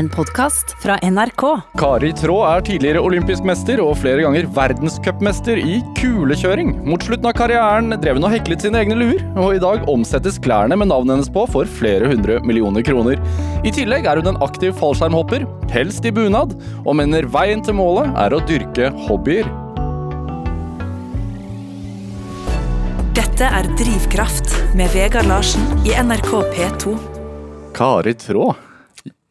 En 0.00 0.08
podkast 0.08 0.70
fra 0.80 0.94
NRK. 1.04 1.42
Kari 1.76 2.08
Traa 2.16 2.54
er 2.54 2.62
tidligere 2.64 3.02
olympisk 3.04 3.44
mester 3.44 3.82
og 3.84 3.98
flere 4.00 4.22
ganger 4.24 4.46
verdenscupmester 4.56 5.58
i 5.60 5.74
kulekjøring. 5.98 6.70
Mot 6.88 7.04
slutten 7.04 7.28
av 7.28 7.34
karrieren 7.36 7.92
drev 8.00 8.16
hun 8.16 8.24
og 8.24 8.32
heklet 8.32 8.64
sine 8.64 8.80
egne 8.80 8.96
luer, 8.96 9.20
og 9.34 9.58
i 9.58 9.60
dag 9.60 9.84
omsettes 9.92 10.38
klærne 10.40 10.78
med 10.80 10.88
navnet 10.88 11.18
hennes 11.18 11.28
på 11.34 11.42
for 11.52 11.68
flere 11.68 12.08
hundre 12.08 12.38
millioner 12.48 12.86
kroner. 12.86 13.20
I 13.60 13.74
tillegg 13.76 14.08
er 14.08 14.22
hun 14.22 14.30
en 14.32 14.40
aktiv 14.46 14.72
fallskjermhopper, 14.80 15.44
helst 15.74 16.08
i 16.08 16.14
bunad, 16.16 16.56
og 16.86 16.96
mener 17.02 17.28
veien 17.36 17.60
til 17.60 17.76
målet 17.82 18.08
er 18.24 18.32
å 18.32 18.40
dyrke 18.48 18.88
hobbyer. 19.04 19.52
Dette 23.20 23.52
er 23.60 23.68
Drivkraft 23.76 24.56
med 24.80 24.96
Vegard 24.96 25.28
Larsen 25.28 25.84
i 25.84 25.92
NRK 25.92 26.32
P2. 26.56 26.96
Kari 27.76 28.16
Traa, 28.16 28.56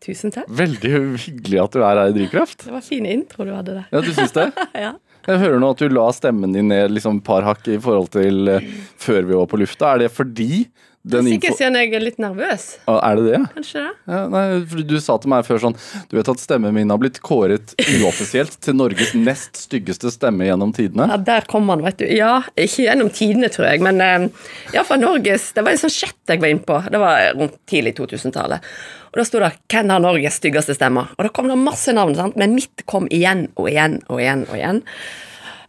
Tusen 0.09 0.33
takk. 0.33 0.49
veldig 0.49 0.91
hyggelig 1.21 1.61
at 1.63 1.77
du 1.77 1.83
er 1.83 1.93
her 2.01 2.09
i 2.09 2.17
Drivkraft. 2.17 2.65
Det 2.65 2.73
var 2.73 2.83
fin 2.85 3.05
intro 3.05 3.45
du 3.47 3.53
hadde 3.53 3.77
der. 3.79 3.87
Ja, 3.93 4.01
du 4.01 4.11
syns 4.17 4.35
det? 4.35 4.49
Ja. 4.87 4.95
Jeg 5.29 5.41
hører 5.43 5.59
nå 5.61 5.67
at 5.75 5.81
du 5.83 5.91
la 5.93 6.07
stemmen 6.15 6.53
din 6.55 6.69
ned 6.71 6.93
liksom 6.95 7.19
par 7.21 7.43
hakk 7.45 7.67
i 7.69 7.75
forhold 7.83 8.07
til 8.15 8.47
eh, 8.49 8.63
før 8.97 9.25
vi 9.27 9.35
var 9.35 9.49
på 9.51 9.59
lufta. 9.61 9.91
Er 9.93 10.05
det 10.05 10.13
fordi 10.15 10.63
den 11.09 11.27
Sikkert 11.27 11.51
info... 11.51 11.57
siden 11.59 11.75
jeg 11.79 11.91
er 11.95 12.01
litt 12.03 12.17
nervøs. 12.19 12.63
Er 12.91 13.19
det 13.19 13.25
det? 13.27 13.37
Kanskje 13.53 13.83
det? 13.85 13.91
Ja, 14.09 14.21
nei, 14.31 14.83
Du 14.89 14.95
sa 15.03 15.15
til 15.21 15.31
meg 15.31 15.45
før 15.47 15.61
sånn 15.63 15.75
Du 16.11 16.17
vet 16.17 16.27
at 16.33 16.41
stemmen 16.43 16.73
min 16.75 16.91
har 16.91 16.99
blitt 16.99 17.21
kåret 17.23 17.71
uoffisielt 18.01 18.57
til 18.65 18.75
Norges 18.79 19.13
nest 19.15 19.61
styggeste 19.67 20.11
stemme 20.11 20.47
gjennom 20.49 20.73
tidene? 20.75 21.07
Ja, 21.13 21.19
Der 21.29 21.47
kom 21.51 21.69
han, 21.71 21.83
vet 21.85 22.01
du. 22.01 22.07
Ja, 22.09 22.41
ikke 22.55 22.87
gjennom 22.87 23.11
tidene, 23.15 23.51
tror 23.53 23.69
jeg, 23.69 23.83
men 23.85 24.01
uh, 24.03 24.47
iallfall 24.75 25.03
Norges 25.03 25.51
Det 25.55 25.63
var 25.67 25.75
en 25.75 25.83
sånn 25.83 25.93
chat 25.93 26.33
jeg 26.33 26.41
var 26.43 26.51
inne 26.55 26.65
på. 26.67 26.79
Det 26.91 26.99
var 27.01 27.29
rundt 27.37 27.59
tidlig 27.69 27.95
2000-tallet. 27.99 28.65
Og 29.09 29.17
Da 29.17 29.23
sto 29.25 29.39
det 29.39 29.53
'Hvem 29.69 29.89
har 29.89 29.99
Norges 29.99 30.39
styggeste 30.39 30.75
stemme?' 30.77 31.07
Og 31.17 31.23
da 31.25 31.29
kom 31.29 31.47
det 31.47 31.57
masse 31.57 31.93
navn, 31.93 32.15
sant? 32.15 32.35
men 32.37 32.55
mitt 32.55 32.85
kom 32.85 33.07
igjen 33.09 33.49
og 33.57 33.69
igjen 33.69 34.01
og 34.09 34.19
igjen. 34.19 34.45
og 34.49 34.55
igjen. 34.55 34.83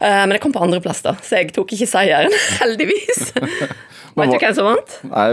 Uh, 0.01 0.25
men 0.25 0.31
jeg 0.31 0.41
kom 0.41 0.53
på 0.53 0.61
andreplass, 0.63 1.01
da, 1.05 1.13
så 1.21 1.37
jeg 1.37 1.51
tok 1.53 1.73
ikke 1.73 1.85
seieren, 1.87 2.31
heldigvis. 2.61 3.33
Vet 4.17 4.31
du 4.33 4.37
hvem 4.41 4.55
som 4.55 4.65
vant? 4.65 4.95
Nei, 5.07 5.27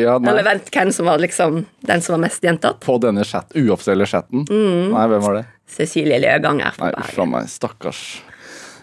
ja, 0.00 0.18
nei. 0.18 0.30
Eller 0.32 0.42
vent, 0.42 0.70
hvem 0.72 0.90
som 0.92 1.06
var 1.06 1.18
liksom 1.18 1.66
den 1.86 2.00
som 2.02 2.14
var 2.16 2.22
mest 2.28 2.42
gjentatt? 2.42 2.80
På 2.80 2.96
denne 2.98 3.22
chat, 3.24 3.52
uoffisielle 3.54 4.06
chatten? 4.06 4.46
Mm. 4.48 4.90
Nei, 4.94 5.04
hvem 5.12 5.22
var 5.22 5.34
det? 5.34 5.44
Cecilie 5.70 6.18
Løganger 6.18 6.72
fra 6.74 6.88
Nei, 6.88 6.94
uff 6.98 7.12
Bergen. 7.14 7.30
meg. 7.30 7.46
Stakkars. 7.52 8.00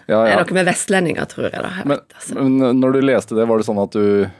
Ja, 0.08 0.24
Det 0.24 0.32
er 0.32 0.40
noe 0.44 0.54
med 0.54 0.66
vestlendinger, 0.66 1.26
tror 1.26 1.50
jeg. 1.50 1.58
da. 1.62 1.68
Jeg 1.78 1.86
Men, 1.86 1.96
vet, 1.98 2.14
altså. 2.16 2.34
men 2.34 2.80
når 2.80 2.92
du 2.92 3.00
leste 3.02 3.34
det, 3.38 3.46
var 3.48 3.58
det 3.58 3.66
sånn 3.66 3.82
at 3.82 3.90
du 3.92 4.30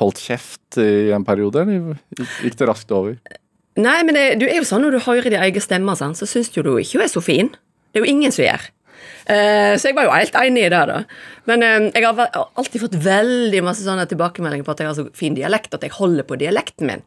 holdt 0.00 0.18
kjeft 0.20 0.78
i 0.82 1.10
en 1.12 1.24
periode, 1.24 1.62
eller 1.62 1.98
gikk 2.42 2.56
det 2.56 2.68
raskt 2.68 2.90
over? 2.92 3.16
Nei, 3.76 3.98
men 4.08 4.16
det, 4.16 4.24
du 4.40 4.46
er 4.48 4.58
jo 4.60 4.66
sånn 4.68 4.86
når 4.86 4.96
du 4.96 5.04
hører 5.04 5.28
din 5.32 5.42
egen 5.42 5.64
stemme, 5.64 5.96
sånn, 5.98 6.16
så 6.16 6.28
syns 6.28 6.52
jo 6.54 6.64
du 6.64 6.72
ikke 6.80 7.00
hun 7.00 7.06
er 7.06 7.12
så 7.12 7.22
fin. 7.24 7.52
Det 7.92 8.00
er 8.00 8.06
jo 8.06 8.12
ingen 8.12 8.34
som 8.34 8.46
gjør. 8.46 8.70
Uh, 9.26 9.74
så 9.74 9.90
jeg 9.90 9.96
var 9.96 10.06
jo 10.06 10.14
helt 10.14 10.36
enig 10.38 10.66
i 10.68 10.72
det, 10.72 10.82
da. 10.88 11.00
Men 11.50 11.64
uh, 11.66 11.88
jeg 11.90 12.06
har 12.06 12.40
alltid 12.56 12.82
fått 12.84 12.98
veldig 13.04 13.62
masse 13.66 13.84
sånne 13.84 14.06
tilbakemeldinger 14.08 14.66
på 14.66 14.76
at 14.76 14.82
jeg 14.82 14.90
har 14.90 14.98
så 14.98 15.06
fin 15.18 15.36
dialekt 15.36 15.74
at 15.76 15.84
jeg 15.84 15.96
holder 15.98 16.26
på 16.28 16.38
dialekten 16.40 16.88
min. 16.88 17.04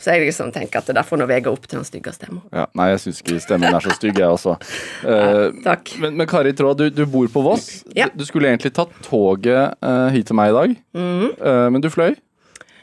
Så 0.00 0.14
jeg 0.14 0.30
liksom 0.30 0.48
tenker 0.54 0.80
at 0.80 0.88
det 0.88 0.94
er 0.94 1.02
derfor 1.02 1.20
nå 1.20 1.26
veier 1.28 1.50
opp 1.50 1.66
til 1.68 1.76
den 1.76 1.84
stygge 1.84 2.14
stemmen. 2.16 2.40
Ja, 2.56 2.64
nei, 2.78 2.86
jeg 2.94 3.02
syns 3.02 3.20
ikke 3.20 3.36
stemmen 3.44 3.68
er 3.68 3.84
så 3.84 3.92
stygg, 3.92 4.16
jeg 4.16 4.32
også. 4.32 4.56
Uh, 5.00 5.52
Takk. 5.64 5.92
Men, 6.00 6.16
men 6.18 6.28
Kari 6.28 6.52
Traa, 6.56 6.72
du, 6.76 6.86
du 6.92 7.04
bor 7.08 7.28
på 7.32 7.42
Voss. 7.44 7.82
Ja. 7.96 8.08
Du, 8.16 8.24
skulle 8.28 8.48
egentlig 8.48 8.72
tatt 8.76 8.92
toget 9.04 9.76
eh, 9.80 10.08
hit 10.14 10.28
til 10.28 10.36
meg 10.36 10.52
i 10.52 10.56
dag, 10.56 10.74
Eh, 11.00 11.66
men 11.72 11.82
du 11.82 11.88
fløy. 11.92 12.14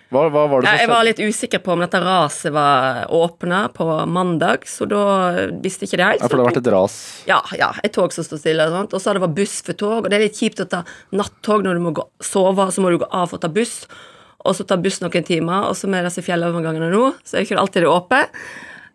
Hva, 0.07 0.21
hva 0.31 0.45
var 0.47 0.61
det 0.63 0.69
som 0.69 0.71
skjedde? 0.71 0.81
jeg 0.85 0.89
var 0.91 1.03
litt 1.03 1.19
usikker 1.19 1.61
på 1.65 1.73
om 1.73 1.81
dette 1.83 1.99
raset 1.99 2.53
var 2.55 3.09
åpna 3.11 3.65
på 3.75 3.87
mandag, 4.07 4.63
så 4.69 4.87
da 4.87 5.01
visste 5.63 5.83
ikke 5.83 5.99
det 5.99 6.05
helt. 6.07 6.21
Ja, 6.23 6.29
for 6.29 6.39
det 6.39 6.45
har 6.45 6.51
vært 6.53 6.61
et 6.61 6.69
ras. 6.71 6.95
Ja, 7.27 7.39
ja, 7.59 7.73
et 7.83 7.95
tog 7.97 8.15
som 8.15 8.23
står 8.23 8.39
stille. 8.39 8.67
Og 8.69 8.77
sånt. 8.77 8.95
Og 8.95 9.03
så 9.03 9.11
har 9.11 9.19
det 9.19 9.25
vært 9.25 9.35
buss 9.41 9.57
for 9.67 9.79
tog, 9.81 10.05
og 10.05 10.07
det 10.11 10.19
er 10.19 10.23
litt 10.29 10.39
kjipt 10.39 10.63
å 10.63 10.67
ta 10.71 10.85
nattog 11.11 11.67
når 11.67 11.79
du 11.79 11.83
må 11.89 11.93
gå, 11.97 12.07
sove, 12.23 12.69
så 12.71 12.85
må 12.85 12.93
du 12.93 13.01
gå 13.03 13.11
av 13.11 13.27
for 13.33 13.41
å 13.41 13.43
ta 13.43 13.51
buss, 13.51 13.81
og 14.47 14.55
så 14.55 14.63
ta 14.69 14.79
buss 14.79 15.01
noen 15.03 15.27
timer, 15.27 15.67
og 15.67 15.75
så 15.75 15.91
med 15.91 16.07
disse 16.07 16.23
fjellovergangene 16.23 16.87
nå, 16.93 17.03
så 17.27 17.35
er 17.35 17.43
det 17.43 17.49
ikke 17.49 17.59
alltid 17.65 17.83
det 17.83 17.91
åpent. 17.91 18.41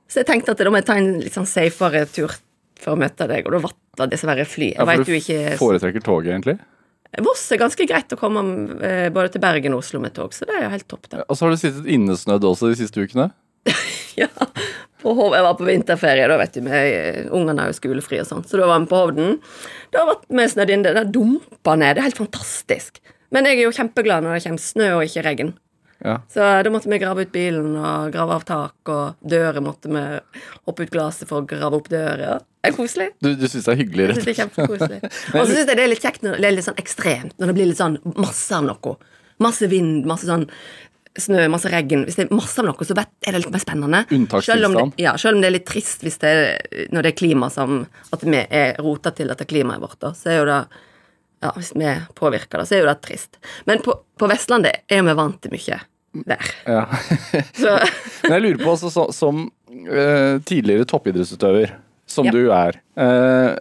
Så 0.09 0.21
jeg 0.23 0.29
tenkte 0.29 0.57
at 0.57 0.61
da 0.65 0.73
må 0.73 0.81
jeg 0.81 0.89
ta 0.89 0.97
en 1.01 1.15
litt 1.21 1.37
sånn 1.37 1.49
safere 1.49 2.07
tur 2.09 2.33
for 2.81 2.95
å 2.95 3.01
møte 3.01 3.29
deg, 3.29 3.47
og 3.49 3.55
da 3.55 3.63
var 3.67 3.77
det 4.01 4.15
dessverre 4.17 4.45
fly. 4.49 4.73
Ja, 4.79 4.89
for 4.89 5.05
du 5.09 5.15
ikke 5.17 5.57
foretrekker 5.61 6.05
toget, 6.05 6.33
egentlig. 6.35 6.57
Voss 7.21 7.45
er 7.53 7.61
ganske 7.61 7.85
greit 7.89 8.13
å 8.15 8.17
komme 8.17 8.43
eh, 8.81 9.09
både 9.13 9.35
til 9.35 9.43
Bergen 9.45 9.75
og 9.77 9.83
Oslo 9.83 10.01
med 10.01 10.15
tog, 10.17 10.33
så 10.33 10.49
det 10.49 10.55
er 10.57 10.65
jo 10.65 10.73
helt 10.73 10.89
topp, 10.89 11.11
da. 11.13 11.25
Og 11.29 11.37
så 11.37 11.45
har 11.45 11.53
du 11.53 11.61
sittet 11.61 11.91
innesnødd 11.93 12.47
også 12.49 12.73
de 12.73 12.79
siste 12.85 13.05
ukene. 13.05 13.31
Ja, 14.13 14.29
på 15.01 15.15
Hov, 15.17 15.33
jeg 15.33 15.45
var 15.47 15.55
på 15.57 15.65
vinterferie, 15.65 16.27
da 16.29 16.35
vet 16.37 16.53
du, 16.53 16.61
med 16.67 16.75
eh, 16.77 17.21
ungene 17.33 17.65
er 17.65 17.71
jo 17.71 17.79
skolefri 17.79 18.19
og 18.21 18.27
sånn, 18.29 18.43
så 18.45 18.61
da 18.61 18.67
var 18.69 18.83
vi 18.83 18.91
på 18.91 18.99
Hovden. 19.01 19.39
Da 19.89 20.03
har 20.05 20.19
vi 20.29 20.49
snødd 20.53 20.73
inn, 20.75 20.85
det 20.85 21.07
dumpa 21.15 21.79
ned, 21.81 21.97
det 21.97 22.03
er 22.03 22.09
helt 22.11 22.21
fantastisk. 22.21 23.01
Men 23.33 23.49
jeg 23.49 23.63
er 23.63 23.65
jo 23.65 23.73
kjempeglad 23.73 24.27
når 24.27 24.37
det 24.37 24.45
kommer 24.45 24.65
snø 24.67 24.91
og 24.99 25.07
ikke 25.07 25.25
regn. 25.25 25.55
Ja. 26.05 26.17
Så 26.33 26.43
da 26.63 26.71
måtte 26.75 26.91
vi 26.91 26.99
grave 26.99 27.27
ut 27.27 27.33
bilen 27.35 27.77
og 27.79 28.13
grave 28.15 28.39
av 28.39 28.47
tak, 28.47 28.75
og 28.91 29.29
dører 29.29 29.63
måtte 29.63 29.91
vi 29.93 30.03
hoppe 30.67 30.87
ut 30.87 30.93
glasset 30.95 31.31
for 31.31 31.43
å 31.43 31.49
grave 31.49 31.79
opp 31.79 31.91
døra. 31.93 32.41
Det 32.63 32.71
er 32.73 32.77
koselig. 32.77 33.09
Du, 33.23 33.33
du 33.39 33.47
syns 33.47 33.67
det 33.67 33.75
er 33.75 33.81
hyggelig, 33.83 34.07
Jeg 34.07 34.17
synes 34.17 34.27
det 34.27 34.33
er 34.33 34.41
kjempekoselig. 34.41 35.01
Og 35.35 35.41
så 35.41 35.51
syns 35.51 35.67
jeg 35.67 35.79
det 35.79 35.85
er 35.85 35.93
litt 35.93 36.07
kjekt 36.07 36.25
når 36.27 36.39
det 36.39 36.49
er 36.49 36.57
litt 36.57 36.67
sånn 36.67 36.81
ekstremt, 36.83 37.37
når 37.39 37.51
det 37.51 37.59
blir 37.59 37.71
litt 37.71 37.83
sånn 37.83 37.99
masse 38.15 38.59
av 38.59 38.67
noe. 38.67 38.97
Masse 39.43 39.69
vind, 39.71 40.07
masse 40.07 40.29
sånn 40.29 40.49
snø, 41.19 41.47
masse 41.53 41.71
regn. 41.71 42.07
Hvis 42.09 42.19
det 42.19 42.27
er 42.27 42.35
masse 42.35 42.63
av 42.63 42.69
noe, 42.69 42.87
så 42.87 42.97
er 42.97 43.35
det 43.35 43.43
litt 43.43 43.55
mer 43.55 43.63
spennende. 43.63 44.03
Selv 44.43 44.71
om 44.71 44.79
det, 44.79 44.87
ja, 45.03 45.15
selv 45.21 45.39
om 45.39 45.45
det 45.45 45.51
er 45.51 45.57
litt 45.59 45.69
trist 45.69 46.03
det 46.03 46.33
er, 46.33 46.89
når 46.95 47.07
det 47.07 47.13
er 47.13 47.19
klima 47.19 47.51
som 47.53 47.85
At 48.15 48.25
vi 48.25 48.39
er 48.43 48.75
rota 48.83 49.13
til 49.15 49.31
dette 49.31 49.47
klimaet 49.49 49.83
vårt, 49.83 50.01
da, 50.03 50.13
så 50.17 50.33
er 50.33 50.41
jo 50.41 50.49
det 50.51 50.61
ja, 51.43 51.51
Hvis 51.57 51.73
vi 51.75 51.95
påvirker 52.19 52.63
det, 52.63 52.67
så 52.71 52.77
er 52.77 52.85
jo 52.85 52.91
det 52.91 53.01
trist. 53.03 53.41
Men 53.67 53.83
på, 53.83 53.97
på 54.19 54.29
Vestlandet 54.31 54.87
er 54.87 55.03
vi 55.03 55.17
vant 55.19 55.41
til 55.43 55.55
mye 55.55 55.81
vær. 56.13 56.49
Ja. 56.69 56.87
Så 57.57 57.77
Men 58.29 58.37
jeg 58.39 58.43
lurer 58.47 58.61
på, 58.65 58.71
altså, 58.75 58.91
så, 58.93 59.07
som 59.17 59.47
uh, 59.71 60.39
tidligere 60.49 60.85
toppidrettsutøver, 60.91 61.73
som 62.07 62.27
Ja. 62.29 62.33
du 62.35 62.43
er 62.53 62.77
uh, 63.01 63.55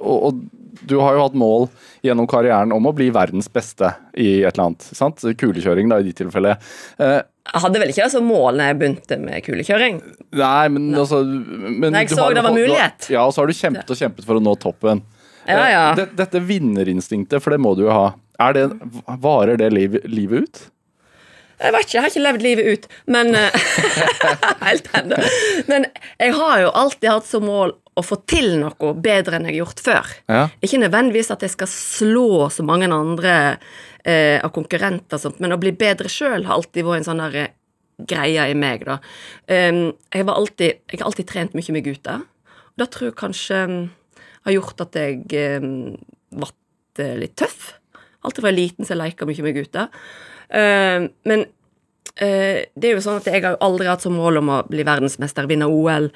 og, 0.00 0.16
og 0.30 0.46
du 0.88 0.94
har 1.02 1.16
jo 1.18 1.24
hatt 1.26 1.34
mål 1.36 1.66
gjennom 2.06 2.24
karrieren 2.30 2.70
om 2.72 2.86
å 2.88 2.92
bli 2.96 3.10
verdens 3.12 3.48
beste 3.52 3.90
i 4.16 4.38
et 4.46 4.54
eller 4.54 4.68
annet. 4.70 4.86
sant? 4.96 5.20
Kulekjøring, 5.36 5.90
da, 5.90 5.98
i 6.00 6.06
ditt 6.06 6.16
tilfelle. 6.22 6.54
Uh, 6.96 7.18
jeg 7.48 7.62
hadde 7.64 7.80
vel 7.82 7.90
ikke 7.92 8.04
altså, 8.06 8.22
mål 8.24 8.56
når 8.56 8.70
jeg 8.70 8.78
begynte 8.80 9.18
med 9.20 9.44
kulekjøring. 9.44 9.98
nei, 10.38 10.68
men 10.72 10.86
altså 10.96 11.18
men 11.26 11.90
Nei, 11.92 12.04
jeg 12.06 12.12
du 12.12 12.14
så 12.14 12.28
det 12.32 12.40
var 12.44 12.48
fått- 12.52 12.56
du 12.56 12.62
har- 12.62 12.70
mulighet. 12.70 13.10
Ja, 13.12 13.26
og 13.26 13.34
så 13.36 13.42
har 13.42 13.50
du 13.50 13.58
kjempet 13.58 13.90
og 13.92 14.00
kjempet 14.00 14.24
for 14.28 14.38
å 14.40 14.44
nå 14.44 14.54
toppen. 14.62 15.02
Ja, 15.48 15.66
ja. 15.72 15.84
det- 15.98 16.10
dette 16.16 16.40
vinnerinstinktet, 16.44 17.42
for 17.42 17.50
det 17.56 17.60
må 17.60 17.74
du 17.76 17.84
jo 17.88 17.92
ha. 17.92 18.14
Er 18.40 18.52
det, 18.56 18.64
varer 19.20 19.56
det 19.60 19.72
liv, 19.74 19.98
livet 20.08 20.46
ut? 20.46 20.60
Jeg 21.58 21.74
vet 21.74 21.84
ikke, 21.86 21.96
jeg 21.96 22.04
har 22.04 22.12
ikke 22.12 22.24
levd 22.24 22.44
livet 22.46 22.70
ut, 22.72 22.88
men 23.10 23.34
eh, 23.34 23.58
Helt 24.68 24.88
ennå. 24.94 25.18
Men 25.70 25.88
jeg 26.20 26.34
har 26.38 26.62
jo 26.62 26.72
alltid 26.84 27.10
hatt 27.10 27.28
som 27.28 27.46
mål 27.48 27.74
å 27.98 28.04
få 28.06 28.20
til 28.30 28.52
noe 28.60 28.92
bedre 29.02 29.38
enn 29.38 29.48
jeg 29.48 29.56
har 29.56 29.62
gjort 29.64 29.82
før. 29.82 30.10
Ja. 30.30 30.42
Ikke 30.62 30.78
nødvendigvis 30.78 31.32
at 31.34 31.42
jeg 31.42 31.54
skal 31.56 31.70
slå 31.72 32.46
så 32.54 32.62
mange 32.66 32.86
andre 32.94 33.34
eh, 34.04 34.38
av 34.38 34.52
konkurrenter, 34.54 35.18
og 35.18 35.24
sånt, 35.24 35.40
men 35.42 35.54
å 35.54 35.60
bli 35.60 35.74
bedre 35.74 36.10
sjøl 36.12 36.46
har 36.46 36.58
alltid 36.58 36.86
vært 36.86 37.02
en 37.02 37.08
sånn 37.08 37.24
der 37.24 37.40
eh, 37.42 37.54
greie 37.98 38.44
i 38.52 38.54
meg, 38.54 38.84
da. 38.86 39.00
Um, 39.50 39.88
jeg, 40.14 40.26
var 40.28 40.38
alltid, 40.38 40.84
jeg 40.86 41.00
har 41.00 41.08
alltid 41.08 41.26
trent 41.26 41.56
mye 41.58 41.74
med 41.74 41.82
gutter. 41.88 42.22
Og 42.22 42.82
det 42.84 42.86
tror 42.94 43.08
jeg 43.08 43.18
kanskje 43.18 43.62
um, 43.66 43.80
har 44.46 44.54
gjort 44.54 44.84
at 44.84 44.98
jeg 45.00 45.58
um, 45.58 45.96
ble 46.30 47.08
litt 47.24 47.34
tøff. 47.38 47.72
Alltid 48.22 48.44
fra 48.46 48.54
liten 48.54 48.86
så 48.86 48.94
jeg 48.94 49.02
leka 49.02 49.26
mye 49.26 49.46
med 49.46 49.58
gutter. 49.58 49.90
Um, 50.48 51.08
men 51.28 51.44
uh, 51.44 52.58
det 52.64 52.88
er 52.88 52.96
jo 52.96 53.04
sånn 53.04 53.20
at 53.20 53.28
jeg 53.28 53.44
har 53.44 53.56
jo 53.56 53.62
aldri 53.66 53.88
hatt 53.90 54.04
som 54.04 54.16
mål 54.16 54.40
om 54.42 54.54
å 54.54 54.62
bli 54.68 54.86
verdensmester, 54.86 55.48
vinne 55.50 55.68
OL, 55.68 56.08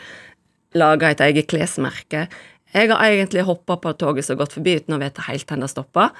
lage 0.78 1.12
et 1.12 1.24
eget 1.28 1.50
klesmerke. 1.52 2.26
Jeg 2.72 2.88
har 2.88 3.04
egentlig 3.04 3.44
hoppa 3.44 3.76
på 3.80 3.92
toget 4.00 4.24
som 4.24 4.36
har 4.36 4.46
gått 4.46 4.56
forbi 4.56 4.78
uten 4.80 4.96
å 4.96 5.00
vite 5.02 5.26
helt 5.28 5.48
hvor 5.48 5.60
det 5.60 5.70
stoppa, 5.72 6.10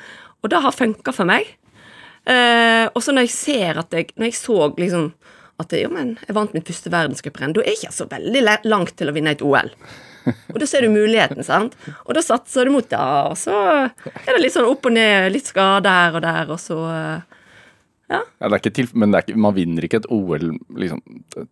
og 0.43 0.53
det 0.53 0.61
har 0.61 0.77
funka 0.77 1.15
for 1.17 1.29
meg. 1.29 1.49
Uh, 2.29 2.87
og 2.93 3.01
så 3.03 3.15
når 3.15 3.27
jeg 3.27 3.35
ser 3.35 3.79
at 3.81 3.95
jeg 3.97 4.13
Når 4.15 4.29
jeg 4.29 4.37
så 4.39 4.57
liksom 4.79 5.09
at 5.59 5.75
jo, 5.75 5.89
men, 5.93 6.15
jeg 6.23 6.37
vant 6.37 6.55
mitt 6.57 6.69
første 6.69 6.91
verdenscuprenn, 6.93 7.53
da 7.55 7.63
er 7.63 7.73
jeg 7.73 7.83
ikke 7.83 7.95
så 7.95 8.07
veldig 8.11 8.43
langt 8.67 8.95
til 8.99 9.11
å 9.11 9.15
vinne 9.15 9.35
et 9.35 9.45
OL. 9.45 9.71
Og 10.53 10.59
da 10.63 10.69
ser 10.69 10.85
du 10.85 10.93
muligheten, 10.93 11.43
sant? 11.47 11.77
Og 12.07 12.15
da 12.17 12.23
satser 12.25 12.69
du 12.69 12.75
mot 12.75 12.89
det, 12.89 12.99
og 12.99 13.37
så 13.39 13.57
er 13.91 14.31
det 14.31 14.41
litt 14.43 14.55
sånn 14.55 14.69
opp 14.71 14.87
og 14.89 14.95
ned, 14.95 15.31
litt 15.35 15.51
skader 15.51 15.99
her 15.99 16.19
og 16.19 16.25
der, 16.25 16.53
og 16.55 16.61
så 16.63 16.79
eh, 16.91 17.41
Ja. 18.13 18.21
Ja, 18.43 18.49
det 18.49 18.57
er 18.57 18.61
ikke 18.61 18.75
til, 18.77 18.89
men 18.99 19.13
det 19.13 19.19
er 19.19 19.27
ikke, 19.27 19.41
man 19.41 19.55
vinner 19.57 19.87
ikke 19.87 20.03
et 20.03 20.09
OL 20.13 20.51
liksom, 20.83 21.01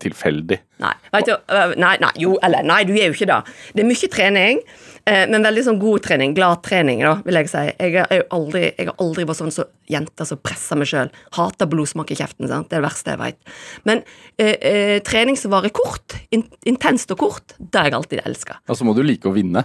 tilfeldig. 0.02 0.58
Nei, 0.82 0.92
vet 1.14 1.30
du, 1.30 1.34
nei, 1.80 1.94
nei, 2.02 2.10
jo, 2.20 2.34
eller 2.44 2.66
nei, 2.66 2.82
du 2.84 2.92
gjør 2.96 3.10
jo 3.10 3.16
ikke 3.16 3.28
det. 3.30 3.38
Det 3.76 3.84
er 3.84 3.88
mye 3.88 4.10
trening, 4.12 4.60
eh, 5.08 5.24
men 5.30 5.46
veldig 5.48 5.64
sånn 5.70 5.80
god 5.80 6.04
trening, 6.04 6.36
glad 6.36 6.60
trening, 6.66 7.00
da, 7.06 7.14
vil 7.24 7.40
jeg 7.40 7.52
si. 7.52 7.64
Jeg 7.80 7.96
har 7.96 8.26
aldri, 8.36 8.66
jeg 8.74 8.90
har 8.90 9.00
aldri 9.06 9.26
vært 9.30 9.40
sånn 9.40 9.54
som 9.54 9.64
så 9.64 9.68
jenter 9.90 10.28
som 10.28 10.42
presser 10.44 10.80
meg 10.80 10.90
sjøl. 10.92 11.10
Hater 11.38 11.70
blodsmak 11.70 12.12
i 12.12 12.20
kjeften, 12.20 12.50
sant. 12.50 12.68
Det 12.68 12.76
er 12.78 12.84
det 12.84 12.88
verste 12.90 13.16
jeg 13.16 13.22
veit. 13.22 13.40
Men 13.88 14.04
eh, 14.36 14.54
eh, 14.54 14.96
trening 15.06 15.40
som 15.40 15.54
varer 15.56 15.72
kort, 15.74 16.18
in, 16.34 16.44
intenst 16.68 17.16
og 17.16 17.24
kort, 17.24 17.56
det 17.58 17.80
har 17.80 17.90
jeg 17.90 18.00
alltid 18.02 18.26
elska. 18.26 18.60
Og 18.68 18.78
så 18.78 18.86
må 18.88 18.96
du 18.98 19.04
like 19.06 19.30
å 19.30 19.36
vinne. 19.36 19.64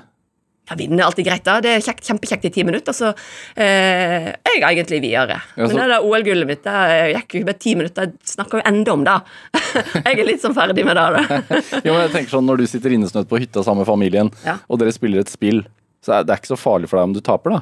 Ja, 0.65 0.75
vinden 0.79 0.97
er 0.99 1.05
alltid 1.05 1.27
greit, 1.27 1.43
da. 1.45 1.59
Det 1.61 1.69
er 1.75 1.83
kjekt, 1.85 2.01
kjempekjekt 2.07 2.45
i 2.47 2.49
ti 2.55 2.63
minutter, 2.65 2.93
så 2.97 3.11
eh, 3.55 4.31
jeg 4.33 4.61
er 4.63 4.65
egentlig 4.71 4.97
videre. 5.03 5.35
Ja, 5.55 5.67
så- 5.67 5.75
Men 5.75 5.77
det 5.83 5.89
der 5.91 6.01
OL-gullet 6.07 6.47
mitt, 6.49 6.63
det 6.65 7.13
gikk 7.19 7.35
jo 7.37 7.43
bare 7.45 7.59
ti 7.61 7.75
minutter, 7.75 8.01
jeg 8.09 8.13
snakker 8.33 8.57
jo 8.57 8.65
enda 8.71 8.91
om 8.95 9.03
det. 9.05 9.17
jeg 10.07 10.19
er 10.19 10.25
litt 10.25 10.41
sånn 10.41 10.55
ferdig 10.57 10.85
med 10.87 10.97
det. 10.97 11.05
Jo, 11.85 11.93
men 11.93 12.01
jeg 12.07 12.11
tenker 12.15 12.31
sånn, 12.37 12.45
Når 12.49 12.57
du 12.63 12.65
sitter 12.71 12.89
innesnødd 12.97 13.29
på 13.29 13.37
hytta 13.43 13.61
sammen 13.63 13.83
med 13.85 13.91
familien, 13.93 14.33
Ja. 14.45 14.57
og 14.67 14.79
dere 14.81 14.91
spiller 14.95 15.19
et 15.21 15.29
spill, 15.29 15.61
så 16.01 16.19
er 16.19 16.23
det 16.25 16.39
ikke 16.41 16.53
så 16.55 16.57
farlig 16.57 16.89
for 16.89 16.97
deg 16.97 17.03
om 17.11 17.13
du 17.13 17.21
taper, 17.21 17.59
da. 17.59 17.61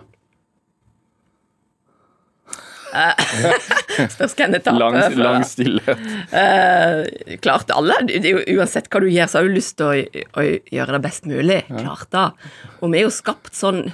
Spørs 4.14 4.36
hvem 4.40 4.56
taper 4.58 4.80
Lang, 4.80 4.98
lang 5.20 5.46
stillhet. 5.48 6.04
Uh, 6.34 7.38
klart 7.44 7.72
alle, 7.74 7.98
det 8.10 8.34
uansett 8.56 8.90
hva 8.92 9.04
du 9.04 9.10
gjør, 9.12 9.30
så 9.32 9.40
har 9.40 9.48
du 9.50 9.56
lyst 9.58 9.78
til 9.80 9.90
å, 9.90 10.24
å 10.40 10.46
gjøre 10.74 10.98
det 10.98 11.04
best 11.06 11.30
mulig. 11.30 11.62
Klart 11.72 12.10
da. 12.16 12.28
Og 12.82 12.94
vi 12.94 13.02
er 13.02 13.08
jo 13.08 13.14
skapt 13.14 13.54
sånn 13.58 13.86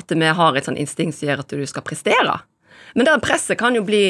at 0.00 0.12
vi 0.16 0.32
har 0.40 0.56
et 0.56 0.68
sånn 0.68 0.80
instinkt 0.80 1.18
som 1.18 1.28
gjør 1.28 1.44
at 1.44 1.52
du 1.52 1.66
skal 1.68 1.84
prestere. 1.84 2.38
Men 2.96 3.08
det 3.08 3.18
presset 3.24 3.60
kan 3.60 3.76
jo 3.76 3.84
bli 3.84 4.04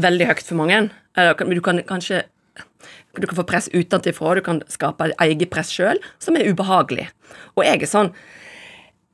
veldig 0.00 0.28
høyt 0.30 0.46
for 0.46 0.60
mange. 0.60 0.86
Eller 1.18 1.56
du 1.56 1.64
kan 1.64 1.82
kanskje 1.88 2.24
du 3.20 3.26
kan 3.26 3.36
få 3.36 3.44
press 3.44 3.68
utenfra, 3.72 4.34
du 4.38 4.44
kan 4.44 4.62
skape 4.72 5.10
eget 5.20 5.50
press 5.52 5.72
sjøl, 5.72 6.00
som 6.22 6.36
er 6.36 6.48
ubehagelig. 6.48 7.10
Og 7.56 7.66
jeg 7.66 7.82
er 7.82 7.90
sånn 7.90 8.14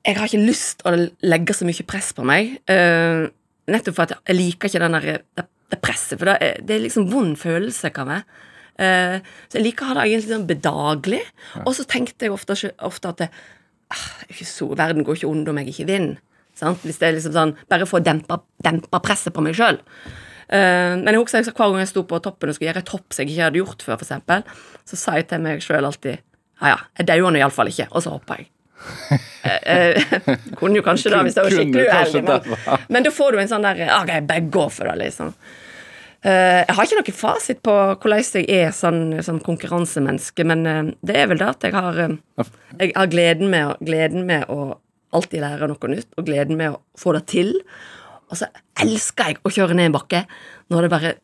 Jeg 0.06 0.16
har 0.16 0.30
ikke 0.30 0.46
lyst 0.46 0.78
til 0.80 0.94
å 0.94 1.08
legge 1.26 1.52
så 1.52 1.66
mye 1.66 1.84
press 1.84 2.12
på 2.16 2.24
meg. 2.24 2.60
eh, 2.70 3.26
nettopp 3.72 3.96
for 3.96 4.06
at 4.06 4.14
jeg 4.18 4.38
liker 4.38 4.70
ikke 4.70 4.82
den 4.84 4.96
der, 4.96 5.24
det, 5.38 5.46
det 5.72 5.80
presset, 5.84 6.18
for 6.18 6.30
det 6.30 6.36
er, 6.44 6.62
det 6.64 6.76
er 6.76 6.84
liksom 6.86 7.08
vond 7.12 7.34
følelse, 7.40 7.92
kan 7.94 8.10
være. 8.12 8.44
Uh, 8.78 9.18
så 9.50 9.58
jeg 9.58 9.64
liker 9.66 9.84
å 9.84 9.90
ha 9.90 9.98
det 9.98 10.06
egentlig 10.06 10.30
sånn 10.30 10.46
bedagelig. 10.48 11.24
Og 11.64 11.72
så 11.76 11.86
tenkte 11.90 12.28
jeg 12.28 12.34
ofte, 12.34 12.56
ofte 12.86 13.12
at 13.12 13.24
det, 13.24 13.28
ah, 13.94 14.06
så, 14.38 14.70
verden 14.78 15.06
går 15.06 15.18
ikke 15.18 15.32
under 15.32 15.52
om 15.52 15.60
jeg 15.62 15.74
ikke 15.74 15.90
vinner. 15.90 16.22
Sant? 16.58 16.82
Hvis 16.82 16.98
det 16.98 17.08
er 17.08 17.18
liksom 17.18 17.34
sånn, 17.36 17.52
Bare 17.70 17.86
for 17.86 18.00
å 18.00 18.06
dempe, 18.06 18.40
dempe 18.66 19.02
presset 19.04 19.34
på 19.34 19.44
meg 19.44 19.54
sjøl. 19.58 19.78
men 20.50 21.06
jeg 21.06 21.20
husker 21.20 21.52
hver 21.52 21.70
gang 21.70 21.82
jeg 21.84 21.90
sto 21.92 22.02
på 22.08 22.18
toppen 22.24 22.50
og 22.50 22.56
skulle 22.56 22.70
gjøre 22.70 22.80
et 22.82 22.90
hopp 22.94 23.12
som 23.12 23.22
jeg 23.22 23.34
ikke 23.34 23.44
hadde 23.44 23.60
gjort 23.60 23.82
før, 23.84 23.98
for 24.00 24.06
eksempel, 24.06 24.46
så 24.88 24.96
sa 24.96 25.14
jeg 25.18 25.28
til 25.28 25.42
meg 25.44 25.60
sjøl 25.62 25.84
alltid 25.84 26.24
ja 26.58 26.72
ja, 26.72 26.78
jeg 26.98 27.08
dauer 27.10 27.34
nå 27.34 27.38
iallfall 27.38 27.70
ikke, 27.70 27.86
og 27.92 28.02
så 28.02 28.14
hoppa 28.16 28.40
jeg. 28.40 28.48
Eh, 29.48 29.72
eh, 29.72 30.18
kunne 30.58 30.76
jo 30.76 30.84
kanskje 30.84 31.12
det 31.12 31.20
hvis 31.24 31.38
jeg 31.38 31.46
var 31.46 31.54
skikkelig 31.54 31.84
uheldig, 31.88 32.22
men, 32.26 32.82
men 32.92 33.06
da 33.06 33.12
får 33.14 33.32
du 33.32 33.40
en 33.40 33.50
sånn 33.50 33.64
der 33.64 33.80
OK, 33.96 34.10
bare 34.28 34.44
gå 34.52 34.64
for 34.74 34.90
det, 34.90 34.96
liksom. 35.00 35.30
Eh, 36.26 36.58
jeg 36.66 36.74
har 36.76 36.88
ikke 36.88 36.98
noen 36.98 37.16
fasit 37.16 37.62
på 37.64 37.76
hvordan 37.94 38.24
jeg 38.26 38.48
er 38.58 38.74
sånn, 38.76 39.00
sånn 39.24 39.38
konkurransemenneske, 39.46 40.46
men 40.48 40.66
det 40.98 41.16
er 41.16 41.30
vel 41.30 41.40
det 41.40 41.48
at 41.48 41.68
jeg 41.68 41.76
har 41.76 42.02
Jeg 42.02 42.92
har 42.96 43.12
gleden 43.14 43.50
med, 43.54 43.78
gleden 43.80 44.26
med 44.28 44.50
å 44.52 44.76
alltid 45.16 45.40
lære 45.42 45.70
noe 45.70 45.94
nytt, 45.94 46.10
og 46.18 46.26
gleden 46.28 46.58
med 46.58 46.74
å 46.74 46.82
få 46.98 47.14
det 47.16 47.24
til. 47.32 47.54
Og 48.28 48.40
så 48.40 48.50
elsker 48.82 49.32
jeg 49.32 49.40
å 49.42 49.52
kjøre 49.52 49.76
ned 49.78 49.90
en 49.90 49.96
bakke 49.96 50.26
når 50.68 50.84
det 50.84 50.92
bare 50.92 51.14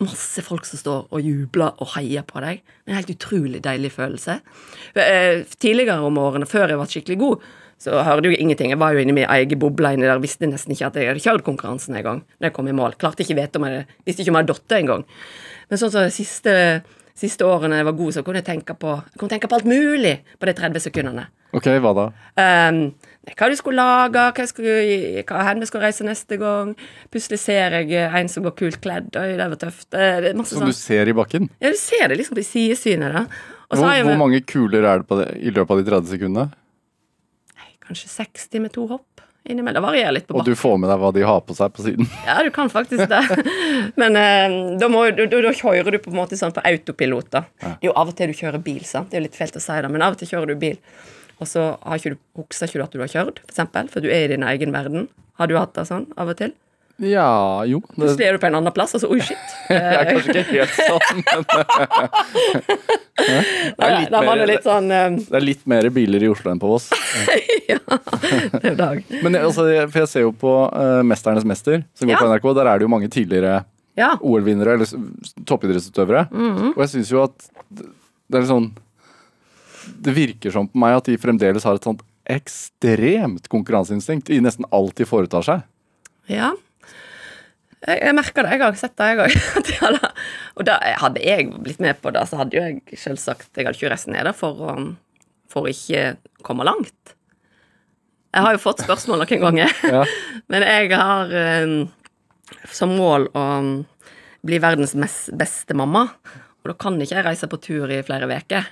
masse 0.00 0.42
folk 0.44 0.66
som 0.68 0.80
står 0.80 1.08
og 1.12 1.24
jubler 1.24 1.76
og 1.80 1.94
heier 1.94 2.24
på 2.26 2.40
deg. 2.44 2.60
Det 2.64 2.90
er 2.90 2.94
en 2.94 3.00
helt 3.00 3.14
utrolig 3.14 3.62
deilig 3.64 3.92
følelse. 3.94 4.38
Eh, 4.96 5.42
Tidligere 5.60 6.00
om 6.06 6.18
årene, 6.20 6.48
før 6.48 6.72
jeg 6.72 6.80
var 6.80 6.90
skikkelig 6.90 7.18
god, 7.20 7.48
så 7.80 8.02
hørte 8.04 8.28
jeg 8.28 8.36
jo 8.36 8.44
ingenting. 8.44 8.72
Jeg 8.74 8.80
var 8.80 8.92
jo 8.92 9.00
inni 9.00 9.14
min 9.16 9.28
egen 9.28 9.60
boble 9.60 9.94
inni 9.96 10.08
der, 10.08 10.20
visste 10.20 10.48
nesten 10.48 10.74
ikke 10.74 10.90
at 10.90 10.96
jeg 11.00 11.08
hadde 11.08 11.24
kjørt 11.24 11.44
konkurransen 11.46 11.96
en 11.96 12.04
gang. 12.04 12.22
Når 12.38 12.50
jeg 12.50 12.56
kom 12.56 12.68
i 12.68 12.76
mål. 12.76 12.96
Klarte 13.00 13.24
ikke 13.24 13.38
vite 13.38 13.60
om 13.60 13.68
jeg, 13.68 13.86
visste 14.04 14.24
ikke 14.24 14.34
om 14.34 14.40
jeg 14.40 14.44
hadde 14.46 14.56
datt 14.56 14.76
engang. 14.80 15.04
Men 15.70 15.80
sånn 15.80 15.92
som 15.94 16.04
de 16.04 16.12
siste, 16.12 16.54
siste 17.16 17.46
årene 17.48 17.80
jeg 17.80 17.88
var 17.88 17.96
god, 18.00 18.16
så 18.16 18.24
kunne 18.26 18.42
jeg 18.42 18.48
tenke 18.50 18.76
på, 18.76 18.96
jeg 19.00 19.20
kunne 19.20 19.32
tenke 19.32 19.48
på 19.48 19.60
alt 19.60 19.68
mulig 19.68 20.16
på 20.36 20.50
de 20.50 20.56
30 20.60 20.84
sekundene. 20.88 21.28
Ok, 21.56 21.66
hva 21.82 21.92
da? 21.96 22.04
Um, 22.38 22.82
hva 23.36 23.48
du 23.52 23.56
skulle 23.58 23.76
lage, 23.84 24.22
hva, 24.34 24.46
skulle, 24.48 25.22
hva 25.28 25.42
hen 25.46 25.60
vi 25.60 25.68
skulle 25.68 25.84
reise 25.84 26.04
neste 26.06 26.38
gang. 26.40 26.72
Plutselig 27.12 27.38
ser 27.42 27.76
jeg 27.82 27.92
en 28.08 28.30
som 28.32 28.44
går 28.46 28.54
kult 28.58 28.80
kledd. 28.84 29.10
Oi, 29.20 29.34
det 29.38 29.48
var 29.52 29.60
tøft. 29.60 29.88
Eh, 29.94 30.20
Det 30.24 30.32
Som 30.48 30.64
du 30.66 30.72
sånn. 30.72 30.76
ser 30.78 31.08
i 31.08 31.16
bakken? 31.16 31.50
Ja, 31.60 31.70
du 31.70 31.76
ser 31.78 32.08
det 32.08 32.16
liksom 32.18 32.38
på 32.40 32.44
sidesynet. 32.46 33.12
da. 33.12 33.26
Hvor, 33.70 33.84
har 33.86 33.98
jeg 34.00 34.06
hvor 34.08 34.18
mange 34.18 34.40
kuler 34.42 34.82
er 34.88 34.98
det 35.04 35.06
på 35.06 35.20
det, 35.20 35.28
i 35.38 35.52
løpet 35.54 35.70
av 35.70 35.78
de 35.84 35.90
30 35.90 36.10
sekundene? 36.16 36.50
Nei, 37.60 37.70
kanskje 37.86 38.08
60 38.08 38.64
med 38.64 38.72
to 38.74 38.86
hopp 38.90 39.04
innimellom. 39.46 39.78
Det 39.82 39.86
varierer 39.88 40.12
litt 40.16 40.26
på 40.26 40.34
bakken. 40.34 40.48
Og 40.48 40.56
du 40.56 40.58
får 40.58 40.80
med 40.80 40.90
deg 40.90 40.98
hva 41.04 41.12
de 41.14 41.22
har 41.28 41.40
på 41.46 41.54
seg 41.56 41.72
på 41.76 41.84
siden? 41.86 42.08
Ja, 42.26 42.40
du 42.42 42.50
kan 42.50 42.68
faktisk 42.72 43.06
det. 43.08 43.20
Men 44.00 44.16
eh, 44.16 44.58
da, 44.80 44.88
må, 44.92 45.04
da, 45.14 45.28
da 45.30 45.52
kjører 45.54 45.92
du 45.92 45.98
på 46.02 46.10
en 46.10 46.18
måte 46.18 46.36
sånn 46.40 46.52
på 46.56 46.64
autopilot. 46.66 47.30
da. 47.30 47.44
Det 47.60 47.70
er 47.84 47.88
jo 47.92 47.94
av 48.00 48.10
og 48.10 48.16
til 48.18 48.32
du 48.32 48.36
kjører 48.40 48.58
bil, 48.64 48.82
sant? 48.88 49.10
det 49.12 49.18
er 49.18 49.22
jo 49.24 49.28
litt 49.28 49.38
fælt 49.38 49.56
å 49.60 49.62
si 49.62 49.78
det, 49.80 49.90
men 49.92 50.02
av 50.02 50.16
og 50.16 50.20
til 50.24 50.28
kjører 50.34 50.52
du 50.54 50.60
bil. 50.66 50.76
Og 51.40 51.48
så 51.48 51.76
har 51.82 51.96
ikke 52.00 52.14
du, 52.14 52.18
husker 52.36 52.66
ikke 52.68 52.78
du 52.80 52.84
at 52.84 52.92
du 52.92 53.00
har 53.00 53.08
kjørt, 53.08 53.38
for 53.44 53.52
eksempel, 53.54 53.88
for 53.88 54.00
du 54.04 54.10
er 54.12 54.26
i 54.28 54.32
din 54.34 54.42
egen 54.44 54.72
verden. 54.76 55.08
Har 55.40 55.46
du 55.48 55.56
hatt 55.56 55.72
det 55.74 55.86
sånn 55.88 56.06
av 56.20 56.28
og 56.28 56.36
til? 56.36 56.52
Ja, 57.00 57.64
jo. 57.64 57.78
Det, 57.80 57.94
Plutselig 57.96 58.26
er 58.28 58.32
du 58.36 58.38
på 58.42 58.48
en 58.50 58.56
annen 58.58 58.74
plass, 58.76 58.92
altså 58.92 59.08
så 59.08 59.14
oi, 59.14 59.20
shit. 59.24 59.54
jeg 59.72 59.80
er 59.80 60.10
kanskje 60.10 60.34
ikke 60.42 60.44
helt 60.52 60.74
sånn, 60.76 61.22
men 61.24 61.40
det 63.16 63.86
er 63.86 63.96
litt 64.02 64.12
mer- 64.12 64.46
litt 64.50 64.66
sånn 64.68 64.90
um... 64.92 65.16
det 65.24 65.38
er 65.38 65.44
litt 65.44 65.64
mer 65.70 65.88
biler 65.96 66.26
i 66.26 66.28
Oslo 66.32 66.52
enn 66.52 66.60
på 66.60 66.68
Voss. 66.74 66.90
Ja, 67.70 67.78
det 68.58 68.72
er 68.72 68.74
dag. 68.74 69.00
Men 69.22 69.36
jeg- 69.36 69.44
altså, 69.46 69.64
for 69.92 70.00
jeg 70.02 70.08
ser 70.10 70.24
jo 70.24 70.32
på 70.34 70.52
uh, 70.74 71.00
'Mesternes 71.06 71.44
mester', 71.46 71.84
som 71.94 72.08
går 72.08 72.16
Ja. 72.16 72.18
på 72.18 72.26
NRK. 72.32 72.48
Der 72.58 72.66
er 72.66 72.78
det 72.78 72.84
jo 72.84 72.90
mange 72.90 73.08
tidligere 73.08 73.60
Ja. 73.96 74.16
OL-vinnere, 74.20 74.74
eller 74.74 74.86
toppidrettsutøvere. 75.46 75.46
toppidrettsutøvere. 75.46 76.28
-hmm. 76.32 76.72
Og 76.74 76.80
jeg 76.82 76.88
syns 76.88 77.10
jo 77.12 77.22
at 77.22 77.36
det 77.70 78.34
er 78.36 78.40
litt 78.42 78.50
sånn 78.50 78.72
Det 79.98 80.14
virker 80.16 80.54
som 80.54 80.68
på 80.70 80.80
meg 80.80 80.98
at 81.00 81.10
de 81.10 81.18
fremdeles 81.20 81.66
har 81.66 81.78
et 81.78 81.86
sånt 81.86 82.02
ekstremt 82.30 83.48
konkurranseinstinkt 83.50 84.30
i 84.30 84.38
nesten 84.44 84.68
alt 84.74 84.94
de 85.00 85.06
foretar 85.08 85.46
seg. 85.46 85.64
Ja. 86.30 86.52
Jeg, 87.80 87.96
jeg 87.96 88.14
merker 88.14 88.46
det. 88.46 88.54
Jeg 88.54 88.62
har 88.62 88.78
sett 88.78 88.96
det, 89.00 89.10
jeg 89.10 89.26
òg. 89.26 90.00
Og 90.60 90.66
da, 90.68 90.78
hadde 91.02 91.22
jeg 91.24 91.50
blitt 91.56 91.80
med 91.82 91.98
på 92.02 92.12
det, 92.14 92.26
så 92.28 92.42
hadde 92.42 92.58
jo 92.58 92.66
jeg 92.66 93.00
selvsagt 93.00 93.48
Jeg 93.56 93.66
hadde 93.66 93.78
ikke 93.78 93.92
reist 93.94 94.10
ned 94.12 94.28
der 94.28 94.36
for 94.36 94.66
å 94.68 94.74
for 95.50 95.66
å 95.66 95.72
ikke 95.72 96.14
komme 96.46 96.66
langt. 96.66 97.14
Jeg 98.30 98.46
har 98.46 98.54
jo 98.54 98.62
fått 98.62 98.84
spørsmål 98.84 99.24
noen 99.24 99.42
ganger, 99.46 99.72
Ja. 99.96 100.04
men 100.52 100.66
jeg 100.66 100.92
har 100.94 101.32
um, 101.64 101.80
som 102.70 102.94
mål 102.94 103.30
å 103.34 103.46
bli 104.46 104.60
verdens 104.62 104.94
beste 105.36 105.76
mamma. 105.76 106.06
Og 106.60 106.70
da 106.70 106.76
kan 106.78 106.98
ikke 107.00 107.18
jeg 107.18 107.26
reise 107.26 107.48
på 107.50 107.58
tur 107.60 107.90
i 107.92 108.02
flere 108.06 108.28
uker. 108.30 108.68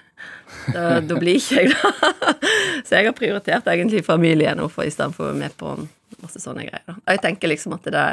Da, 0.73 1.01
da 1.05 1.17
blir 1.21 1.39
ikke 1.39 1.63
jeg 1.63 1.73
glad. 1.73 2.43
Så 2.87 2.99
jeg 2.99 3.09
har 3.09 3.17
prioritert 3.17 3.69
egentlig 3.73 4.05
familien 4.07 4.59
nå 4.61 4.69
for 4.73 4.89
istedenfor 4.89 5.27
å 5.27 5.31
være 5.31 5.41
med 5.43 5.57
på 5.61 5.75
masse 6.23 6.41
sånne 6.43 6.67
greier. 6.67 6.85
da. 6.87 6.97
Og 6.99 7.13
jeg 7.15 7.23
tenker 7.25 7.53
liksom 7.53 7.77
at 7.77 7.89
det, 7.89 8.07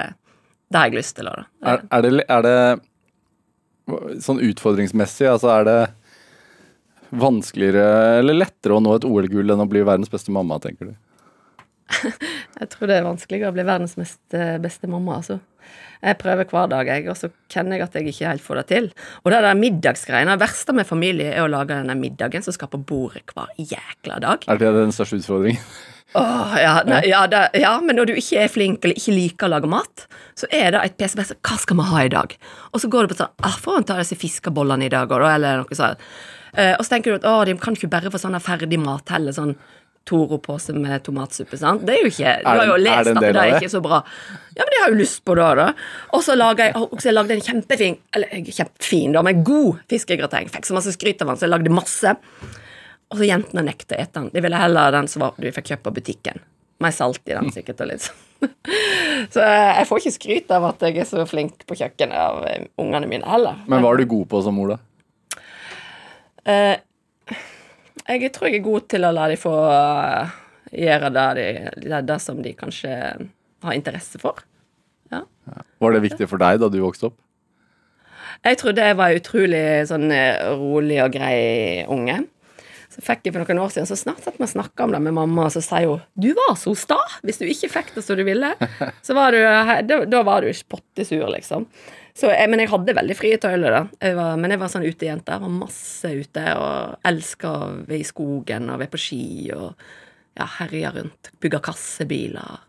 det 0.70 0.80
har 0.80 0.90
jeg 0.90 1.00
lyst 1.00 1.16
til. 1.18 1.30
Da. 1.32 1.46
Er, 1.74 1.86
er, 1.90 2.06
det, 2.06 2.26
er 2.38 2.46
det 2.46 2.58
sånn 4.26 4.42
utfordringsmessig, 4.44 5.30
altså 5.32 5.52
er 5.56 5.70
det 5.70 5.80
vanskeligere 7.16 8.20
eller 8.20 8.38
lettere 8.40 8.76
å 8.76 8.84
nå 8.84 8.96
et 8.98 9.08
OL-gull 9.08 9.54
enn 9.54 9.64
å 9.64 9.70
bli 9.70 9.84
verdens 9.86 10.12
beste 10.12 10.34
mamma, 10.34 10.58
tenker 10.64 10.92
du? 10.92 10.96
Jeg 12.60 12.70
tror 12.72 12.90
det 12.90 13.00
er 13.00 13.08
vanskeligere 13.08 13.52
å 13.52 13.56
bli 13.56 13.66
verdens 13.68 13.98
mest, 14.00 14.22
eh, 14.34 14.58
beste 14.62 14.90
mamma, 14.90 15.20
altså. 15.20 15.40
Jeg 16.06 16.20
prøver 16.22 16.46
hver 16.52 16.70
dag, 16.70 16.90
jeg, 16.92 17.08
og 17.10 17.18
så 17.18 17.32
kjenner 17.50 17.80
jeg 17.80 17.86
at 17.88 17.96
jeg 17.98 18.12
ikke 18.12 18.30
helt 18.30 18.44
får 18.46 18.60
det 18.60 18.66
til. 18.70 18.88
Og 19.24 19.32
det 19.34 19.42
der 19.42 19.58
middagsgreiene, 19.58 20.36
det 20.36 20.44
verste 20.44 20.76
med 20.78 20.86
familie 20.86 21.32
er 21.34 21.42
å 21.42 21.50
lage 21.50 21.74
denne 21.74 21.96
middagen 21.98 22.46
som 22.46 22.54
skal 22.54 22.70
på 22.70 22.82
bordet 22.86 23.34
hver 23.34 23.50
jækla 23.58 24.20
dag. 24.22 24.46
Er 24.52 24.62
det 24.62 24.74
den 24.76 24.94
største 24.94 25.18
utfordringen? 25.24 25.64
Åh, 26.16 26.54
ja, 26.66 26.76
nei, 26.88 27.02
ja, 27.10 27.24
det, 27.32 27.42
ja, 27.60 27.74
men 27.82 27.98
når 27.98 28.12
du 28.12 28.14
ikke 28.20 28.44
er 28.44 28.54
flink 28.54 28.86
eller 28.86 29.00
ikke 29.00 29.16
liker 29.16 29.50
å 29.50 29.56
lage 29.56 29.72
mat, 29.72 30.06
så 30.38 30.50
er 30.54 30.76
det 30.76 30.84
et 30.84 30.98
PCB 31.00 31.26
som 31.32 31.42
Hva 31.42 31.58
skal 31.64 31.80
vi 31.82 31.90
ha 31.90 32.06
i 32.06 32.14
dag? 32.14 32.38
Og 32.72 32.84
så 32.84 32.92
går 32.92 33.06
du 33.06 33.14
på 33.16 33.20
sånn 33.24 33.34
ah, 33.42 33.58
Får 33.66 33.80
han 33.80 33.90
ta 33.90 33.98
disse 34.00 34.20
fiskebollene 34.20 34.88
i 34.88 34.94
dag, 34.94 35.12
eller 35.12 35.64
noe 35.64 35.80
sånt. 35.80 36.06
Eh, 36.56 36.76
og 36.78 36.86
så 36.86 36.94
tenker 36.94 37.12
du 37.16 37.20
at 37.20 37.28
å, 37.28 37.40
de 37.48 37.58
kan 37.60 37.76
ikke 37.76 37.92
bare 37.92 38.12
få 38.14 38.22
sånn 38.22 38.38
ferdig 38.44 38.80
mat 38.80 39.12
heller, 39.12 39.36
sånn 39.36 39.58
Toro-pose 40.06 40.74
med 40.78 41.02
tomatsuppe, 41.04 41.58
sant? 41.58 41.82
Det 41.88 41.96
er 41.96 42.04
jo 42.04 42.10
ikke 42.12 42.34
Du 42.44 42.48
har 42.50 42.66
jo 42.68 42.76
det- 42.78 42.84
lest 42.86 43.06
det 43.10 43.16
at 43.18 43.24
det 43.26 43.42
er 43.42 43.56
ikke 43.58 43.72
så 43.74 43.82
bra. 43.82 44.04
Ja, 44.56 44.64
men 44.64 44.72
de 44.76 44.82
har 44.84 44.90
jo 44.94 45.00
lyst 45.00 45.24
på 45.26 45.36
det, 45.36 45.48
da. 45.58 45.68
Og 46.14 46.22
så 46.24 46.36
lagde 46.38 46.68
jeg, 46.68 46.74
også 46.78 47.10
jeg 47.10 47.14
lagde 47.18 47.32
en 47.36 47.42
kjempefin 47.42 47.98
Eller 48.14 48.28
kjempefin, 48.46 49.14
da, 49.18 49.22
men 49.26 49.44
god 49.44 49.80
fiskegrateng. 49.90 50.50
Fikk 50.54 50.66
så 50.70 50.74
masse 50.78 50.94
skryt 50.94 51.22
av 51.26 51.28
den, 51.34 51.38
så 51.42 51.48
jeg 51.50 51.54
lagde 51.56 51.74
masse. 51.74 52.16
Og 53.12 53.18
så 53.18 53.26
jentene 53.28 53.66
nekter 53.66 53.98
å 53.98 54.02
ete 54.06 54.14
den. 54.22 54.30
De 54.34 54.42
ville 54.42 54.58
heller 54.58 54.92
den 54.92 55.08
som 55.08 55.22
var, 55.26 55.34
du 55.42 55.50
fikk 55.52 55.66
kjøpt 55.74 55.84
på 55.90 55.94
butikken. 55.98 56.40
mer 56.80 56.92
salt 56.92 57.22
i 57.26 57.34
den, 57.34 57.50
sikkert, 57.56 57.82
og 57.82 57.88
litt 57.88 58.02
sånn. 58.04 58.22
Så 59.32 59.40
eh, 59.42 59.78
jeg 59.80 59.88
får 59.88 60.00
ikke 60.02 60.12
skryt 60.20 60.50
av 60.52 60.66
at 60.68 60.82
jeg 60.84 60.98
er 61.00 61.06
så 61.08 61.24
flink 61.26 61.62
på 61.66 61.74
kjøkkenet 61.80 62.18
av 62.20 62.42
eh, 62.46 62.66
ungene 62.78 63.08
mine 63.08 63.24
heller. 63.26 63.56
Men 63.66 63.82
hva 63.82 63.94
er 63.94 64.02
du 64.04 64.06
god 64.12 64.28
på 64.30 64.42
som 64.44 64.54
mor, 64.60 64.74
da? 64.76 65.40
Eh, 66.46 66.76
jeg 68.08 68.32
tror 68.34 68.50
jeg 68.50 68.60
er 68.60 68.66
god 68.66 68.88
til 68.92 69.08
å 69.08 69.14
la 69.16 69.30
de 69.32 69.38
få 69.40 69.54
eh, 69.72 70.36
gjøre 70.86 71.12
det, 71.16 71.28
de, 71.82 72.02
det, 72.06 72.20
som 72.22 72.42
de 72.44 72.54
kanskje 72.58 72.92
har 73.66 73.78
interesse 73.78 74.22
for. 74.22 74.44
Ja. 75.14 75.24
Var 75.82 75.96
det 75.96 76.04
viktig 76.06 76.30
for 76.30 76.42
deg 76.42 76.62
da 76.62 76.70
du 76.70 76.82
vokste 76.84 77.10
opp? 77.10 77.20
Jeg 78.46 78.60
trodde 78.62 78.86
jeg 78.86 78.98
var 79.00 79.18
utrolig 79.18 79.66
sånn 79.90 80.10
eh, 80.14 80.38
rolig 80.54 81.02
og 81.02 81.14
grei 81.16 81.86
unge. 81.90 82.22
Så 82.94 83.02
fikk 83.04 83.26
jeg 83.26 83.34
for 83.36 83.44
noen 83.44 83.60
år 83.66 83.74
siden, 83.74 83.90
så 83.90 83.98
snart 84.00 84.22
satt 84.24 84.38
vi 84.38 84.46
og 84.46 84.52
snakka 84.54 84.86
om 84.86 84.94
det 84.94 85.02
med 85.04 85.16
mamma, 85.18 85.48
og 85.48 85.56
så 85.56 85.64
sier 85.64 85.90
hun 85.90 86.04
'Du 86.16 86.30
var 86.38 86.54
så 86.60 86.76
sta 86.78 87.00
hvis 87.26 87.42
du 87.42 87.46
ikke 87.50 87.72
fikk 87.74 87.94
det 87.96 88.06
som 88.06 88.16
du 88.16 88.24
ville'. 88.24 88.54
Så 89.06 89.18
var 89.18 89.36
du, 89.36 89.42
da, 89.90 90.06
da 90.06 90.22
var 90.24 90.46
du 90.46 90.54
pottesur, 90.70 91.28
liksom. 91.34 91.66
Så 92.16 92.30
jeg, 92.32 92.48
men 92.48 92.62
jeg 92.64 92.72
hadde 92.72 92.96
veldig 92.96 93.16
frie 93.18 93.38
tøyler, 93.42 93.74
da. 93.74 93.82
Jeg 94.00 94.16
var, 94.16 94.38
men 94.40 94.54
jeg 94.54 94.62
var 94.62 94.72
sånn 94.72 94.86
utejente. 94.88 95.36
Var 95.42 95.52
masse 95.52 96.12
ute 96.16 96.44
og 96.56 97.10
elska 97.10 97.52
å 97.52 97.72
være 97.82 98.00
i 98.00 98.08
skogen 98.08 98.70
og 98.72 98.80
være 98.80 98.94
på 98.94 99.02
ski 99.04 99.26
og 99.56 99.68
ja, 100.40 100.48
herja 100.62 100.94
rundt. 100.96 101.34
Bygge 101.44 101.60
kassebiler. 101.66 102.62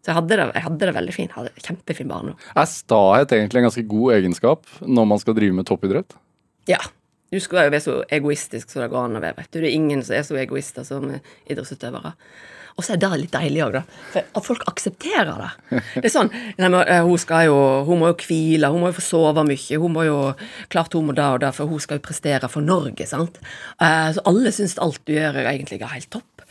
Så 0.00 0.12
jeg 0.12 0.16
hadde 0.22 0.38
det, 0.40 0.46
jeg 0.56 0.64
hadde 0.64 0.88
det 0.88 0.94
veldig 0.96 1.14
fint. 1.16 1.34
Hadde 1.36 1.66
kjempefin 1.66 2.08
barndom. 2.08 2.38
Er 2.56 2.70
stahet 2.70 3.34
egentlig 3.36 3.60
en 3.60 3.68
ganske 3.68 3.84
god 3.90 4.14
egenskap 4.16 4.78
når 4.80 5.10
man 5.12 5.20
skal 5.20 5.36
drive 5.36 5.58
med 5.58 5.68
toppidrett? 5.68 6.16
Ja. 6.70 6.80
Du 7.28 7.36
skal 7.44 7.66
jo 7.66 7.72
være 7.74 7.84
så 7.84 7.94
egoistisk 8.16 8.70
som 8.72 8.80
det 8.80 8.88
går 8.88 9.04
an 9.04 9.18
å 9.18 9.20
være. 9.20 9.36
vet 9.42 9.50
du. 9.52 9.58
Det 9.60 9.68
er 9.68 9.74
ingen 9.76 10.00
som 10.00 10.16
er 10.16 10.24
så 10.24 10.38
egoister 10.40 10.86
som 10.88 11.10
idrettsutøvere. 11.12 12.14
Og 12.78 12.84
så 12.86 12.94
er 12.94 13.00
det 13.02 13.10
litt 13.18 13.32
deilig 13.34 13.62
òg, 13.64 13.74
da. 13.74 13.80
For 14.36 14.44
folk 14.52 14.62
aksepterer 14.70 15.40
det. 15.42 15.80
Det 15.96 16.04
er 16.06 16.12
sånn 16.14 16.28
nei, 16.30 16.68
men, 16.68 16.76
eh, 16.84 17.02
hun, 17.02 17.18
skal 17.18 17.48
jo, 17.48 17.56
hun 17.88 17.98
må 17.98 18.12
jo 18.12 18.18
hvile, 18.22 18.70
hun 18.70 18.84
må 18.84 18.92
jo 18.92 18.98
få 19.00 19.02
sove 19.02 19.42
mye. 19.48 19.80
Hun 19.82 19.94
må 19.96 20.06
jo 20.06 20.18
Klart 20.70 20.94
hun 20.94 21.08
må 21.08 21.14
det 21.16 21.24
og 21.26 21.40
det, 21.42 21.50
for 21.56 21.70
hun 21.70 21.82
skal 21.82 21.98
jo 21.98 22.04
prestere 22.06 22.50
for 22.52 22.62
Norge, 22.62 23.06
sant. 23.10 23.40
Eh, 23.82 24.10
så 24.14 24.22
alle 24.30 24.52
syns 24.54 24.78
alt 24.78 25.02
du 25.08 25.16
gjør, 25.16 25.40
er 25.42 25.50
egentlig 25.50 25.80
er 25.82 25.96
helt 25.96 26.10
topp. 26.14 26.44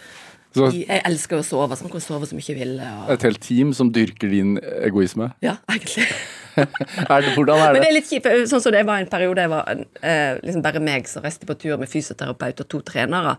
Så 0.57 0.71
Jeg 0.73 1.03
elsker 1.05 1.39
å 1.39 1.45
sove, 1.45 1.77
så 1.77 1.85
man 1.85 1.93
kan 1.93 2.03
sove 2.03 2.27
så 2.27 2.35
mye 2.35 2.47
jeg 2.47 2.57
vil. 2.59 2.75
Og, 2.81 3.13
et 3.13 3.25
helt 3.27 3.41
team 3.45 3.71
som 3.77 3.91
dyrker 3.93 4.31
din 4.33 4.57
egoisme? 4.81 5.31
ja, 5.45 5.57
egentlig. 5.71 6.09
Er 7.13 7.21
det, 7.23 7.33
hvordan 7.35 7.61
er 7.61 7.73
Men 7.73 7.79
det 7.79 7.83
det? 7.83 7.89
er 7.91 7.95
litt 7.97 8.09
kjipt. 8.09 8.27
Sånn 8.51 8.63
som 8.63 8.73
det 8.75 8.83
var 8.87 9.01
en 9.03 9.09
periode 9.11 9.43
jeg 9.45 9.51
var 9.53 9.69
eh, 10.01 10.39
liksom 10.43 10.63
bare 10.65 10.81
meg 10.83 11.07
som 11.09 11.25
reiste 11.25 11.47
på 11.49 11.55
tur 11.61 11.77
med 11.81 11.89
fysioterapeut 11.91 12.63
og 12.63 12.69
to 12.73 12.81
trenere. 12.87 13.37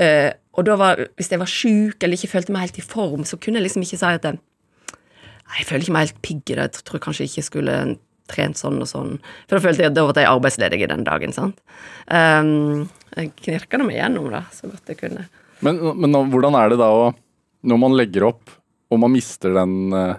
Eh, 0.00 0.30
og 0.58 0.66
da 0.66 0.76
var, 0.80 1.02
hvis 1.18 1.30
jeg 1.30 1.40
var 1.42 1.50
sjuk 1.50 2.02
eller 2.02 2.18
ikke 2.18 2.32
følte 2.34 2.54
meg 2.54 2.66
helt 2.68 2.80
i 2.82 2.86
form, 2.86 3.24
så 3.28 3.38
kunne 3.40 3.60
jeg 3.60 3.68
liksom 3.68 3.84
ikke 3.86 4.00
si 4.00 4.08
at 4.10 4.26
jeg, 4.26 4.40
jeg 5.58 5.66
føler 5.68 5.84
ikke 5.86 5.94
meg 5.96 6.06
helt 6.08 6.22
pigg 6.26 6.42
i 6.54 6.56
det. 6.58 6.68
Jeg 6.70 6.86
tror 6.88 7.02
kanskje 7.06 7.26
jeg 7.26 7.32
ikke 7.34 7.46
skulle 7.48 7.76
trent 8.30 8.58
sånn 8.60 8.78
og 8.82 8.86
sånn. 8.86 9.16
For 9.50 9.58
da 9.58 9.62
følte 9.64 9.82
jeg 9.84 9.90
at 9.90 9.96
da 9.98 10.04
var 10.06 10.18
jeg 10.22 10.30
arbeidsledig 10.30 10.86
den 10.90 11.06
dagen. 11.06 11.32
sant? 11.34 11.58
Um, 12.06 12.88
jeg 13.16 13.32
knirka 13.42 13.80
meg 13.82 13.96
gjennom 13.98 14.28
det 14.30 14.44
så 14.54 14.70
godt 14.70 14.92
jeg 14.92 15.00
kunne. 15.00 15.24
Men, 15.66 15.80
men 15.98 16.14
hvordan 16.32 16.54
er 16.56 16.70
det 16.72 16.78
da 16.80 16.86
å 16.94 17.08
Når 17.68 17.76
man 17.82 17.92
legger 17.98 18.24
opp, 18.30 18.48
og 18.90 18.98
man 19.02 19.12
mister 19.12 19.52
den 19.52 19.92
eh, 19.92 20.14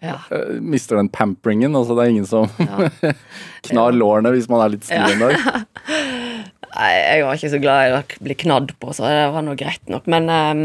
Ja. 0.00 0.16
eh, 0.32 0.56
mister 0.60 0.96
den 0.96 1.10
pamperingen. 1.12 1.74
Altså 1.76 1.96
det 1.96 2.04
er 2.04 2.12
ingen 2.14 2.28
som 2.28 2.48
Ja. 2.58 2.90
knar 3.68 3.96
lårene 3.96 4.32
hvis 4.34 4.48
man 4.50 4.64
er 4.64 4.74
litt 4.74 4.86
stiv 4.88 5.04
en 5.14 5.26
dag. 5.26 5.36
Nei, 6.70 6.92
jeg 6.94 7.24
var 7.26 7.36
ikke 7.36 7.50
så 7.52 7.60
glad 7.60 7.88
i 7.88 7.96
å 7.98 8.02
bli 8.24 8.36
knadd 8.44 8.76
på, 8.80 8.92
så 8.94 9.08
det 9.08 9.24
var 9.34 9.42
nå 9.44 9.56
greit 9.58 9.90
nok. 9.90 10.06
Men 10.10 10.30
um, 10.30 10.62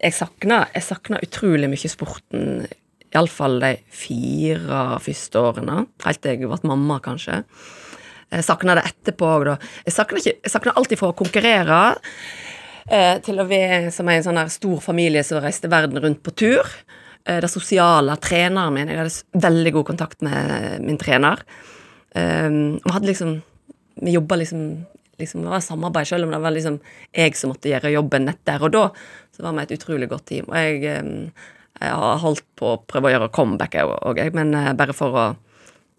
jeg 0.00 0.16
sakna 0.16 1.20
utrolig 1.22 1.68
mye 1.70 1.90
sporten. 1.92 2.64
Iallfall 3.14 3.60
de 3.62 3.74
fire 3.94 4.86
første 5.04 5.40
årene. 5.40 5.84
Helt 6.04 6.22
til 6.24 6.34
jeg 6.34 6.48
ble 6.48 6.58
mamma, 6.68 6.98
kanskje. 7.04 7.42
Jeg 8.34 8.44
sakna 8.44 8.74
det 8.76 8.86
etterpå 8.88 9.28
òg, 9.36 9.44
da. 9.46 9.54
Jeg 9.86 9.94
sakna 10.50 10.74
alltid 10.74 10.98
fra 10.98 11.12
å 11.12 11.16
konkurrere 11.16 11.78
eh, 12.90 13.16
til 13.24 13.38
å 13.40 13.46
være 13.48 13.92
som 13.94 14.08
en 14.10 14.24
sånn 14.26 14.42
stor 14.52 14.82
familie 14.84 15.22
som 15.24 15.44
reiste 15.44 15.70
verden 15.70 16.02
rundt 16.02 16.24
på 16.26 16.34
tur. 16.34 16.72
Eh, 17.26 17.40
det 17.40 17.48
sosiale, 17.50 18.14
treneren 18.22 18.74
min. 18.74 18.90
Jeg 18.90 19.00
hadde 19.00 19.42
veldig 19.42 19.72
god 19.80 19.86
kontakt 19.88 20.22
med 20.22 20.82
min 20.86 20.98
trener. 20.98 21.42
Um, 22.14 22.78
vi 22.80 22.92
hadde 22.94 23.10
liksom 23.10 23.32
Vi 24.00 24.12
jobba 24.12 24.36
liksom, 24.36 24.86
liksom 25.18 25.42
Det 25.42 25.50
var 25.50 25.60
samarbeid, 25.60 26.06
selv 26.06 26.24
om 26.24 26.30
det 26.30 26.38
var 26.40 26.50
liksom 26.50 26.78
jeg 27.12 27.36
som 27.36 27.50
måtte 27.50 27.68
gjøre 27.68 27.90
jobben 27.92 28.24
nett 28.28 28.40
der 28.44 28.62
og 28.62 28.72
da. 28.72 28.84
Så 29.32 29.42
var 29.42 29.56
vi 29.56 29.64
et 29.64 29.74
utrolig 29.78 30.08
godt 30.08 30.26
team. 30.26 30.46
Og 30.48 30.56
jeg, 30.56 31.00
um, 31.00 31.32
jeg 31.80 31.98
har 32.02 32.22
holdt 32.22 32.46
på 32.56 32.70
å 32.74 32.78
prøve 32.84 33.10
å 33.10 33.14
gjøre 33.14 33.32
comeback, 33.32 33.74
òg, 33.82 34.20
jeg, 34.20 34.32
men 34.36 34.54
uh, 34.54 34.72
bare 34.76 34.96
for 34.96 35.16
å 35.16 35.26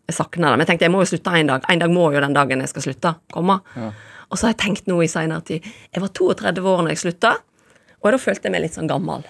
Jeg 0.08 0.16
savna 0.16 0.54
det. 0.54 0.56
Men 0.56 0.64
jeg 0.64 0.68
tenkte 0.70 0.86
jeg 0.86 0.92
må 0.94 1.02
jo 1.04 1.10
slutte 1.12 1.32
en 1.36 1.50
dag. 1.52 1.66
En 1.68 1.80
dag 1.82 1.92
må 1.92 2.06
jo 2.14 2.22
den 2.24 2.34
dagen 2.38 2.62
jeg 2.64 2.72
skal 2.72 2.86
slutte, 2.86 3.16
komme. 3.34 3.60
Og 4.30 4.38
så 4.38 4.48
har 4.48 4.54
jeg 4.54 4.62
tenkt 4.62 4.88
noe 4.88 5.04
i 5.04 5.10
seinere 5.12 5.44
tid. 5.44 5.66
Jeg 5.92 6.00
var 6.00 6.14
32 6.16 6.64
år 6.64 6.86
når 6.86 6.94
jeg 6.94 7.02
slutta, 7.02 7.34
og 8.00 8.12
da 8.14 8.20
følte 8.22 8.48
jeg 8.48 8.54
meg 8.54 8.64
litt 8.64 8.78
sånn 8.78 8.88
gammel. 8.88 9.26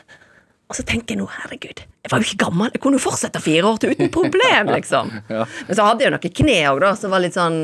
Og 0.68 0.76
så 0.76 0.84
tenker 0.84 1.16
jeg 1.16 1.22
nå, 1.22 1.28
herregud, 1.32 1.80
jeg 1.80 2.12
var 2.12 2.20
jo 2.20 2.28
ikke 2.28 2.42
gammel, 2.42 2.72
jeg 2.76 2.82
kunne 2.84 3.00
jo 3.00 3.04
fortsette 3.06 3.40
fire 3.40 3.70
år 3.70 3.78
til 3.80 3.94
uten 3.96 4.10
problem, 4.12 4.72
liksom. 4.76 5.14
Men 5.30 5.78
så 5.78 5.86
hadde 5.88 6.04
jeg 6.04 6.10
jo 6.12 6.16
noen 6.18 6.34
kne 6.42 6.58
òg, 6.74 6.82
da, 6.84 6.90
som 7.00 7.14
var 7.16 7.24
litt 7.24 7.38
sånn 7.38 7.62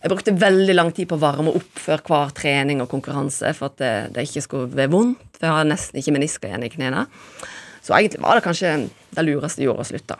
Jeg 0.00 0.08
brukte 0.08 0.32
veldig 0.32 0.74
lang 0.76 0.92
tid 0.96 1.08
på 1.10 1.16
å 1.18 1.20
varme 1.20 1.52
opp 1.52 1.80
før 1.80 2.00
hver 2.06 2.30
trening 2.36 2.80
og 2.80 2.88
konkurranse 2.88 3.52
for 3.56 3.68
at 3.68 3.80
det, 3.80 3.92
det 4.16 4.24
ikke 4.28 4.44
skulle 4.46 4.72
være 4.72 4.92
vondt, 4.94 5.20
for 5.36 5.48
jeg 5.48 5.56
har 5.58 5.68
nesten 5.68 6.00
ikke 6.00 6.14
menisker 6.16 6.48
igjen 6.48 6.64
i 6.64 6.72
knærne. 6.72 7.02
Så 7.84 7.92
egentlig 7.96 8.22
var 8.24 8.36
det 8.36 8.46
kanskje 8.46 8.72
det 9.16 9.24
lureste 9.26 9.60
jeg 9.60 9.68
gjorde 9.68 9.84
å 9.84 9.90
slutte. 9.90 10.16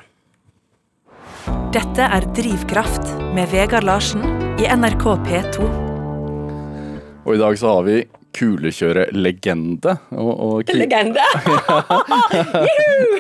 Dette 1.73 2.09
er 2.13 2.29
Drivkraft 2.37 3.09
med 3.37 3.49
Vegard 3.55 3.89
Larsen 3.89 4.25
i 4.61 4.69
NRK 4.69 5.07
P2. 5.25 5.69
Og 7.25 7.37
i 7.37 7.41
dag 7.41 7.57
så 7.61 7.77
har 7.77 7.89
vi 7.89 8.03
kulekjørelegende 8.41 9.95
og, 10.17 10.31
og, 10.33 10.55
kvin 10.69 10.81
Legende! 10.81 11.25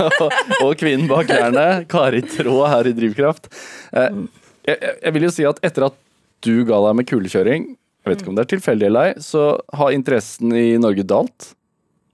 og 0.64 0.74
kvinnen 0.80 1.08
bak 1.10 1.28
klærne, 1.28 1.66
Kari 1.90 2.22
Traa 2.24 2.70
her 2.74 2.88
i 2.88 2.94
Drivkraft. 2.96 3.50
Eh, 3.92 4.22
jeg, 4.70 5.12
vil 5.16 5.28
jo 5.28 5.32
si 5.34 5.46
at 5.48 5.60
etter 5.66 5.90
at 5.90 5.98
du 6.44 6.62
ga 6.68 6.80
deg 6.86 6.96
med 6.96 7.08
kulekjøring, 7.10 7.68
jeg 8.00 8.08
vet 8.08 8.22
ikke 8.22 8.32
om 8.32 8.38
det 8.38 8.46
er 8.46 8.52
tilfeldig 8.54 8.88
eller 8.88 9.10
ei, 9.10 9.18
så 9.20 9.50
har 9.76 9.92
interessen 9.92 10.54
i 10.56 10.70
Norge 10.80 11.04
dalt. 11.04 11.52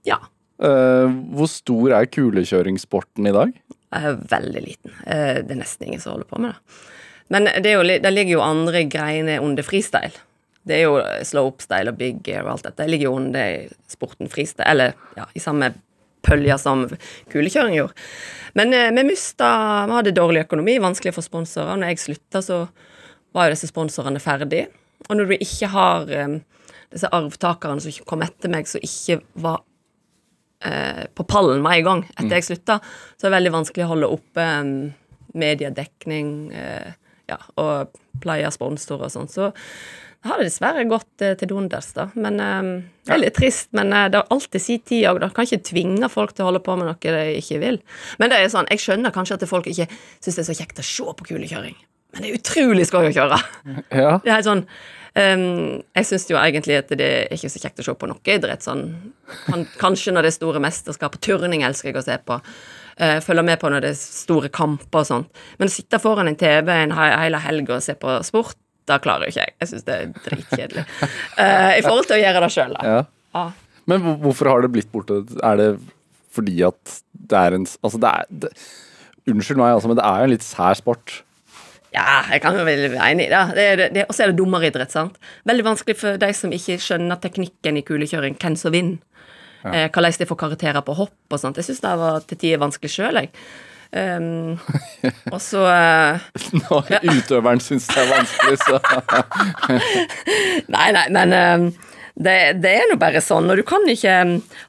Ja. 0.07 0.19
Eh, 0.59 1.15
hvor 1.37 1.49
stor 1.51 1.95
er 1.95 2.11
kulekjøringssporten 2.11 3.29
i 3.29 3.35
dag? 3.35 3.55
Jeg 3.87 4.11
er 4.11 4.21
veldig 4.35 4.63
liten. 4.65 4.95
Eh, 5.05 5.39
Det 5.47 5.55
er 5.55 5.61
nesten 5.61 5.87
ingen 5.87 6.03
som 6.03 6.17
holder 6.17 6.27
på 6.27 6.41
med 6.43 6.51
det. 6.51 6.83
Men 7.31 7.47
det, 7.47 7.71
er 7.71 7.75
jo, 7.75 7.83
det 8.03 8.11
ligger 8.13 8.37
jo 8.37 8.43
andre 8.43 8.83
greiene 8.87 9.39
under 9.43 9.63
freestyle. 9.63 10.15
Det 10.67 10.77
er 10.77 10.85
jo 10.85 10.97
slopestyle 11.27 11.93
og 11.93 11.99
big 11.99 12.21
gear 12.25 12.45
og 12.45 12.55
alt 12.55 12.67
dette. 12.67 12.81
Det 12.83 12.91
ligger 12.91 13.09
jo 13.09 13.19
under 13.21 13.69
sporten 13.89 14.31
freestyle, 14.31 14.67
eller 14.67 14.97
ja, 15.17 15.27
i 15.33 15.43
samme 15.43 15.71
pølja 16.27 16.57
som 16.59 16.85
kulekjøring 17.31 17.77
gjorde. 17.77 18.07
Men 18.57 18.73
eh, 18.75 18.91
vi 18.91 19.05
mista 19.07 19.49
Vi 19.87 19.95
hadde 19.95 20.15
dårlig 20.17 20.43
økonomi, 20.47 20.77
vanskelig 20.83 21.15
for 21.15 21.25
sponsorer. 21.25 21.79
Når 21.79 21.93
jeg 21.93 22.03
slutta, 22.03 22.43
så 22.43 22.65
var 23.35 23.47
jo 23.47 23.55
disse 23.55 23.69
sponsorene 23.71 24.21
ferdig. 24.23 24.65
Og 25.07 25.15
når 25.15 25.31
du 25.31 25.35
ikke 25.37 25.71
har 25.71 26.11
eh, 26.11 26.37
disse 26.93 27.09
arvtakerne 27.13 27.83
som 27.83 28.05
kom 28.09 28.23
etter 28.25 28.51
meg, 28.51 28.69
som 28.69 28.83
ikke 28.83 29.19
var 29.43 29.61
eh, 30.65 31.05
på 31.13 31.25
pallen 31.29 31.63
med 31.63 31.81
en 31.81 31.89
gang 31.89 32.05
etter 32.15 32.39
jeg 32.39 32.49
slutta, 32.51 32.79
så 33.15 33.27
er 33.27 33.29
det 33.29 33.37
veldig 33.37 33.55
vanskelig 33.59 33.85
å 33.85 33.91
holde 33.93 34.11
oppe 34.17 34.47
um, 34.63 34.73
mediedekning 35.37 36.33
eh, 36.55 36.91
ja, 37.29 37.39
og 37.59 37.97
pleie 38.23 38.49
sponsorer 38.53 39.07
og 39.09 39.13
sånn. 39.13 39.31
Så 39.31 39.51
det 40.23 40.31
har 40.31 40.41
dessverre 40.41 40.83
gått 40.89 41.23
eh, 41.23 41.35
til 41.37 41.51
dunders, 41.51 41.91
da. 41.95 42.07
Men 42.17 42.39
eh, 42.41 42.69
det 43.07 43.13
er 43.13 43.21
litt 43.21 43.37
trist. 43.37 43.69
Men 43.77 43.93
eh, 43.93 44.07
det 44.11 44.19
er 44.19 44.33
alltid 44.33 44.63
sin 44.63 44.81
tid 44.81 45.05
òg, 45.11 45.21
da. 45.23 45.29
Kan 45.33 45.47
ikke 45.47 45.69
tvinge 45.69 46.09
folk 46.11 46.33
til 46.33 46.45
å 46.45 46.49
holde 46.49 46.63
på 46.65 46.75
med 46.79 46.89
noe 46.89 46.97
de 46.97 47.37
ikke 47.37 47.61
vil. 47.61 47.79
Men 48.19 48.33
det 48.33 48.41
er 48.41 48.51
sånn, 48.53 48.69
jeg 48.73 48.83
skjønner 48.83 49.13
kanskje 49.15 49.37
at 49.37 49.47
folk 49.49 49.69
ikke 49.69 49.87
syns 49.93 50.33
det 50.33 50.43
er 50.43 50.49
så 50.49 50.57
kjekt 50.57 50.81
å 50.81 50.87
se 50.89 51.15
på 51.19 51.29
kulekjøring. 51.31 51.77
Men 52.15 52.23
det 52.23 52.29
er 52.29 52.39
utrolig 52.39 52.87
skøy 52.89 53.09
å 53.09 53.13
kjøre. 53.15 53.41
Ja. 53.91 54.13
Det 54.23 54.31
er 54.31 54.37
helt 54.37 54.47
sånn 54.47 54.61
um, 54.63 55.41
Jeg 55.91 56.07
syns 56.07 56.23
jo 56.29 56.37
egentlig 56.39 56.77
at 56.79 56.93
det 56.95 57.07
er 57.07 57.33
ikke 57.35 57.51
så 57.51 57.59
kjekt 57.61 57.81
å 57.83 57.85
se 57.85 57.95
på 57.99 58.09
noe 58.09 58.33
idrett. 58.33 58.63
Sånn, 58.63 58.85
kan, 59.43 59.65
kanskje 59.77 60.15
når 60.15 60.25
det 60.25 60.31
er 60.31 60.37
store 60.37 60.61
mesterskap. 60.63 61.19
Turning 61.21 61.65
elsker 61.67 61.91
jeg 61.91 61.99
å 61.99 62.05
se 62.05 62.15
på. 62.23 62.39
Uh, 62.97 63.19
følger 63.21 63.45
med 63.45 63.59
på 63.61 63.69
når 63.69 63.85
det 63.85 63.91
er 63.93 63.99
store 63.99 64.49
kamper 64.53 65.03
og 65.03 65.09
sånt. 65.11 65.43
Men 65.59 65.69
å 65.69 65.75
sitte 65.75 65.99
foran 66.01 66.31
en 66.31 66.39
TV 66.39 66.71
en 66.73 66.95
hel 66.97 67.37
helga 67.43 67.77
og 67.77 67.85
se 67.85 67.97
på 67.99 68.15
sport, 68.25 68.57
da 68.87 68.97
klarer 69.03 69.27
jo 69.27 69.33
ikke 69.33 69.45
jeg. 69.45 69.55
Jeg 69.61 69.71
syns 69.71 69.85
det 69.87 69.95
er 69.95 70.09
dritkjedelig. 70.25 70.83
Uh, 71.37 71.71
I 71.77 71.85
forhold 71.85 72.09
til 72.09 72.17
å 72.17 72.23
gjøre 72.23 72.43
det 72.45 72.51
sjøl, 72.55 72.75
da. 72.77 72.95
ja. 72.95 73.05
Ja. 73.37 73.45
Men 73.87 74.03
hvorfor 74.23 74.49
har 74.51 74.63
det 74.63 74.73
blitt 74.73 74.89
borte? 74.91 75.21
Er 75.45 75.59
det 75.59 75.69
fordi 76.35 76.59
at 76.67 76.99
det 77.11 77.39
er 77.39 77.55
en 77.57 77.65
Altså, 77.85 77.99
det 78.01 78.09
er 78.09 78.27
det, 78.43 78.51
Unnskyld 79.27 79.59
meg, 79.59 79.73
altså, 79.75 79.89
men 79.91 79.99
det 79.99 80.05
er 80.07 80.21
jo 80.21 80.27
en 80.27 80.31
litt 80.31 80.45
sær 80.45 80.77
sport. 80.79 81.17
Ja, 81.91 82.21
jeg 82.31 82.39
kan 82.43 82.55
jo 82.55 82.63
være 82.67 82.93
enig 82.95 83.25
i 83.25 83.31
det. 83.31 83.41
det, 83.57 83.87
det 83.95 84.05
og 84.07 84.15
så 84.15 84.23
er 84.23 84.31
det 84.31 84.37
dommeridrett, 84.39 84.93
sant. 84.93 85.17
Veldig 85.47 85.65
vanskelig 85.67 85.97
for 85.99 86.19
de 86.21 86.29
som 86.35 86.53
ikke 86.55 86.77
skjønner 86.79 87.19
teknikken 87.19 87.79
i 87.79 87.83
kulekjøring, 87.83 88.37
hvem 88.39 88.55
som 88.59 88.71
vinner. 88.75 89.01
Eh, 89.67 89.89
hvordan 89.91 90.15
de 90.21 90.27
får 90.29 90.39
karakterer 90.39 90.83
på 90.85 90.95
hopp 90.95 91.35
og 91.35 91.41
sånt. 91.41 91.59
Jeg 91.59 91.67
syns 91.67 91.83
det 91.83 91.93
var 91.99 92.23
til 92.23 92.39
tider 92.39 92.61
vanskelig 92.61 92.93
sjøl, 92.93 93.19
jeg. 93.19 93.33
Um, 93.91 94.57
og 95.31 95.39
så 95.39 95.61
uh, 95.71 96.23
Når 96.51 96.89
utøveren 97.07 97.61
syns 97.63 97.87
det 97.87 98.01
er 98.01 98.09
vanskelig, 98.11 98.57
så 98.65 98.81
Nei, 100.75 100.89
nei, 100.91 101.05
men 101.15 101.35
um, 101.37 101.69
det, 102.17 102.35
det 102.63 102.73
er 102.81 102.91
nå 102.91 102.97
bare 102.99 103.21
sånn. 103.23 103.47
Og 103.51 103.59
du 103.59 103.63
kan 103.67 103.85
ikke 103.87 104.17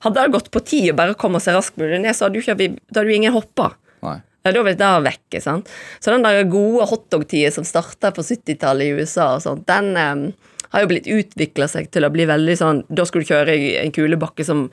Hadde 0.04 0.22
det 0.22 0.34
gått 0.36 0.52
på 0.54 0.62
tid 0.62 0.92
å 0.92 0.98
bare 0.98 1.18
komme 1.18 1.42
seg 1.42 1.58
raskt 1.58 1.80
mulig 1.80 2.02
ned, 2.04 2.14
så 2.14 2.28
hadde 2.28 2.38
du, 2.38 2.44
ikke 2.44 2.56
da 2.58 3.00
hadde 3.00 3.08
du 3.08 3.14
ingen 3.16 3.34
hoppa. 3.34 3.72
Nei. 4.06 4.20
Da 4.46 4.52
er 4.54 4.76
det 4.78 4.90
vekk, 5.04 5.40
sant. 5.42 5.70
Så 6.00 6.12
den 6.14 6.24
der 6.24 6.46
gode 6.48 6.86
hotdog-tida 6.88 7.50
som 7.52 7.66
starta 7.66 8.12
på 8.14 8.22
70-tallet 8.24 8.86
i 8.86 9.00
USA 9.00 9.34
og 9.34 9.42
sånt, 9.44 9.66
den 9.68 9.90
um, 9.98 10.22
har 10.72 10.84
jo 10.84 10.90
blitt 10.90 11.08
utvikla 11.10 11.68
seg 11.70 11.90
til 11.92 12.06
å 12.06 12.12
bli 12.12 12.26
veldig 12.28 12.56
sånn 12.60 12.82
Da 12.92 13.06
skulle 13.08 13.24
du 13.24 13.32
kjøre 13.32 13.54
i 13.56 13.70
en 13.80 13.92
kulebakke 13.94 14.44
som 14.46 14.66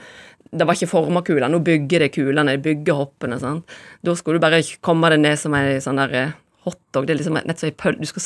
Det 0.52 0.68
var 0.68 0.78
ikke 0.78 0.92
forma 0.92 1.22
kuler. 1.26 1.50
nå 1.50 1.60
bygger 1.60 2.06
det 2.06 2.12
kulene, 2.16 2.58
bygger 2.62 3.00
hoppene, 3.00 3.40
sant. 3.42 3.66
Da 4.06 4.16
skulle 4.16 4.40
du 4.40 4.46
bare 4.46 4.62
komme 4.86 5.10
deg 5.10 5.24
ned 5.24 5.40
som 5.42 5.56
ei 5.58 5.80
sånn 5.84 6.00
der 6.00 6.14
eh, 6.16 6.36
hotdog. 6.66 7.08
Det 7.08 7.16
er 7.16 7.20
liksom 7.22 7.38
nett 7.38 7.62
som 7.62 7.70
ei 7.70 7.76
pøl... 7.78 7.98
Du 8.00 8.10
skal 8.10 8.26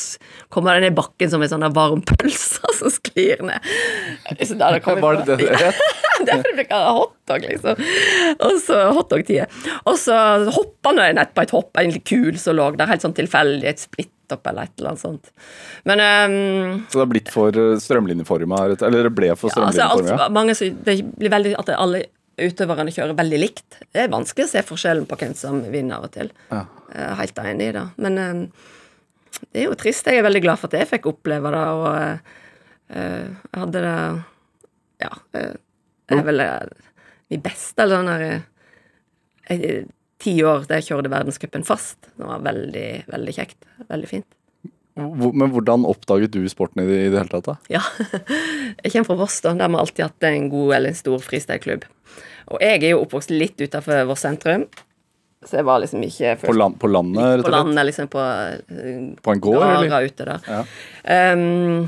komme 0.52 0.72
deg 0.74 0.84
ned 0.84 0.94
i 0.94 0.98
bakken 0.98 1.32
som 1.32 1.44
ei 1.44 1.50
sånn 1.50 1.66
varm 1.76 2.02
pølse 2.08 2.72
som 2.80 2.92
sklir 2.92 3.42
ned. 3.46 3.66
Så 4.42 4.58
der 4.60 4.78
det 4.78 5.00
Var 5.00 5.20
det 5.22 5.38
det 5.40 5.50
det 5.50 6.36
het? 6.36 6.46
er 6.46 6.56
vi 6.56 6.64
kaller 6.68 6.86
det 6.86 6.94
hotdog, 7.00 7.44
liksom. 7.48 7.82
Og 8.46 8.56
så 8.64 8.78
hotdog-tida. 8.96 9.48
Og 9.88 9.98
så 10.00 10.16
hoppa 10.52 10.94
nå 10.94 11.06
jeg 11.08 11.18
nett 11.20 11.34
på 11.36 11.44
et 11.44 11.54
hopp, 11.54 11.70
egentlig 11.76 12.04
kul 12.08 12.40
som 12.40 12.58
lå 12.58 12.70
der, 12.76 12.90
helt 12.90 13.04
sånn 13.04 13.16
tilfeldig, 13.16 13.66
et 13.70 13.82
splitt-opp 13.82 14.50
eller 14.50 14.68
et 14.68 14.74
eller 14.78 14.92
annet 14.92 15.04
sånt. 15.04 15.32
Men 15.88 16.04
um, 16.04 16.78
Så 16.90 17.00
det 17.00 17.04
har 17.04 17.12
blitt 17.14 17.32
for 17.32 17.56
eh, 17.56 17.76
strømlinjeforma? 17.80 18.62
Eller 18.76 19.08
det 19.08 19.14
ble 19.16 19.32
for 19.36 19.52
ja, 19.52 19.68
altså, 19.68 19.86
alt, 19.86 20.04
strømlinjeforma? 20.04 20.32
mange, 20.36 20.56
det 20.88 20.96
blir 21.16 21.36
veldig 21.36 21.54
at 21.60 21.74
alle 21.76 22.04
utøverne 22.48 22.92
kjører 22.94 23.16
veldig 23.18 23.40
likt. 23.40 23.78
Det 23.92 24.04
er 24.04 24.12
vanskelig 24.12 24.48
å 24.48 24.52
se 24.52 24.64
forskjellen 24.66 25.06
på 25.10 25.18
hvem 25.20 25.32
som 25.38 25.60
vinner 25.72 25.98
av 25.98 26.08
og 26.08 26.14
til. 26.16 26.30
Ja. 26.50 26.64
Helt 27.20 27.38
enig 27.42 27.70
i 27.70 27.74
det. 27.76 27.86
Men 28.02 28.18
ehm, 28.20 28.44
det 29.50 29.62
er 29.62 29.68
jo 29.68 29.78
trist. 29.78 30.08
Jeg 30.08 30.20
er 30.20 30.26
veldig 30.26 30.42
glad 30.44 30.60
for 30.60 30.70
at 30.70 30.78
jeg 30.80 30.90
fikk 30.90 31.10
oppleve 31.12 31.52
det, 31.54 31.64
og 31.80 31.88
eh, 31.96 33.26
jeg 33.30 33.64
hadde 33.64 33.84
det 33.86 33.96
Ja. 35.00 35.12
Det 35.32 35.44
jeg 36.10 36.18
er 36.18 36.26
vel 36.26 36.42
eh, 36.42 36.88
min 37.30 37.42
beste, 37.44 37.78
eller 37.84 38.00
sånn 38.00 38.10
der 38.10 38.26
eh, 38.26 38.42
eh, 39.54 39.88
Ti 40.20 40.34
år 40.44 40.66
der 40.68 40.82
jeg 40.82 40.90
kjørte 40.90 41.08
verdenscupen 41.08 41.62
fast. 41.64 42.10
Det 42.12 42.26
var 42.28 42.42
veldig, 42.44 42.88
veldig 43.08 43.32
kjekt. 43.32 43.56
Veldig 43.88 44.08
fint. 44.10 44.26
Men 45.00 45.52
hvordan 45.54 45.86
oppdaget 45.88 46.34
du 46.34 46.44
sporten 46.52 46.84
i 46.84 46.86
det, 46.88 46.98
i 47.06 47.10
det 47.12 47.18
hele 47.22 47.32
tatt? 47.32 47.48
da? 47.48 47.56
Ja. 47.72 47.82
Jeg 48.84 48.92
kommer 48.92 49.08
fra 49.12 49.18
Voss, 49.22 49.40
da. 49.44 49.54
Der 49.54 49.66
har 49.66 49.72
vi 49.74 49.80
alltid 49.82 50.04
hatt 50.06 50.28
en 50.30 50.50
god 50.52 50.74
eller 50.76 50.92
en 50.94 51.00
stor 51.00 51.24
freestyleklubb. 51.24 51.88
Og 52.50 52.62
jeg 52.64 52.80
er 52.82 52.92
jo 52.94 53.02
oppvokst 53.04 53.30
litt 53.30 53.60
utenfor 53.62 54.04
Voss 54.08 54.24
sentrum, 54.26 54.64
så 55.46 55.56
jeg 55.60 55.64
var 55.64 55.78
liksom 55.80 56.02
ikke 56.04 56.34
På, 56.42 56.52
land, 56.52 56.74
på 56.82 56.88
landet, 56.90 57.22
rett 57.22 57.40
på 57.40 57.46
og 57.46 57.46
slett? 57.46 57.54
landet, 57.56 57.86
liksom 57.88 58.08
på 58.12 58.20
eh, 58.20 58.96
På 59.24 59.32
en 59.32 59.40
gård, 59.40 59.62
eller? 59.64 60.08
ute 60.10 60.26
der. 60.28 60.48
Ja. 60.50 60.64
Um, 61.32 61.86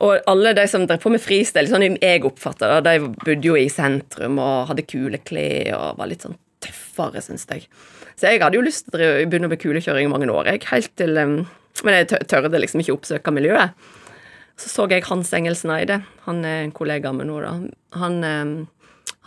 og 0.00 0.22
alle 0.32 0.54
de 0.56 0.64
som 0.70 0.86
drev 0.88 1.02
på 1.02 1.12
med 1.12 1.20
freestyle, 1.20 1.68
sånn 1.68 1.84
jeg 2.00 2.22
oppfatter 2.24 2.78
det, 2.80 2.94
de 3.02 3.10
bodde 3.26 3.50
jo 3.50 3.58
i 3.60 3.66
sentrum 3.68 4.38
og 4.40 4.70
hadde 4.70 4.86
kule 4.88 5.20
klær 5.20 5.74
og 5.76 5.98
var 6.00 6.08
litt 6.08 6.24
sånn 6.24 6.38
tøffere, 6.64 7.20
syns 7.24 7.44
jeg. 7.50 7.66
Så 8.16 8.30
jeg 8.30 8.40
hadde 8.40 8.56
jo 8.56 8.64
lyst 8.64 8.88
til 8.88 9.04
å 9.04 9.10
begynne 9.28 9.50
med 9.52 9.60
kulekjøring 9.60 10.08
i 10.08 10.12
mange 10.12 10.30
år, 10.32 10.48
jeg. 10.54 10.64
Helt 10.70 10.94
til 10.96 11.20
um, 11.20 11.36
Men 11.84 11.96
jeg 12.00 12.26
tørde 12.28 12.60
liksom 12.60 12.82
ikke 12.82 12.96
oppsøke 12.98 13.32
miljøet. 13.32 13.72
Så 14.60 14.68
så 14.68 14.84
jeg 14.90 15.06
Hans 15.08 15.30
Engel 15.32 15.56
Sneide, 15.56 16.02
Han 16.26 16.44
er 16.44 16.64
en 16.66 16.72
kollega 16.76 17.12
med 17.16 17.30
nå, 17.30 17.38
da. 17.40 17.54
Han, 17.96 18.18
um, 18.24 18.68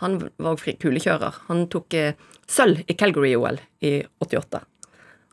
han 0.02 0.18
var 0.38 0.56
fri- 0.60 0.76
kulekjører. 0.78 1.40
Han 1.48 1.66
tok 1.72 1.94
eh, 1.98 2.14
sølv 2.46 2.84
i 2.86 2.94
Calgary-OL 2.94 3.58
i 3.82 3.96
88. 4.22 4.60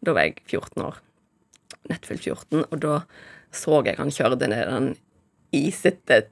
Da 0.02 0.14
var 0.18 0.26
jeg 0.26 0.42
14 0.50 0.82
år. 0.88 0.98
Nettfylt 1.92 2.24
14, 2.26 2.64
og 2.72 2.80
da 2.82 3.00
så 3.54 3.82
jeg 3.86 3.98
han 4.00 4.10
kjørte 4.14 4.48
ned 4.50 4.70
den 4.72 4.92
isete, 5.54 6.24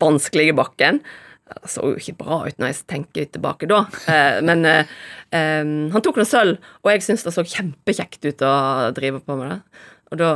vanskelige 0.00 0.54
bakken. 0.56 1.00
Det 1.44 1.68
så 1.68 1.90
jo 1.92 1.98
ikke 2.00 2.16
bra 2.22 2.38
ut 2.48 2.60
når 2.60 2.70
jeg 2.70 2.84
tenker 2.88 3.26
tilbake 3.28 3.68
da, 3.68 3.82
eh, 4.08 4.38
men 4.44 4.64
eh, 4.64 4.94
eh, 5.28 5.60
han 5.92 6.04
tok 6.04 6.16
noe 6.16 6.28
sølv, 6.28 6.70
og 6.80 6.88
jeg 6.88 7.04
syntes 7.04 7.26
det 7.26 7.34
så 7.36 7.44
kjempekjekt 7.44 8.24
ut 8.24 8.44
å 8.48 8.54
drive 8.96 9.20
på 9.26 9.36
med 9.36 9.52
det. 9.52 9.82
Og 10.08 10.20
da 10.22 10.30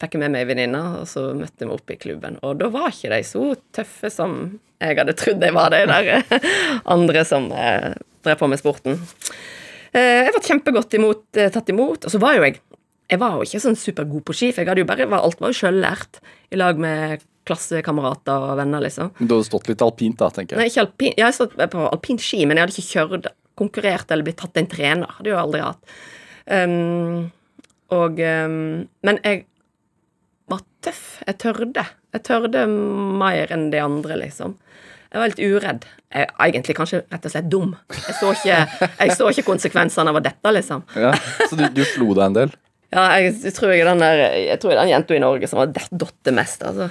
fikk 0.00 0.16
jeg 0.16 0.24
med 0.24 0.34
meg 0.34 0.42
ei 0.42 0.48
venninne, 0.48 0.80
og 0.98 1.06
så 1.06 1.28
møtte 1.36 1.68
vi 1.68 1.76
opp 1.76 1.92
i 1.92 1.98
klubben. 2.00 2.40
Og 2.46 2.58
da 2.58 2.70
var 2.72 2.90
ikke 2.90 3.12
de 3.12 3.20
så 3.28 3.44
tøffe 3.76 4.10
som 4.10 4.36
jeg 4.80 4.96
hadde 4.96 5.14
trodd 5.20 5.42
de 5.42 5.52
var, 5.54 5.70
de 5.74 5.84
der 5.86 6.10
eh, 6.16 6.50
andre 6.96 7.24
som 7.28 7.50
eh, 7.52 7.92
drev 8.24 8.40
på 8.40 8.50
med 8.50 8.60
sporten. 8.60 8.98
Jeg 9.90 10.30
ble 10.30 10.42
kjempegodt 10.46 10.94
imot, 10.94 11.24
tatt 11.34 11.70
imot, 11.72 12.04
og 12.06 12.12
så 12.12 12.18
var 12.22 12.36
jo 12.36 12.44
jeg 12.46 12.60
jeg 13.10 13.18
var 13.18 13.36
jo 13.36 13.46
ikke 13.46 13.62
sånn 13.64 13.78
supergod 13.78 14.22
på 14.28 14.36
ski, 14.36 14.52
for 14.54 14.62
jeg 14.62 14.70
hadde 14.70 14.84
jo 14.84 14.88
bare, 14.88 15.08
alt 15.18 15.42
var 15.42 15.50
jo 15.52 15.58
sjøllært. 15.58 16.20
I 16.54 16.60
lag 16.60 16.78
med 16.80 17.24
klassekamerater 17.48 18.46
og 18.50 18.56
venner, 18.60 18.82
liksom. 18.84 19.10
Men 19.18 19.30
Du 19.30 19.34
hadde 19.34 19.48
stått 19.48 19.70
litt 19.70 19.82
alpint, 19.82 20.18
da, 20.20 20.30
tenker 20.34 20.54
jeg. 20.54 20.60
Nei, 20.60 20.70
ikke 20.70 20.84
alpin, 20.86 21.14
jeg 21.16 21.26
hadde 21.26 21.38
stått 21.38 21.56
på 21.74 21.84
alpint 21.88 22.22
ski, 22.22 22.44
men 22.46 22.58
jeg 22.58 22.66
hadde 22.66 22.76
ikke 22.76 22.94
kjørt, 22.94 23.30
konkurrert 23.60 24.14
eller 24.14 24.26
blitt 24.28 24.40
tatt 24.40 24.60
en 24.60 24.70
trener. 24.70 25.10
Det 25.10 25.18
hadde 25.18 25.30
jeg 25.30 25.36
jo 25.36 25.42
aldri 25.42 25.62
hatt. 25.66 25.94
Um, 26.50 27.30
og 27.94 28.22
um, 28.22 28.54
Men 29.06 29.18
jeg 29.26 29.44
var 30.50 30.62
tøff. 30.86 31.04
Jeg 31.26 31.38
tørde. 31.42 31.84
Jeg 32.14 32.26
tørde 32.26 32.64
mer 32.70 33.52
enn 33.54 33.68
de 33.74 33.82
andre, 33.82 34.16
liksom. 34.22 34.56
Jeg 35.10 35.18
var 35.18 35.32
litt 35.32 35.42
uredd. 35.42 35.86
Jeg 36.14 36.26
er 36.30 36.46
egentlig 36.46 36.74
kanskje 36.78 37.02
rett 37.10 37.26
og 37.26 37.32
slett 37.32 37.50
dum. 37.50 37.74
Jeg 37.90 38.16
så 38.18 38.32
ikke, 38.34 38.58
jeg 38.86 39.14
så 39.18 39.30
ikke 39.30 39.46
konsekvensene 39.50 40.14
av 40.14 40.22
dette, 40.22 40.52
liksom. 40.54 40.84
Ja, 40.94 41.10
så 41.50 41.58
du, 41.58 41.64
du 41.74 41.82
slo 41.86 42.14
deg 42.14 42.28
en 42.28 42.38
del? 42.38 42.54
Ja, 42.90 43.04
jeg, 43.20 43.36
jeg 43.46 43.54
tror 43.54 43.70
jeg 43.70 43.84
er 43.84 43.92
den 43.92 44.02
der 44.02 44.20
Jeg 44.34 44.58
tror 44.58 44.72
jeg 44.72 44.78
er 44.80 44.82
den 44.82 44.92
jenta 44.96 45.14
i 45.14 45.22
Norge 45.22 45.48
som 45.50 45.60
har 45.62 45.70
datt 45.70 46.32
mest, 46.34 46.64
altså. 46.66 46.90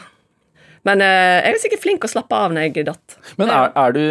Men 0.87 1.01
eh, 1.03 1.41
jeg 1.43 1.51
er 1.51 1.59
sikkert 1.59 1.83
flink 1.83 2.05
å 2.07 2.09
slappe 2.11 2.37
av 2.37 2.53
når 2.55 2.69
jeg 2.69 2.85
datt. 2.87 3.17
Men 3.39 3.51
er, 3.51 3.73
er, 3.75 3.95
du, 3.97 4.03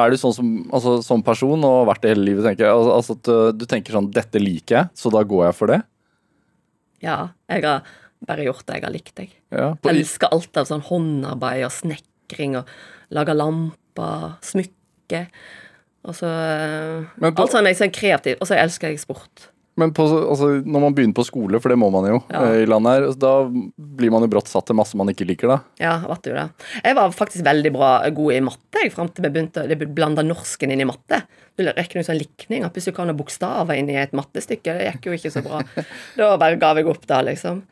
er 0.00 0.12
du 0.12 0.16
sånn 0.20 0.32
som, 0.32 0.54
altså, 0.72 0.96
som 1.04 1.24
person 1.24 1.60
og 1.60 1.82
har 1.82 1.90
vært 1.90 2.06
det 2.06 2.14
hele 2.14 2.24
livet, 2.30 2.46
tenker 2.46 2.64
jeg, 2.64 2.72
altså, 2.72 2.94
altså 2.94 3.16
at 3.18 3.30
uh, 3.32 3.50
du 3.52 3.66
tenker 3.68 3.98
sånn 3.98 4.08
'dette 4.14 4.40
liker 4.40 4.78
jeg, 4.78 4.90
så 4.96 5.12
da 5.12 5.20
går 5.28 5.44
jeg 5.48 5.58
for 5.58 5.72
det'? 5.72 5.82
Ja, 7.04 7.18
jeg 7.52 7.66
har 7.66 7.84
bare 8.26 8.46
gjort 8.46 8.64
det 8.64 8.78
jeg 8.78 8.86
har 8.86 8.94
likt, 8.94 9.12
jeg. 9.20 9.34
Ja, 9.52 9.68
på, 9.76 9.92
Elsker 9.92 10.32
alt 10.32 10.56
av 10.56 10.70
sånn 10.70 10.84
håndarbeid 10.88 11.66
og 11.68 11.74
snekring 11.76 12.56
og 12.62 12.72
lage 13.12 13.36
lamper, 13.36 14.38
smykke. 14.40 15.26
Og 16.06 16.16
så 16.16 16.30
eh, 16.32 17.04
på- 17.20 17.44
Alt 17.44 17.52
sånn 17.52 17.68
jeg 17.68 17.76
er 17.76 17.82
sånn 17.84 17.94
kreativ. 17.94 18.40
Og 18.40 18.48
så 18.48 18.56
elsker 18.56 18.88
jeg 18.88 19.04
sport. 19.04 19.50
Men 19.76 19.92
på, 19.92 20.04
altså, 20.08 20.48
når 20.64 20.82
man 20.86 20.94
begynner 20.96 21.16
på 21.18 21.24
skole, 21.28 21.58
for 21.60 21.72
det 21.72 21.76
må 21.80 21.90
man 21.92 22.06
jo 22.08 22.18
Ja. 22.32 22.44
eh, 22.46 22.62
i 22.62 22.66
landet 22.68 22.94
her, 22.96 23.06
da 23.20 23.32
blir 23.76 24.10
man 24.10 24.24
jo 24.24 24.28
brått 24.32 24.48
satt 24.48 24.66
til 24.66 24.76
masse 24.78 24.96
man 24.96 25.08
ikke 25.12 25.26
liker, 25.28 25.48
da. 25.52 25.58
Ja, 25.82 25.98
vet 26.08 26.22
du 26.24 26.30
det. 26.32 26.46
Jeg 26.82 26.96
var 26.96 27.10
faktisk 27.12 27.44
veldig 27.44 27.72
bra 27.74 27.90
god 28.08 28.32
i 28.32 28.40
matte 28.40 28.82
jeg, 28.82 28.92
fram 28.94 29.10
til 29.12 29.26
vi 29.26 29.32
begynte 29.34 29.66
å 29.68 29.94
blande 29.94 30.24
norsken 30.24 30.72
inn 30.72 30.80
i 30.80 30.88
matte. 30.88 31.22
Du 31.56 31.64
regner 31.64 32.00
ut 32.00 32.08
sånn 32.08 32.18
likning, 32.20 32.64
at 32.64 32.74
hvis 32.76 32.88
du 32.88 32.92
kan 32.96 33.08
ha 33.08 33.14
bokstaver 33.16 33.76
inn 33.76 33.88
i 33.92 33.96
et 34.00 34.12
mattestykke, 34.16 34.76
det 34.76 34.88
gikk 34.90 35.06
jo 35.08 35.16
ikke 35.16 35.32
så 35.32 35.42
bra. 35.44 35.62
Da 36.16 36.36
bare 36.40 36.58
ga 36.60 36.74
jeg 36.76 36.88
opp 36.88 37.06
da, 37.08 37.22
liksom. 37.24 37.62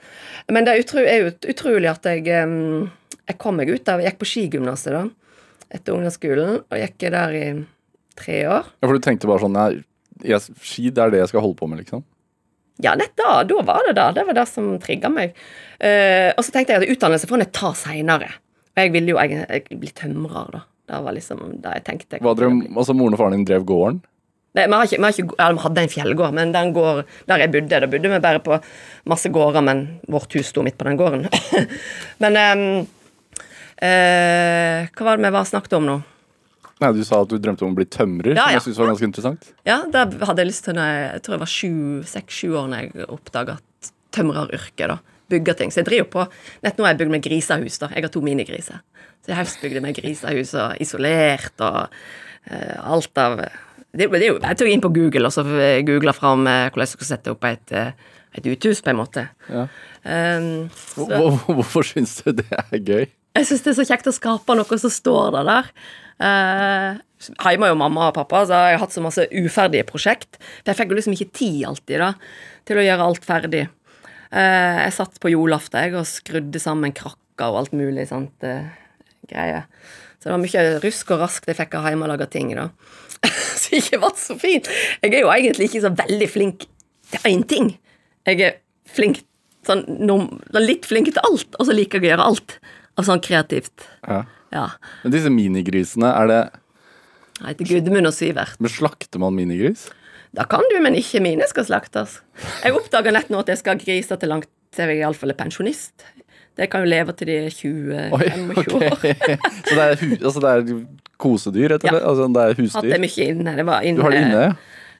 Men 0.49 0.65
det 0.65 0.77
er, 0.77 1.33
utrolig 1.49 1.91
at 1.91 2.05
jeg 2.05 2.25
Jeg 2.25 3.39
kom 3.41 3.57
meg 3.57 3.71
ut 3.73 3.89
av 3.89 4.01
Jeg 4.01 4.13
gikk 4.13 4.21
på 4.21 4.29
skigymnaset 4.29 4.93
da, 4.93 5.07
etter 5.73 5.97
ungdomsskolen, 5.97 6.63
og 6.69 6.79
gikk 6.81 7.11
der 7.13 7.33
i 7.33 7.47
tre 8.17 8.45
år. 8.47 8.69
Ja, 8.81 8.87
For 8.89 8.95
du 8.97 9.01
tenkte 9.05 9.27
bare 9.27 9.41
sånn 9.43 9.57
jeg, 9.59 9.85
jeg, 10.25 10.59
Ski, 10.61 10.89
det 10.91 11.03
er 11.05 11.15
det 11.15 11.23
jeg 11.23 11.33
skal 11.33 11.45
holde 11.45 11.59
på 11.59 11.69
med, 11.71 11.83
liksom? 11.85 12.05
Ja, 12.83 12.97
nett 12.99 13.15
da. 13.19 13.43
Da 13.47 13.61
var 13.63 13.85
det 13.87 13.95
det. 13.99 14.07
Det 14.17 14.25
var 14.27 14.39
det 14.41 14.47
som 14.51 14.73
trigga 14.83 15.11
meg. 15.13 15.37
Uh, 15.79 16.33
og 16.35 16.43
så 16.43 16.55
tenkte 16.55 16.75
jeg 16.75 16.83
at 16.83 16.95
utdannelse 16.97 17.29
får 17.31 17.45
en 17.45 17.53
ta 17.55 17.71
seinere. 17.79 18.33
Og 18.75 18.83
jeg 18.83 18.95
ville 18.97 19.15
jo 19.15 19.21
egentlig 19.23 19.79
bli 19.83 19.93
tømrer, 19.95 20.49
da. 20.57 20.65
Det 20.85 20.99
var 21.07 21.15
liksom 21.17 21.45
det 21.63 21.79
jeg 21.79 21.85
tenkte. 21.87 22.19
å 22.21 22.35
bli. 22.37 22.51
altså 22.75 22.97
Moren 22.97 23.17
og 23.17 23.23
faren 23.23 23.39
din 23.39 23.47
drev 23.49 23.65
gården? 23.69 24.03
Nei, 24.55 24.67
vi, 24.69 24.75
har 24.77 24.87
ikke, 24.87 24.99
vi, 25.01 25.03
har 25.03 25.15
ikke, 25.15 25.37
ja, 25.41 25.47
vi 25.51 25.63
hadde 25.65 25.83
en 25.83 25.91
fjellgård, 25.91 26.35
men 26.37 26.53
den 26.55 26.75
gård 26.77 27.01
der 27.31 27.43
jeg 27.43 27.51
bodde. 27.55 27.81
Da 27.83 27.89
bodde 27.91 28.11
vi 28.13 28.21
bare 28.23 28.43
på 28.45 28.59
masse 29.11 29.31
gårder, 29.35 29.65
men 29.67 29.81
vårt 30.11 30.37
hus 30.39 30.53
sto 30.53 30.63
midt 30.63 30.77
på 30.79 30.87
den 30.87 30.99
gården. 31.01 31.25
men 32.23 32.39
um, 32.39 32.67
uh, 33.83 34.85
Hva 34.95 35.09
var 35.09 35.19
det 35.19 35.27
vi 35.27 35.33
var 35.39 35.49
snakket 35.49 35.79
om 35.81 35.89
nå? 35.89 35.97
Nei, 36.83 36.91
Du 36.93 37.05
sa 37.07 37.21
at 37.23 37.31
du 37.31 37.39
drømte 37.39 37.65
om 37.67 37.75
å 37.75 37.79
bli 37.79 37.87
tømrer, 37.87 38.35
Ja, 38.35 38.59
som 38.59 38.73
jeg 38.73 38.81
var 38.81 38.91
ganske 38.91 39.07
interessant. 39.07 39.53
Ja, 39.67 39.85
da 39.91 40.07
hadde 40.09 40.43
jeg 40.43 40.51
lyst 40.51 40.65
til 40.67 40.75
når 40.75 40.91
jeg, 40.91 41.05
jeg 41.13 41.23
tror 41.23 41.35
jeg 41.37 41.43
var 41.45 41.53
sju, 41.53 41.75
seks-sju 42.15 42.49
år 42.59 42.71
når 42.73 42.83
jeg 42.83 43.09
oppdaga 43.15 43.59
tømreryrket. 44.15 44.89
da. 44.91 44.99
Bygger 45.33 45.59
ting. 45.59 45.73
Så 45.73 45.83
jeg 45.83 45.89
driver 45.89 46.11
på 46.13 46.25
Nett 46.65 46.77
nå 46.79 46.85
har 46.85 46.95
jeg 46.95 47.03
bygd 47.05 47.15
meg 47.15 47.25
grisehus. 47.25 47.79
da. 47.83 47.91
Jeg 47.95 48.07
har 48.07 48.13
to 48.13 48.23
minigriser. 48.25 48.83
Så 49.25 49.33
jeg 49.33 49.41
høstbygde 49.41 49.85
meg 49.85 49.97
grisehus 49.97 50.53
og 50.61 50.83
isolert 50.85 51.65
og 51.65 51.87
uh, 51.87 52.77
alt 52.93 53.23
av 53.23 53.39
det, 53.95 54.11
det 54.11 54.27
Jeg 54.27 54.59
tok 54.59 54.69
inn 54.69 54.83
på 54.83 54.93
Google 54.93 55.31
og 55.31 55.33
så 55.33 55.45
googla 55.87 56.13
fram 56.13 56.45
uh, 56.45 56.67
hvordan 56.69 56.85
jeg 56.85 56.93
skulle 56.93 57.09
sette 57.09 57.33
opp 57.33 57.47
et, 57.49 57.73
uh, 57.73 58.19
et 58.35 58.47
uthus, 58.51 58.83
på 58.83 58.91
en 58.91 58.99
måte. 58.99 59.29
Ja. 59.49 59.69
Um, 60.05 60.67
så, 60.77 61.07
Hvorfor 61.47 61.87
syns 61.87 62.19
du 62.21 62.35
det 62.43 62.51
er 62.53 62.81
gøy? 62.83 63.07
Jeg 63.35 63.47
syns 63.49 63.65
det 63.65 63.73
er 63.73 63.79
så 63.81 63.87
kjekt 63.89 64.11
å 64.11 64.15
skape 64.15 64.55
noe 64.59 64.79
som 64.79 64.93
står 64.93 65.33
der. 65.39 65.49
der. 65.49 65.71
Eh, 66.23 67.03
Hjemme 67.25 67.71
jo 67.71 67.77
mamma 67.81 68.11
og 68.11 68.17
pappa, 68.19 68.43
så 68.45 68.57
har 68.59 68.75
jeg 68.75 68.81
hatt 68.83 68.93
så 68.93 69.03
masse 69.05 69.25
uferdige 69.33 69.87
prosjekt. 69.89 70.37
For 70.61 70.73
jeg 70.73 70.81
fikk 70.81 70.93
jo 70.93 70.99
liksom 70.99 71.15
ikke 71.17 71.33
tid 71.39 71.63
alltid 71.71 72.03
da, 72.03 72.11
til 72.69 72.81
å 72.81 72.85
gjøre 72.85 73.07
alt 73.09 73.25
ferdig. 73.25 73.63
Eh, 74.29 74.81
jeg 74.83 74.97
satt 74.99 75.21
på 75.23 75.33
julaften 75.33 75.97
og 75.97 76.09
skrudde 76.11 76.61
sammen 76.61 76.93
krakker 76.97 77.49
og 77.49 77.63
alt 77.63 77.77
mulig 77.77 78.09
sånt 78.11 78.45
eh, 78.45 78.67
greier. 79.31 79.65
Så 80.19 80.29
det 80.29 80.35
var 80.35 80.43
mye 80.43 80.67
rusk 80.85 81.15
og 81.15 81.23
raskt 81.25 81.49
jeg 81.49 81.59
fikk 81.59 81.79
av 81.79 81.89
hjemmelaga 81.89 82.29
ting. 82.33 82.53
da. 82.59 82.69
så 83.63 83.79
ikke 83.79 84.03
var 84.05 84.15
så 84.21 84.37
fint. 84.41 84.69
Jeg 85.01 85.15
er 85.15 85.25
jo 85.25 85.33
egentlig 85.33 85.71
ikke 85.71 85.85
så 85.87 85.95
veldig 85.97 86.31
flink 86.33 86.69
til 87.13 87.31
én 87.31 87.45
ting. 87.49 87.75
Jeg 88.29 88.41
er 88.45 88.59
flink 88.91 89.23
sånn, 89.65 89.85
litt 90.61 90.85
flink 90.89 91.13
til 91.13 91.25
alt, 91.25 91.57
og 91.57 91.69
så 91.69 91.77
liker 91.77 92.01
jeg 92.01 92.09
å 92.09 92.13
gjøre 92.13 92.31
alt 92.33 92.59
av 93.01 93.09
sånn 93.09 93.23
kreativt. 93.25 93.87
Ja. 94.05 94.25
Ja. 94.55 94.69
Men 95.03 95.13
disse 95.17 95.31
minigrisene, 95.35 96.13
er 96.15 96.31
det 96.31 96.41
Jeg 97.41 97.47
heter 97.51 97.71
Gudmund 97.73 98.07
og 98.07 98.15
Sivert. 98.15 98.57
Men 98.63 98.71
slakter 98.71 99.19
man 99.23 99.35
minigris? 99.35 99.89
Da 100.35 100.45
kan 100.51 100.63
du, 100.71 100.77
men 100.83 100.95
ikke 100.99 101.21
mine 101.23 101.47
skal 101.51 101.67
slaktes. 101.67 102.21
Jeg 102.65 102.75
oppdaga 102.75 103.13
nett 103.15 103.29
nå 103.31 103.39
at 103.43 103.51
jeg 103.53 103.61
skal 103.61 103.77
ha 103.77 103.83
griser 103.85 104.19
til 104.19 104.31
langt 104.33 104.49
til 104.75 104.91
jeg 104.91 105.03
iallfall 105.05 105.31
er 105.35 105.39
pensjonist. 105.39 106.07
Det 106.59 106.69
kan 106.71 106.83
jo 106.83 106.91
leve 106.91 107.13
til 107.19 107.27
de 107.31 107.37
er 107.45 107.51
20-25 107.51 108.15
Oi, 108.15 108.29
ok. 108.63 108.75
år. 108.79 108.97
Så 109.67 109.75
det 109.75 109.85
er, 109.85 110.03
altså 110.23 110.43
det 110.43 110.51
er 110.55 110.85
kosedyr, 111.19 111.69
rett 111.75 111.87
Ja. 111.87 111.93
det? 111.97 112.03
Altså 112.07 112.27
det 112.35 112.43
er 112.43 112.49
Hatt 112.51 112.57
det 112.59 112.65
husdyr? 112.71 112.99
mye 113.05 113.27
inne. 113.35 113.55
Det 113.59 113.67
var 113.67 113.83
inne. 113.87 113.99
Du 113.99 114.03
har 114.07 114.15
det 114.15 114.23
inne? 114.23 114.43
ja? 114.49 114.55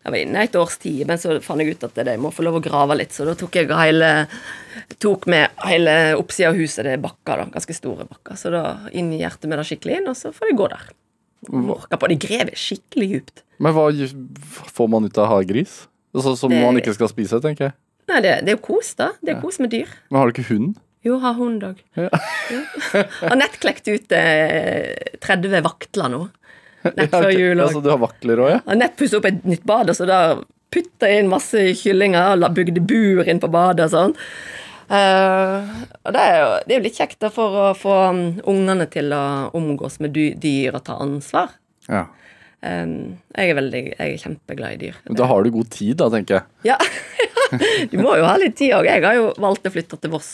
Jeg 0.05 0.13
var 0.13 0.21
inne 0.21 0.43
et 0.45 0.57
års 0.61 0.75
tid, 0.83 1.07
men 1.09 1.17
så 1.21 1.39
fant 1.41 1.63
jeg 1.65 1.75
ut 1.79 1.85
at 1.87 1.95
det, 1.97 2.05
jeg 2.13 2.21
må 2.21 2.29
få 2.35 2.45
lov 2.45 2.59
å 2.59 2.65
grave 2.65 2.97
litt, 2.99 3.15
så 3.17 3.25
da 3.25 3.33
tok 3.41 3.57
jeg 3.57 3.71
hele 3.73 4.11
tok 5.01 5.25
med 5.33 5.49
hele 5.65 5.95
oppsida 6.21 6.51
av 6.51 6.59
huset, 6.59 6.85
det 6.85 6.93
er 6.99 7.01
bakker, 7.01 7.41
da, 7.41 7.47
ganske 7.55 7.77
store 7.77 8.05
bakker. 8.11 8.37
Så 8.37 8.53
da 8.53 8.65
inn 8.93 9.09
i 9.17 9.23
hjertet 9.23 9.49
med 9.49 9.59
det 9.63 9.65
skikkelig 9.71 9.97
inn, 10.03 10.11
og 10.13 10.19
så 10.19 10.33
får 10.35 10.51
de 10.51 10.59
gå 10.61 10.69
der. 10.75 10.85
Morka 11.49 11.97
på. 12.01 12.09
De 12.13 12.19
graver 12.21 12.57
skikkelig 12.57 13.09
djupt. 13.15 13.43
Men 13.65 13.73
hva 13.77 13.87
får 14.77 14.89
man 14.93 15.09
ut 15.09 15.19
av 15.21 15.31
å? 15.33 15.87
Altså, 16.15 16.37
som 16.37 16.51
Det- 16.53 16.61
man 16.63 16.77
ikke 16.77 16.95
skal 16.95 17.09
spise, 17.09 17.41
tenker 17.41 17.71
jeg. 17.71 17.75
Nei, 18.09 18.21
det, 18.21 18.45
det 18.45 18.53
er 18.53 18.57
jo 18.59 18.65
kos, 18.67 18.95
da. 18.95 19.13
Det 19.25 19.37
er 19.37 19.41
kos 19.41 19.59
med 19.59 19.71
dyr. 19.73 19.89
Men 20.11 20.21
har 20.21 20.29
du 20.29 20.33
ikke 20.37 20.51
hund? 20.53 20.77
Jo, 21.05 21.19
har 21.21 21.35
hund 21.37 21.63
òg. 21.65 21.81
Ja. 21.97 22.09
Har 23.21 23.37
nett 23.37 23.57
klekt 23.61 23.89
ut 23.89 24.13
eh, 24.13 24.95
30 25.21 25.61
vaktler 25.65 26.09
nå. 26.13 26.23
Nett 26.85 27.15
før 27.15 27.31
jul 27.33 27.59
òg. 27.59 27.63
Altså, 27.69 27.85
du 27.85 27.93
har 27.93 28.01
vakler 28.03 28.43
òg, 28.43 28.51
ja? 28.57 28.59
Har 28.67 28.81
nett 28.81 28.99
pusset 28.99 29.19
opp 29.21 29.29
et 29.31 29.47
nytt 29.49 29.65
bad, 29.69 29.93
så 29.97 30.09
da 30.09 30.19
putta 30.75 31.09
jeg 31.11 31.23
inn 31.23 31.31
masse 31.31 31.63
kyllinger 31.81 32.35
og 32.41 32.57
bygde 32.57 32.83
bur 32.85 33.31
inn 33.31 33.41
på 33.43 33.51
badet 33.53 33.87
og 33.89 33.95
sånn. 33.95 34.17
Uh, 34.85 35.65
og 36.05 36.13
det 36.13 36.21
er, 36.21 36.35
jo, 36.37 36.49
det 36.61 36.75
er 36.75 36.77
jo 36.77 36.85
litt 36.85 36.99
kjekt 36.99 37.23
da 37.25 37.31
for 37.33 37.57
å 37.57 37.69
få 37.79 37.95
um, 38.13 38.25
ungene 38.53 38.85
til 38.93 39.15
å 39.17 39.23
omgås 39.57 39.97
med 40.05 40.13
dyr 40.13 40.77
og 40.77 40.85
ta 40.87 40.99
ansvar. 41.05 41.57
ja. 41.89 42.07
Um, 42.65 43.19
jeg 43.37 43.51
er 43.53 43.57
veldig, 43.59 43.81
jeg 43.91 44.13
er 44.15 44.21
kjempeglad 44.23 44.73
i 44.73 44.79
dyr. 44.81 44.95
Men 45.05 45.19
da 45.19 45.27
har 45.29 45.45
du 45.45 45.51
god 45.53 45.67
tid, 45.69 45.99
da, 46.01 46.07
tenker 46.09 46.39
jeg. 46.39 46.71
Ja, 46.71 46.79
du 47.93 47.99
må 48.01 48.15
jo 48.17 48.25
ha 48.25 48.39
litt 48.41 48.57
tid 48.57 48.73
òg. 48.73 48.89
Jeg 48.89 49.05
har 49.05 49.19
jo 49.19 49.27
valgt 49.37 49.69
å 49.69 49.73
flytte 49.75 49.99
til 50.01 50.15
Voss. 50.15 50.31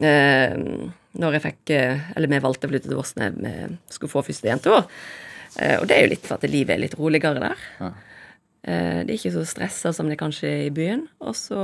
Uh, 0.00 0.88
når 1.20 1.36
jeg 1.36 1.44
fikk 1.44 1.70
eh, 1.70 2.08
Eller 2.16 2.30
vi 2.30 2.40
valgte 2.42 2.66
å 2.66 2.72
flytte 2.72 2.90
til 2.90 2.98
Voss 2.98 3.14
når 3.18 3.36
vi 3.38 3.52
skulle 3.94 4.12
få 4.12 4.24
første 4.26 4.50
jenteår. 4.50 4.82
Eh, 4.82 4.88
og 5.54 5.86
det 5.86 5.96
er 5.96 6.06
jo 6.06 6.12
litt 6.14 6.26
for 6.26 6.38
at 6.38 6.50
livet 6.50 6.74
er 6.74 6.82
litt 6.82 6.96
roligere 6.98 7.42
der. 7.42 7.64
Ja. 7.78 7.92
Eh, 8.64 9.00
det 9.04 9.12
er 9.12 9.18
ikke 9.18 9.34
så 9.36 9.44
stressa 9.46 9.92
som 9.94 10.08
det 10.10 10.18
kanskje 10.20 10.48
er 10.50 10.66
i 10.66 10.74
byen. 10.74 11.06
Og 11.20 11.36
så 11.38 11.60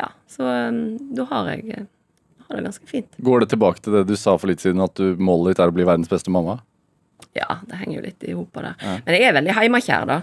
Ja, 0.00 0.10
så 0.28 0.48
eh, 0.50 0.78
da 1.14 1.26
har 1.30 1.50
jeg 1.54 1.68
eh, 1.70 1.90
har 2.48 2.58
det 2.58 2.66
ganske 2.66 2.86
fint. 2.90 3.16
Går 3.18 3.44
det 3.44 3.52
tilbake 3.54 3.80
til 3.80 3.96
det 3.96 4.04
du 4.08 4.16
sa 4.20 4.36
for 4.36 4.50
litt 4.50 4.60
siden, 4.64 4.82
at 4.84 4.94
du, 4.98 5.14
målet 5.16 5.54
ditt 5.54 5.62
er 5.64 5.72
å 5.72 5.76
bli 5.76 5.86
verdens 5.86 6.10
beste 6.10 6.32
mamma? 6.34 6.58
Ja, 7.34 7.60
det 7.66 7.78
henger 7.80 7.98
jo 7.98 8.04
litt 8.04 8.26
i 8.26 8.34
hop 8.36 8.58
der. 8.58 8.74
Men 9.06 9.16
jeg 9.16 9.28
er 9.28 9.38
veldig 9.38 9.56
heimakjær, 9.56 10.04
da. 10.10 10.18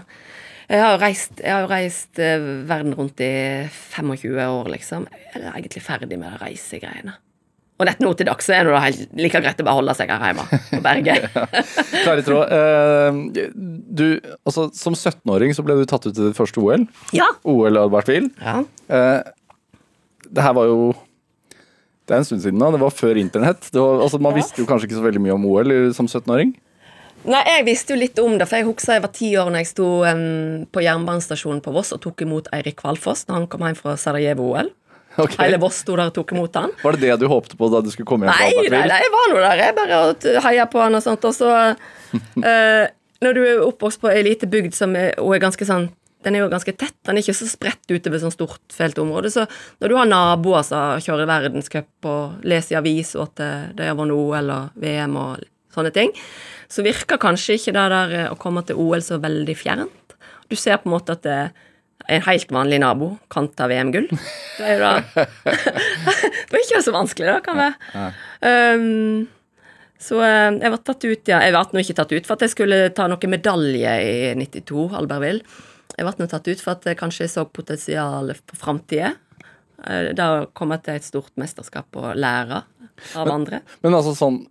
Jeg 0.72 0.80
har 0.80 1.00
reist, 1.02 1.40
jeg 1.42 1.52
har 1.52 1.66
reist 1.68 2.20
eh, 2.22 2.44
verden 2.68 2.94
rundt 2.96 3.20
i 3.20 3.32
25 3.92 4.38
år, 4.46 4.70
liksom. 4.72 5.08
Jeg 5.10 5.42
er 5.42 5.50
egentlig 5.50 5.82
ferdig 5.84 6.16
med 6.20 6.30
de 6.30 6.40
reisegreiene. 6.44 7.16
Og 7.82 7.88
nett 7.88 7.98
nå 8.04 8.12
til 8.14 8.28
dags 8.28 8.46
er 8.54 8.68
det 8.68 8.72
da 8.76 8.80
helt 8.84 9.14
like 9.18 9.40
greit 9.42 9.58
å 9.58 9.66
bare 9.66 9.78
holde 9.80 9.94
seg 9.98 10.10
her 10.12 10.22
hjemme 10.30 10.44
på 10.70 10.80
berget. 10.84 11.24
Klarere 12.04 12.22
tråd. 12.26 12.52
Eh, 12.54 13.46
du, 13.98 14.04
altså, 14.46 14.68
som 14.78 14.94
17-åring 14.94 15.54
så 15.56 15.64
ble 15.66 15.80
du 15.80 15.84
tatt 15.90 16.06
ut 16.06 16.14
til 16.14 16.28
ditt 16.30 16.38
første 16.38 16.62
OL. 16.62 16.84
ja. 17.16 17.26
OL 17.48 17.80
Albertville. 17.82 18.30
ja. 18.42 18.60
Eh, 18.92 19.22
det 20.32 20.40
her 20.46 20.54
var 20.56 20.64
jo 20.70 20.92
Det 22.08 22.14
er 22.14 22.22
en 22.22 22.24
stund 22.24 22.40
siden 22.44 22.56
nå. 22.62 22.70
Det 22.72 22.78
var 22.80 22.94
før 22.94 23.18
internett. 23.20 23.66
Det 23.74 23.80
var, 23.82 23.98
altså, 24.06 24.18
man 24.22 24.32
Ja. 24.32 24.38
visste 24.40 24.62
jo 24.62 24.66
kanskje 24.70 24.88
ikke 24.88 25.00
så 25.00 25.04
veldig 25.04 25.20
mye 25.26 25.34
om 25.34 25.44
OL 25.50 25.74
som 25.96 26.06
17-åring. 26.08 26.54
Nei, 27.24 27.42
jeg 27.46 27.66
visste 27.68 27.94
jo 27.94 27.98
litt 28.00 28.18
om 28.18 28.38
det, 28.40 28.48
for 28.50 28.58
jeg 28.58 28.66
husker 28.66 28.96
jeg 28.96 29.02
var 29.04 29.12
ti 29.14 29.28
år 29.38 29.50
når 29.52 29.60
jeg 29.62 29.68
sto 29.70 29.88
um, 30.02 30.64
på 30.74 30.82
jernbanestasjonen 30.82 31.60
på 31.62 31.70
Voss 31.76 31.92
og 31.94 32.00
tok 32.02 32.24
imot 32.24 32.48
Eirik 32.56 32.80
Kvalfoss 32.80 33.26
når 33.28 33.36
han 33.36 33.46
kom 33.52 33.62
hjem 33.68 33.76
fra 33.78 33.94
Sarajevo-OL. 33.94 34.72
Ok. 35.20 35.36
Hele 35.38 35.58
Voss 35.60 35.82
sto 35.82 35.96
der 35.98 36.08
og 36.08 36.16
tok 36.16 36.32
imot 36.32 36.56
han. 36.56 36.72
Var 36.82 36.96
det 36.96 37.04
det 37.04 37.16
du 37.20 37.28
håpte 37.28 37.58
på 37.58 37.68
da 37.72 37.82
du 37.84 37.90
skulle 37.92 38.08
komme 38.08 38.28
hjem 38.28 38.32
fra 38.32 38.48
Nei, 38.48 38.68
nei, 38.72 38.84
nei, 38.88 39.00
jeg 39.04 39.12
var 39.12 39.32
nå 39.32 39.40
der. 39.42 39.62
Jeg 39.66 39.76
bare 39.76 40.44
heia 40.46 40.68
på 40.72 40.80
han 40.80 40.96
og 40.96 41.04
sånt. 41.04 41.26
Og 41.28 41.34
så 41.36 41.50
uh, 41.52 42.84
Når 43.22 43.36
du 43.36 43.42
er 43.46 43.60
oppvokst 43.62 44.00
på 44.02 44.10
ei 44.10 44.22
lita 44.26 44.48
bygd 44.50 44.74
som 44.74 44.96
er, 44.98 45.12
og 45.22 45.36
er 45.36 45.44
ganske 45.44 45.68
sånn 45.68 45.90
den 46.22 46.36
er 46.36 46.44
jo 46.44 46.50
ganske 46.52 46.72
tett, 46.78 46.94
den 47.02 47.18
er 47.18 47.24
ikke 47.24 47.34
så 47.34 47.48
spredt 47.50 47.90
utover 47.90 48.20
sånn 48.22 48.34
stort 48.34 48.74
feltområde. 48.74 49.30
Så 49.34 49.42
når 49.82 49.90
du 49.90 49.96
har 49.98 50.06
naboer 50.06 50.62
som 50.66 51.00
kjører 51.02 51.26
verdenscup 51.26 52.06
og 52.06 52.44
leser 52.46 52.76
i 52.76 52.78
avis 52.78 53.16
og 53.16 53.32
at 53.32 53.42
det- 53.74 53.82
er 53.82 53.90
har 53.90 53.98
vært 53.98 54.14
OL 54.14 54.50
og 54.54 54.70
VM 54.78 55.16
og 55.16 55.42
sånne 55.74 55.92
ting, 55.92 56.12
så 56.68 56.84
virker 56.84 57.18
kanskje 57.18 57.58
ikke 57.58 57.74
det 57.74 57.88
der 57.90 58.14
eh, 58.20 58.30
å 58.30 58.38
komme 58.38 58.64
til 58.64 58.76
OL 58.76 59.02
så 59.02 59.18
veldig 59.20 59.56
fjernt. 59.56 60.14
Du 60.48 60.56
ser 60.56 60.78
på 60.78 60.88
en 60.88 60.94
måte 60.94 61.16
at 61.16 61.22
det 61.22 61.52
en 62.08 62.22
helt 62.26 62.50
vanlig 62.52 62.80
nabo 62.82 63.12
kan 63.30 63.46
ta 63.56 63.68
VM-gull. 63.70 64.08
Det 64.58 64.66
er 64.66 64.74
jo 64.74 64.82
da 64.82 64.92
Det 65.46 66.52
var 66.52 66.62
ikke 66.64 66.82
så 66.84 66.94
vanskelig, 66.94 67.28
da, 67.30 67.38
kan 67.44 67.60
være. 67.60 68.06
Um, 68.42 69.28
så 70.02 70.18
eh, 70.26 70.56
jeg 70.58 70.72
var 70.74 70.80
tatt 70.82 71.04
ut, 71.06 71.28
ja. 71.30 71.38
Jeg 71.46 71.54
ble 71.54 71.62
nå 71.78 71.82
ikke 71.84 71.96
tatt 72.00 72.12
ut 72.16 72.26
for 72.26 72.34
at 72.36 72.42
jeg 72.46 72.52
skulle 72.56 72.78
ta 72.96 73.06
noen 73.10 73.30
medalje 73.32 73.92
i 74.02 74.14
92, 74.40 74.88
Albertville. 74.98 75.44
Jeg 75.92 76.06
ble 76.08 76.14
nå 76.18 76.26
tatt 76.32 76.48
ut 76.50 76.62
for 76.64 76.74
at 76.74 76.88
jeg 76.88 76.98
kanskje 76.98 77.28
så 77.30 77.44
potensial 77.46 78.32
på 78.48 78.58
framtida. 78.58 79.12
Da 80.16 80.26
kom 80.54 80.70
jeg 80.74 80.82
til 80.86 80.98
et 80.98 81.06
stort 81.06 81.32
mesterskap 81.40 81.98
å 81.98 82.12
lære 82.14 82.60
av 83.18 83.30
andre. 83.32 83.62
Men 83.82 83.96
altså 83.98 84.12
sånn 84.14 84.42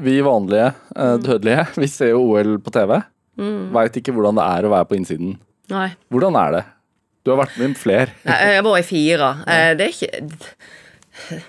Vi 0.00 0.16
vanlige 0.26 0.70
eh, 0.96 1.14
Mm. 1.18 1.22
dødelige, 1.26 1.66
vi 1.82 1.88
ser 1.90 2.12
jo 2.14 2.22
OL 2.30 2.56
på 2.62 2.70
TV. 2.74 2.96
Mm. 3.40 3.70
Veit 3.74 3.96
ikke 4.00 4.12
hvordan 4.14 4.38
det 4.38 4.46
er 4.46 4.66
å 4.66 4.72
være 4.72 4.88
på 4.90 4.96
innsiden. 4.98 5.34
Nei. 5.70 5.88
Hvordan 6.12 6.36
er 6.40 6.54
det? 6.58 6.62
Du 7.24 7.32
har 7.34 7.40
vært 7.42 7.56
med 7.60 7.74
i 7.74 7.78
flere. 7.78 8.14
Jeg 8.24 8.56
har 8.58 8.64
vært 8.66 8.84
i 8.84 8.88
fire. 8.90 9.32
Eh, 9.50 9.72
Det 9.76 9.86
er 9.86 9.94
ikke 9.94 11.40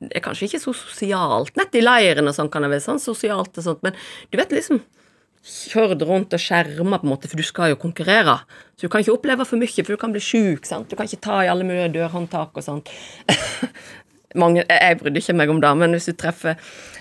Det 0.00 0.14
er 0.16 0.22
kanskje 0.24 0.46
ikke 0.48 0.62
så 0.62 0.72
sosialt. 0.76 1.52
Nett 1.60 1.74
i 1.76 1.82
leiren 1.84 2.28
og 2.30 2.34
sånn 2.36 2.48
kan 2.52 2.64
det 2.64 2.70
være 2.72 2.86
sånn 2.86 3.02
sosialt 3.02 3.58
og 3.60 3.66
sånt, 3.66 3.82
men 3.84 3.96
du 4.30 4.38
vet 4.40 4.54
liksom 4.56 4.80
Kjørt 5.40 6.02
rundt 6.04 6.34
og 6.36 6.40
skjerma, 6.42 6.98
på 7.00 7.06
en 7.06 7.12
måte, 7.14 7.28
for 7.30 7.40
du 7.40 7.44
skal 7.48 7.70
jo 7.72 7.76
konkurrere. 7.80 8.34
Så 8.76 8.84
du 8.84 8.90
kan 8.92 9.00
ikke 9.00 9.14
oppleve 9.14 9.46
for 9.48 9.56
mye, 9.56 9.72
for 9.72 9.94
du 9.94 10.00
kan 10.02 10.12
bli 10.12 10.20
sjuk. 10.20 10.66
Du 10.68 10.92
kan 10.98 11.08
ikke 11.08 11.22
ta 11.24 11.38
i 11.40 11.48
alle 11.48 11.64
mulige 11.64 11.86
dørhåndtak 11.94 12.60
og 12.60 12.66
sånt. 12.66 12.90
Mange, 14.42 14.66
jeg 14.68 14.98
brydde 15.00 15.22
ikke 15.22 15.36
meg 15.40 15.48
om 15.54 15.62
det, 15.64 15.70
men 15.80 15.96
hvis 15.96 16.10
du 16.10 16.12
treffer 16.20 16.60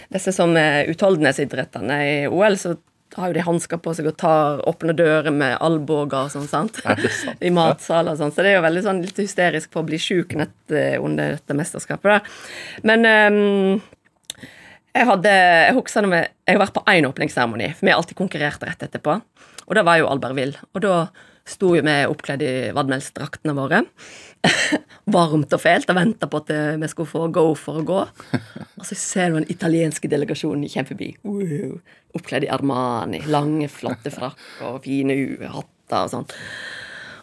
disse 0.09 0.31
som 0.33 0.55
er 0.57 0.87
utholdenhetsidrettene 0.89 1.97
i 2.07 2.15
OL, 2.31 2.55
så 2.57 2.77
har 3.21 3.31
jo 3.31 3.37
de 3.37 3.45
hansker 3.45 3.81
på 3.83 3.93
seg 3.95 4.09
og 4.09 4.17
tar 4.19 4.63
åpne 4.69 4.95
dører 4.97 5.33
med 5.35 5.57
albuer 5.63 6.07
og 6.07 6.33
sånn, 6.33 6.47
sant? 6.49 6.81
Sant? 6.83 7.41
I 7.45 7.51
matsaler 7.53 8.15
og 8.15 8.21
sånn. 8.21 8.33
Så 8.35 8.45
det 8.45 8.53
er 8.53 8.59
jo 8.59 8.65
veldig 8.65 8.83
sånn 8.85 9.03
litt 9.05 9.21
hysterisk 9.21 9.71
på 9.73 9.83
å 9.83 9.87
bli 9.87 9.99
sjuk 10.01 10.35
eh, 10.39 10.97
under 10.97 11.37
dette 11.37 11.57
mesterskapet. 11.57 12.09
Da. 12.09 12.83
Men 12.87 13.05
um, 13.05 13.79
jeg 14.95 15.05
hadde 15.05 15.31
Jeg 15.31 15.75
husker 15.77 16.05
når 16.05 16.15
Jeg 16.17 16.55
har 16.55 16.63
vært 16.63 16.75
på 16.75 16.85
én 16.89 17.07
åpningsseremoni, 17.07 17.73
for 17.77 17.87
vi 17.87 17.93
har 17.93 18.01
alltid 18.01 18.19
konkurrert 18.19 18.63
rett 18.65 18.87
etterpå. 18.87 19.19
Og 19.69 19.77
da 19.77 19.85
var 19.85 19.99
jo 20.01 20.09
Albertville. 20.09 20.57
Og 20.73 20.81
da 20.83 20.95
sto 21.49 21.73
jo 21.77 21.83
vi 21.85 21.95
oppkledd 22.09 22.43
i 22.45 22.53
vadmelsdraktene 22.75 23.55
våre. 23.57 23.83
Varmt 25.15 25.53
og 25.55 25.61
fælt 25.61 25.89
og 25.89 25.97
venta 25.97 26.29
på 26.29 26.41
at 26.43 26.51
eh, 26.53 26.75
vi 26.79 26.89
skulle 26.91 27.09
få 27.09 27.27
go 27.33 27.47
for 27.57 27.81
å 27.81 27.87
gå. 27.87 28.01
Og 28.79 28.85
så 28.87 28.97
ser 28.97 29.31
du 29.31 29.39
den 29.39 29.49
italienske 29.51 30.11
delegasjonen 30.11 30.69
kommer 30.69 30.91
forbi. 30.93 31.09
Wow. 31.25 31.79
Oppkledd 32.17 32.45
i 32.47 32.51
Armani. 32.53 33.23
Lange, 33.29 33.69
flotte 33.71 34.13
frakker 34.13 34.75
og 34.75 34.83
fine 34.85 35.17
hatter 35.49 36.05
og 36.05 36.13
sånn. 36.13 36.29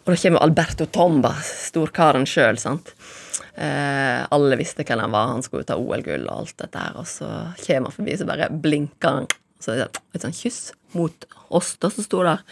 Og 0.07 0.13
da 0.13 0.19
kommer 0.21 0.43
Alberto 0.45 0.85
Tomba, 0.87 1.33
storkaren 1.43 2.27
sjøl. 2.29 2.59
Eh, 3.57 4.21
alle 4.31 4.59
visste 4.59 4.85
hvem 4.87 5.01
han 5.03 5.11
var, 5.11 5.33
han 5.33 5.43
skulle 5.43 5.67
ta 5.67 5.75
OL-gull 5.75 6.29
og 6.29 6.45
alt 6.45 6.55
dette 6.61 6.79
her. 6.79 6.95
Og 7.01 7.09
så 7.09 7.27
kommer 7.65 7.89
han 7.89 7.95
forbi, 7.97 8.15
så 8.15 8.27
bare 8.29 8.47
blinker 8.53 9.21
han. 9.21 9.29
Så 9.59 9.75
et 9.81 10.21
sånt 10.21 10.37
kyss 10.37 10.61
mot 10.95 11.25
oss 11.49 11.73
da 11.81 11.89
som 11.91 12.05
sto 12.05 12.21
der. 12.23 12.43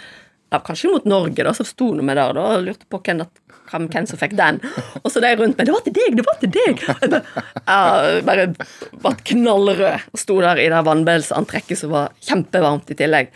Ja, 0.56 0.62
kanskje 0.64 0.92
mot 0.94 1.08
Norge, 1.10 1.44
da, 1.44 1.54
så 1.56 1.66
sto 1.68 1.92
vi 1.96 2.06
der 2.08 2.36
da, 2.38 2.46
og 2.56 2.64
lurte 2.64 2.88
på 2.90 3.02
hvem, 3.04 3.24
hvem, 3.70 3.88
hvem, 3.92 4.08
som 4.10 4.22
fikk 4.22 4.36
den. 4.40 4.62
Og 5.02 5.12
så 5.12 5.24
de 5.24 5.36
rundt 5.36 5.58
meg 5.58 5.68
'Det 5.68 5.76
var 5.76 5.86
til 5.86 5.96
deg! 5.96 6.18
Det 6.18 6.26
var 6.26 6.38
til 6.42 6.52
deg!' 6.56 6.84
Jeg 6.86 7.00
bare, 7.00 7.24
ja, 7.68 8.22
bare 8.30 8.48
ble 9.04 9.16
knallrød 9.32 10.12
og 10.14 10.20
sto 10.20 10.40
der 10.42 10.62
i 10.64 10.70
det 10.72 10.86
vannbelsantrekket 10.86 11.78
som 11.78 11.92
var 11.92 12.14
kjempevarmt 12.22 12.92
i 12.92 13.00
tillegg. 13.00 13.34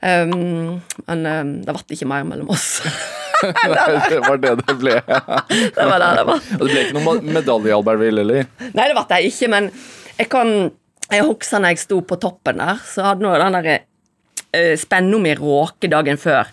Um, 0.00 0.80
men 1.06 1.26
um, 1.28 1.48
det 1.60 1.74
ble 1.76 1.96
ikke 1.96 2.08
mer 2.08 2.24
mellom 2.24 2.48
oss. 2.52 2.80
Nei, 3.44 3.66
det 4.08 4.20
var 4.24 4.40
det 4.40 4.54
det 4.62 4.76
ble. 4.80 4.96
det 5.76 5.86
var 5.88 6.00
det 6.00 6.10
det 6.16 6.24
var. 6.28 6.40
Og 6.56 6.64
det 6.64 6.70
ble 6.72 6.84
ikke 6.86 7.00
noen 7.00 7.32
medalje, 7.36 7.76
Albertville, 7.76 8.24
eller? 8.24 8.48
Nei, 8.72 8.86
det 8.88 8.96
ble 8.96 9.04
det 9.12 9.20
ikke, 9.28 9.50
men 9.52 9.70
jeg 10.16 10.28
kan 10.32 10.52
Jeg 11.10 11.24
husker 11.26 11.58
når 11.58 11.72
jeg 11.74 11.80
sto 11.82 11.96
på 12.06 12.20
toppen 12.22 12.60
der, 12.62 12.76
så 12.86 13.02
hadde 13.02 13.24
nå 13.24 13.32
den 13.34 13.56
derre 13.56 13.80
uh, 14.56 14.74
i 14.74 15.22
mi 15.22 15.34
råke 15.38 15.90
dagen 15.90 16.20
før. 16.20 16.50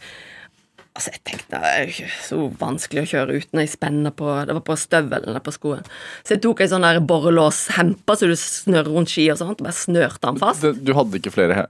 Altså, 0.98 1.12
jeg 1.14 1.22
tenkte 1.30 1.60
det 1.62 1.72
er 1.78 1.92
ikke 1.92 2.08
så 2.26 2.38
vanskelig 2.58 3.04
å 3.04 3.10
kjøre 3.12 3.38
uten 3.38 3.60
ei 3.62 3.68
spenne 3.70 4.10
på 4.18 4.32
Det 4.50 4.56
var 4.58 4.64
på 4.66 4.78
støvelen 4.82 5.30
eller 5.30 5.44
på 5.46 5.54
skoen. 5.54 5.84
Så 6.26 6.34
jeg 6.34 6.42
tok 6.42 6.64
ei 6.64 6.70
sånn 6.72 6.88
borrelåshempe 7.06 8.16
så 8.18 8.30
du 8.30 8.34
snører 8.34 8.90
rundt 8.96 9.14
ski 9.14 9.28
og 9.30 9.38
sånt, 9.38 9.62
og 9.62 9.68
bare 9.68 9.78
snørte 9.78 10.26
den 10.26 10.42
fast. 10.42 10.66
Du 10.82 10.96
hadde 10.98 11.22
ikke 11.22 11.36
flere 11.36 11.60
her? 11.60 11.70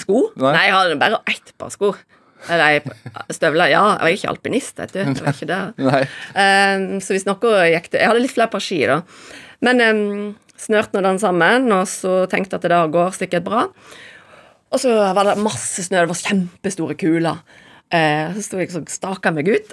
Sko? 0.00 0.24
Nei. 0.34 0.54
Nei, 0.56 0.64
jeg 0.66 0.74
hadde 0.74 0.98
bare 0.98 1.22
ett 1.30 1.54
par 1.60 1.70
sko. 1.74 1.92
Eller 2.48 2.82
støvler. 3.30 3.70
Ja, 3.70 3.84
jeg 3.92 4.02
var 4.02 4.16
ikke 4.16 4.30
alpinist, 4.32 4.78
vet 4.80 4.94
du. 4.94 5.00
Jeg 5.02 5.16
var 5.20 5.36
ikke 5.36 5.50
det. 5.50 5.62
Ehm, 6.40 6.86
så 7.04 7.14
hvis 7.14 7.26
noe 7.28 7.64
gikk 7.68 7.90
til 7.90 8.00
Jeg 8.00 8.10
hadde 8.10 8.22
litt 8.24 8.34
flere 8.34 8.50
par 8.52 8.64
ski, 8.64 8.80
da. 8.88 9.00
Men 9.66 9.82
um, 9.84 10.30
snørte 10.60 10.96
nå 10.96 11.04
den 11.04 11.20
sammen, 11.20 11.68
og 11.76 11.84
så 11.90 12.24
tenkte 12.32 12.56
jeg 12.56 12.64
at 12.64 12.70
det 12.72 12.84
går 12.96 13.18
sikkert 13.18 13.46
bra. 13.46 13.66
Og 14.70 14.82
så 14.82 14.92
var 15.16 15.26
det 15.26 15.38
masse 15.42 15.82
snø, 15.86 16.04
det 16.04 16.12
var 16.12 16.20
kjempestore 16.20 16.96
kuler. 16.98 17.40
Eh, 17.90 18.30
så 18.36 18.44
sto 18.44 18.60
jeg 18.60 18.70
og 18.78 18.90
staka 18.92 19.32
meg 19.34 19.50
ut. 19.50 19.72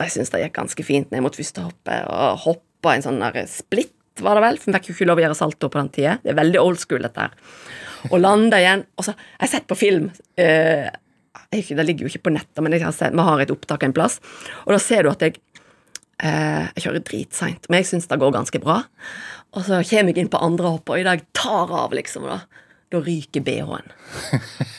Jeg 0.00 0.14
syns 0.14 0.30
det 0.32 0.44
gikk 0.44 0.56
ganske 0.56 0.86
fint 0.86 1.10
ned 1.12 1.24
mot 1.24 1.36
første 1.36 1.64
hoppet, 1.66 2.06
og 2.08 2.44
hoppa 2.46 2.94
en 2.94 3.04
sånn 3.04 3.20
der 3.20 3.42
splitt, 3.50 3.96
var 4.22 4.38
det 4.38 4.44
vel. 4.46 4.58
For 4.60 4.70
vi 4.70 4.78
fikk 4.78 4.90
jo 4.90 4.96
ikke 4.96 5.10
lov 5.10 5.20
å 5.20 5.24
gjøre 5.26 5.38
salto 5.38 5.70
på 5.72 5.80
den 5.80 5.92
tida. 5.96 6.16
Det 6.22 6.32
er 6.32 6.40
veldig 6.40 6.62
old 6.62 6.80
school, 6.80 7.02
dette 7.04 7.26
her. 7.26 7.34
Og 8.10 8.18
landa 8.20 8.60
igjen. 8.60 8.86
Og 8.96 9.04
så 9.06 9.14
Jeg 9.14 9.44
har 9.44 9.52
sett 9.54 9.68
på 9.68 9.78
film. 9.78 10.10
Eh, 10.36 10.88
det 11.50 11.84
ligger 11.84 12.06
jo 12.06 12.10
ikke 12.12 12.28
på 12.28 12.34
nettet, 12.34 12.62
men 12.62 12.72
har 12.80 12.92
sett, 12.92 13.12
vi 13.12 13.26
har 13.26 13.40
et 13.40 13.50
opptak 13.50 13.82
en 13.82 13.92
plass. 13.96 14.20
Og 14.66 14.74
da 14.74 14.78
ser 14.78 15.02
du 15.02 15.10
at 15.10 15.20
jeg 15.20 15.40
eh, 16.22 16.70
Jeg 16.76 16.84
kjører 16.84 17.04
dritseint, 17.04 17.68
men 17.68 17.80
jeg 17.80 17.90
syns 17.90 18.06
det 18.06 18.20
går 18.20 18.32
ganske 18.32 18.60
bra. 18.62 18.84
Og 19.56 19.64
så 19.66 19.82
kommer 19.82 20.12
jeg 20.14 20.22
inn 20.22 20.32
på 20.32 20.40
andre 20.40 20.76
hoppet, 20.76 20.94
og 20.94 21.00
i 21.00 21.08
dag 21.08 21.24
tar 21.34 21.72
av, 21.74 21.92
liksom. 21.96 22.28
Da, 22.30 22.44
da 22.90 23.00
ryker 23.04 23.44
BH-en. 23.46 23.92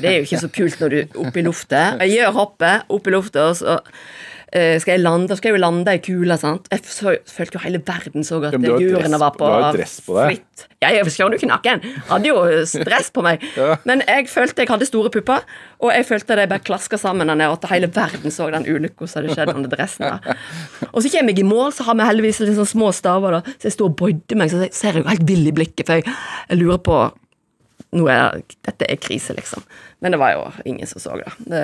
Det 0.01 0.09
er 0.09 0.19
jo 0.19 0.27
ikke 0.27 0.41
så 0.41 0.51
kult 0.51 0.81
når 0.83 0.91
du 0.91 0.99
er 0.99 1.21
oppe 1.23 1.39
i 1.39 1.45
lufta. 1.45 1.85
Jeg 2.03 2.17
gjør 2.17 2.35
hoppet 2.35 2.91
opp 2.91 3.07
i 3.07 3.13
lufta, 3.15 3.45
og 3.51 3.59
så 3.61 3.77
eh, 4.51 4.75
skal 4.83 4.97
jeg 4.97 5.03
lande, 5.05 5.37
skal 5.39 5.51
jeg 5.51 5.55
jo 5.55 5.61
lande 5.63 5.93
i 5.95 6.01
kula, 6.03 6.35
sant. 6.39 6.67
Jeg 6.73 6.83
følte 6.83 7.55
jo 7.55 7.61
hele 7.63 7.79
verden 7.87 8.27
så 8.27 8.41
at 8.43 8.57
Ja, 8.57 8.75
hjulene 8.81 9.19
var 9.21 9.37
på 9.39 9.47
fritt. 9.77 10.65
Ja, 10.81 10.89
jeg 10.91 11.07
skjønner 11.13 11.37
jo 11.37 11.39
ikke 11.39 11.51
naken. 11.53 11.83
Hadde 12.09 12.31
jo 12.33 12.43
stress 12.67 13.11
på 13.13 13.23
meg. 13.25 13.43
Ja. 13.55 13.77
Men 13.87 14.03
jeg 14.03 14.27
følte 14.33 14.65
jeg 14.65 14.71
hadde 14.73 14.89
store 14.89 15.13
pupper, 15.13 15.47
og 15.79 15.93
jeg 15.95 16.07
følte 16.09 16.37
de 16.41 16.49
bare 16.51 16.65
klaska 16.67 16.99
sammen 16.99 17.31
og 17.31 17.47
at 17.47 17.69
hele 17.71 17.87
verden 17.95 18.33
så 18.33 18.49
den 18.51 18.67
ulykka 18.67 19.07
som 19.07 19.21
hadde 19.21 19.37
skjedd 19.37 19.55
under 19.55 19.71
dressen. 19.71 20.09
da. 20.09 20.35
Og 20.91 20.99
så 21.05 21.13
kommer 21.15 21.31
jeg 21.31 21.45
i 21.45 21.47
mål, 21.47 21.71
så 21.77 21.87
har 21.87 21.95
vi 21.95 22.11
heldigvis 22.11 22.43
litt 22.43 22.59
sånn 22.59 22.73
små 22.75 22.91
staver, 22.95 23.39
da. 23.39 23.55
så 23.55 23.69
jeg 23.69 23.77
står 23.77 23.93
og 23.93 23.99
bøyder 24.03 24.41
meg, 24.41 24.51
så 24.51 24.67
ser 24.67 24.99
jeg 24.99 25.05
jo 25.05 25.11
helt 25.13 25.27
vill 25.29 25.47
i 25.47 25.55
blikket, 25.55 25.87
for 25.87 26.01
jeg 26.01 26.59
lurer 26.59 26.81
på 26.83 27.03
nå 27.91 28.05
er, 28.07 28.41
Dette 28.63 28.87
er 28.87 28.99
krise, 29.03 29.33
liksom. 29.35 29.63
Men 29.99 30.15
det 30.15 30.19
var 30.21 30.31
jo 30.33 30.43
ingen 30.65 30.87
som 30.87 31.01
så 31.03 31.17
det. 31.19 31.31
det 31.51 31.63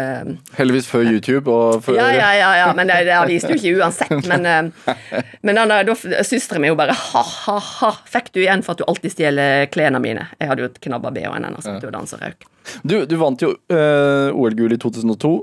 Heldigvis 0.57 0.89
før 0.91 1.07
YouTube 1.07 1.53
og 1.53 1.83
før 1.85 1.97
ja, 1.97 2.07
ja, 2.13 2.31
ja, 2.35 2.49
ja, 2.59 2.67
men 2.77 2.89
det, 2.89 2.99
det 3.07 3.19
viste 3.29 3.53
jo 3.53 3.59
ikke 3.59 3.79
uansett. 3.79 4.27
Men, 4.27 4.45
eh, 4.45 5.23
men 5.47 5.57
da, 5.57 5.79
da 5.87 5.95
søstera 5.97 6.61
mi 6.61 6.69
jo 6.69 6.77
bare 6.79 6.95
ha-ha-ha. 6.97 7.93
Fikk 8.11 8.33
du 8.35 8.41
igjen 8.43 8.65
for 8.65 8.75
at 8.75 8.83
du 8.83 8.87
alltid 8.91 9.15
stjeler 9.15 9.69
klærne 9.71 10.01
mine? 10.03 10.27
Jeg 10.37 10.51
hadde 10.51 10.67
jo 10.67 10.71
knabba 10.89 11.13
BH-en 11.15 11.47
hennes, 11.47 11.65
det 11.67 11.87
var 11.87 11.95
den 11.95 12.11
som 12.11 12.21
røk. 12.21 12.45
Du, 12.83 12.99
du 13.07 13.15
vant 13.21 13.41
jo 13.41 13.53
uh, 13.71 14.35
OL-gull 14.35 14.75
i 14.75 14.81
2002. 14.83 15.33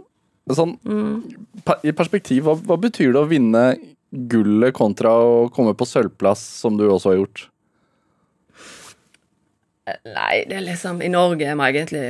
Sånn, 0.53 0.77
Mm. 0.85 1.23
I 1.88 1.94
perspektiv, 1.97 2.44
hva, 2.44 2.53
hva 2.61 2.77
betyr 2.77 3.14
det 3.14 3.20
å 3.23 3.29
vinne 3.31 3.62
gullet 4.12 4.75
kontra 4.77 5.14
å 5.16 5.47
komme 5.55 5.73
på 5.73 5.87
sølvplass, 5.88 6.42
som 6.61 6.77
du 6.77 6.85
også 6.85 7.14
har 7.14 7.20
gjort? 7.23 7.47
Nei, 9.85 10.44
det 10.49 10.57
er 10.57 10.64
liksom 10.64 11.03
I 11.05 11.11
Norge 11.12 11.44
er 11.44 11.59
vi 11.61 11.64
egentlig 11.68 12.05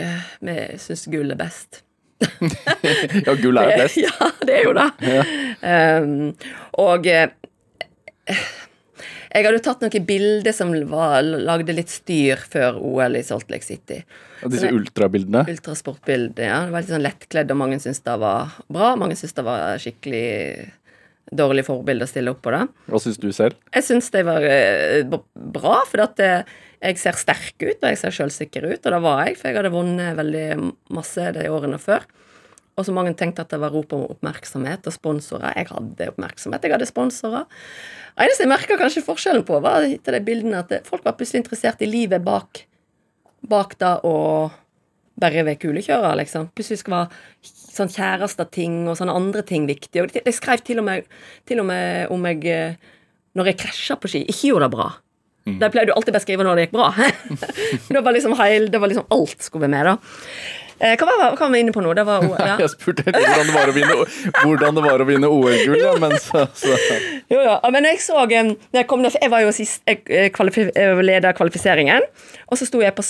Vi 0.47 0.55
syns 0.79 1.09
gull 1.11 1.35
er 1.35 1.41
best. 1.41 1.81
Ja, 3.27 3.35
gull 3.41 3.59
er 3.59 3.75
best. 3.81 3.99
Ja, 4.05 4.29
det 4.47 4.61
er 4.61 4.69
jo 4.69 4.75
det. 4.77 4.91
Um, 5.65 6.13
og 6.81 7.09
eh, 7.11 7.33
jeg 9.35 9.49
hadde 9.49 9.63
tatt 9.67 9.83
noen 9.83 10.07
bilder 10.07 10.55
som 10.55 10.71
var, 10.93 11.19
lagde 11.27 11.75
litt 11.75 11.91
styr 11.91 12.39
før 12.39 12.79
OL 12.79 13.19
i 13.19 13.25
Salt 13.27 13.51
Lake 13.51 13.67
City. 13.67 13.99
Og 14.47 14.53
disse 14.55 14.71
ultrabildene. 14.71 15.43
Ultrasportbilder, 15.51 16.47
ja. 16.47 16.61
Det 16.69 16.75
var 16.77 16.85
litt 16.85 16.93
sånn 16.95 17.03
lettkledd, 17.03 17.51
og 17.51 17.59
mange 17.59 17.81
syntes 17.83 18.05
det 18.07 18.15
var 18.23 18.55
bra. 18.71 18.93
Mange 19.01 19.19
syntes 19.19 19.35
det 19.35 19.47
var 19.49 19.83
skikkelig 19.83 20.29
dårlig 21.35 21.65
forbilde 21.67 22.07
å 22.07 22.11
stille 22.13 22.31
opp 22.31 22.45
på 22.45 22.53
det. 22.55 22.63
Hva 22.93 23.01
syns 23.03 23.19
du 23.19 23.27
selv? 23.35 23.59
Jeg 23.75 23.87
syns 23.89 24.13
det 24.15 24.23
var 24.29 24.47
eh, 24.47 25.03
bra, 25.35 25.81
for 25.91 26.05
at 26.05 26.23
eh, 26.23 26.55
jeg 26.85 27.01
ser 27.01 27.17
sterk 27.17 27.57
ut, 27.63 27.79
og 27.81 27.89
jeg 27.89 28.01
ser 28.01 28.15
sjølsikker 28.15 28.67
ut, 28.69 28.83
og 28.83 28.93
det 28.93 29.01
var 29.05 29.23
jeg, 29.25 29.39
for 29.41 29.49
jeg 29.49 29.59
hadde 29.59 29.73
vunnet 29.73 30.19
veldig 30.19 30.47
masse 30.95 31.31
de 31.37 31.47
årene 31.53 31.81
før. 31.81 32.05
Og 32.75 32.87
så 32.87 32.95
mange 32.95 33.15
tenkte 33.15 33.45
at 33.45 33.53
det 33.55 33.61
var 33.63 33.73
rop 33.73 33.93
om 33.95 34.03
oppmerksomhet 34.11 34.87
og 34.91 34.95
sponsorer. 34.97 35.55
Jeg 35.55 35.71
hadde 35.71 36.09
oppmerksomhet, 36.11 36.65
jeg 36.67 36.75
hadde 36.75 36.91
sponsorer. 36.91 37.47
Eneste 38.19 38.45
jeg 38.45 38.51
merka 38.51 38.79
kanskje 38.79 39.05
forskjellen 39.07 39.47
på, 39.47 39.61
var 39.63 39.87
til 39.87 40.17
de 40.17 40.23
bildene 40.27 40.65
at 40.65 40.75
folk 40.89 41.07
var 41.07 41.17
plutselig 41.19 41.45
interessert 41.45 41.83
i 41.83 41.91
livet 41.91 42.25
bak, 42.27 42.65
bak 43.47 43.79
det 43.81 43.95
å 44.07 44.17
bare 45.23 45.45
være 45.47 45.61
kulekjører, 45.63 46.19
liksom. 46.19 46.49
Plutselig 46.59 46.83
skal 46.83 46.97
være 46.97 47.53
sånn 47.75 47.93
kjæresteting 47.95 48.83
og 48.91 48.99
sånne 48.99 49.15
andre 49.15 49.45
ting 49.47 49.69
viktig. 49.71 50.03
Og 50.03 50.11
de 50.15 50.35
skrev 50.35 50.63
til 50.67 50.83
og 50.83 50.89
med, 50.89 51.07
til 51.47 51.63
og 51.63 51.69
med 51.71 52.11
om 52.15 52.27
jeg 52.31 52.43
eh, 52.51 52.93
når 53.35 53.51
jeg 53.51 53.61
krasja 53.65 53.97
på 53.99 54.11
ski, 54.11 54.23
ikke 54.31 54.51
gjorde 54.51 54.69
det 54.69 54.75
bra. 54.77 54.89
De 55.45 55.69
pleide 55.69 55.91
du 55.91 55.93
alltid 55.93 56.15
å 56.15 56.17
beskrive 56.17 56.45
når 56.47 56.57
det 56.57 56.63
gikk 56.67 56.77
bra. 56.79 56.87
det, 57.93 58.01
var 58.01 58.15
liksom 58.17 58.37
heil, 58.39 58.71
det 58.73 58.81
var 58.81 58.89
liksom 58.89 59.11
alt 59.13 59.43
skulle 59.45 59.67
være 59.67 59.75
med, 59.75 59.91
da. 59.91 60.23
Eh, 60.81 60.95
hva, 60.99 61.07
var, 61.07 61.35
hva 61.37 61.47
var 61.47 61.53
vi 61.55 61.61
inne 61.63 61.73
på 61.75 61.83
nå? 61.85 61.93
Det 61.95 62.05
var, 62.09 62.25
ja. 62.41 62.57
Jeg 62.65 62.73
spurte 62.73 63.05
helt 63.07 63.19
hvordan 63.21 63.51
det 63.51 63.55
var 63.55 63.71
å 63.71 63.75
vinne, 63.77 63.99
hvordan 64.41 64.79
det 64.79 64.85
var 64.87 65.05
å 65.05 65.07
vinne 65.09 65.31
OL-gull, 65.31 65.79
ja, 65.83 65.93
men 66.03 66.17
så, 66.23 66.47
så 66.57 66.73
Jo, 67.31 67.43
ja. 67.45 67.59
Men 67.75 67.91
jeg 67.91 68.01
så 68.03 68.25
eh, 68.25 68.55
jeg, 68.75 68.89
kom 68.91 69.05
jeg 69.07 69.31
var 69.33 69.45
jo 69.45 69.53
sist 69.55 69.85
Jeg, 69.89 70.03
eh, 70.09 70.31
kvalifi- 70.35 70.71
jeg 70.73 71.05
leda 71.07 71.35
kvalifiseringen, 71.37 72.09
og 72.49 72.59
så 72.61 72.69
sto 72.69 72.81
jeg 72.83 72.97
på, 72.97 73.05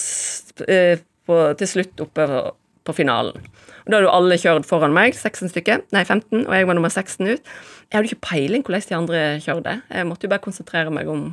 eh, 0.69 0.99
på, 1.31 1.41
til 1.63 1.71
slutt 1.71 2.05
oppe 2.05 2.29
på, 2.35 2.43
på 2.91 2.97
finalen. 2.99 3.39
Og 3.85 3.93
Da 3.93 3.99
hadde 3.99 4.09
jo 4.09 4.13
alle 4.17 4.41
kjørt 4.41 4.69
foran 4.69 4.95
meg, 4.97 5.15
16 5.17 5.53
stykker, 5.53 5.87
nei 5.95 6.05
15, 6.05 6.45
og 6.49 6.53
jeg 6.57 6.69
var 6.69 6.77
nummer 6.77 6.93
16 6.93 7.31
ut. 7.31 7.55
Jeg 7.89 7.97
hadde 7.99 8.11
ikke 8.11 8.27
peiling 8.27 8.65
hvordan 8.65 8.87
de 8.89 8.97
andre 8.97 9.25
kjørte. 9.45 9.75
Jeg 9.93 10.09
måtte 10.09 10.27
jo 10.27 10.33
bare 10.33 10.45
konsentrere 10.45 10.93
meg 10.93 11.09
om 11.13 11.27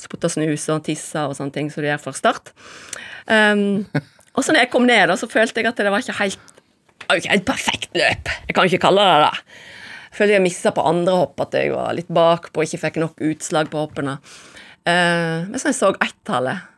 spotte 0.00 0.30
snus 0.32 0.64
og 0.72 0.84
tisse 0.86 1.20
og 1.26 1.36
sånne 1.38 1.54
ting 1.54 1.70
som 1.72 1.84
du 1.84 1.88
gjør 1.90 2.02
for 2.02 2.16
start. 2.18 2.52
Um, 3.26 3.84
og 4.32 4.44
så 4.44 4.54
når 4.54 4.64
jeg 4.64 4.72
kom 4.72 4.88
ned, 4.88 5.06
da, 5.10 5.18
så 5.18 5.28
følte 5.30 5.60
jeg 5.60 5.70
at 5.70 5.80
det 5.80 5.92
var 5.92 6.04
ikke 6.04 6.18
helt 6.22 6.52
ikke 7.10 7.32
helt 7.32 7.46
perfekt 7.48 7.96
løp. 7.98 8.30
Jeg 8.48 8.56
kan 8.56 8.68
ikke 8.68 8.82
kalle 8.86 9.04
det 9.04 9.22
det. 9.26 9.46
Jeg 10.12 10.18
følte 10.18 10.34
jeg 10.36 10.44
missa 10.44 10.72
på 10.76 10.84
andre 10.88 11.14
hopp, 11.22 11.40
at 11.44 11.56
jeg 11.56 11.72
var 11.72 11.96
litt 11.96 12.10
bakpå, 12.12 12.64
ikke 12.64 12.80
fikk 12.86 13.00
nok 13.02 13.24
utslag 13.28 13.70
på 13.72 13.80
hoppene. 13.80 14.18
Uh, 14.84 15.48
men 15.48 15.56
så 15.60 15.70
jeg 15.70 15.78
så 15.78 15.92
ett-tallet, 16.04 16.68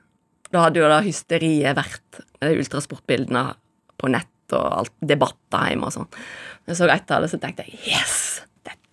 da 0.55 0.67
hadde 0.67 0.81
jo 0.83 0.91
da 0.91 1.01
hysteriet 1.03 1.79
vært 1.79 2.21
med 2.39 2.51
de 2.51 2.63
ultrasportbildene 2.63 3.45
på 4.01 4.11
nett 4.13 4.55
og 4.55 4.67
alt, 4.83 4.95
debatter 5.03 5.71
hjemme 5.71 5.89
og 5.89 5.97
sånn. 5.97 6.11
Jeg 6.69 6.79
så 6.79 6.91
ett-tallet, 6.93 7.33
så 7.33 7.41
tenkte 7.43 7.67
jeg 7.67 7.81
yes! 7.95 8.45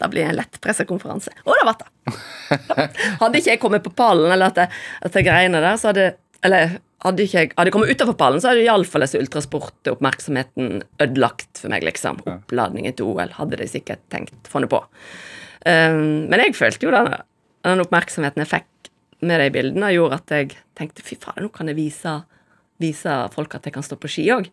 Dette 0.02 0.10
blir 0.16 0.26
en 0.26 0.38
lett 0.40 0.58
pressekonferanse. 0.64 1.34
Og 1.46 1.54
det 1.54 1.66
ble 1.68 1.74
det. 1.78 2.16
Hadde 3.22 3.38
ikke 3.38 3.54
jeg 3.54 3.62
kommet 3.62 3.84
på 3.86 3.94
pallen, 3.94 4.32
eller 4.34 4.50
at 4.50 5.14
jeg 5.14 5.28
greiene 5.28 5.62
der, 5.62 5.78
så 5.78 5.92
hadde 5.92 6.08
Eller 6.42 6.80
hadde 7.06 7.26
ikke 7.26 7.38
jeg 7.38 7.50
hadde 7.54 7.70
jeg 7.70 7.74
kommet 7.74 7.92
utenfor 7.94 8.18
pallen, 8.18 8.42
så 8.42 8.50
hadde 8.52 8.64
iallfall 8.66 9.06
disse 9.06 9.20
ultrasportoppmerksomheten 9.22 10.82
ødelagt 11.02 11.62
for 11.62 11.74
meg, 11.74 11.86
liksom. 11.86 12.22
Oppladningen 12.26 12.98
til 12.98 13.10
OL 13.10 13.36
hadde 13.38 13.62
de 13.62 13.68
sikkert 13.70 14.02
tenkt 14.14 14.50
funnet 14.50 14.72
på. 14.74 14.82
Um, 15.66 16.26
men 16.30 16.42
jeg 16.42 16.58
følte 16.58 16.88
jo 16.88 16.94
den, 16.94 17.14
den 17.68 17.84
oppmerksomheten 17.86 18.42
jeg 18.42 18.52
fikk 18.56 18.92
med 19.26 19.42
de 19.42 19.50
bildene, 19.54 19.94
gjorde 19.94 20.18
at 20.18 20.34
jeg 20.34 20.56
tenkte 20.78 21.06
fy 21.06 21.18
faen, 21.22 21.46
nå 21.46 21.54
kan 21.54 21.70
jeg 21.70 21.78
vise, 21.78 22.16
vise 22.82 23.18
folk 23.36 23.54
at 23.58 23.70
jeg 23.70 23.78
kan 23.78 23.86
stå 23.86 23.98
på 24.02 24.10
ski 24.10 24.26
òg. 24.34 24.50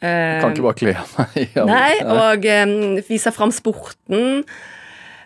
Kan 0.00 0.54
ikke 0.54 0.64
bare 0.64 0.78
kle 0.80 0.94
meg. 1.16 1.36
Ja, 1.56 1.64
Nei, 1.68 1.98
og 2.04 2.46
um, 2.46 2.96
vise 3.08 3.32
fram 3.36 3.52
sporten. 3.54 4.44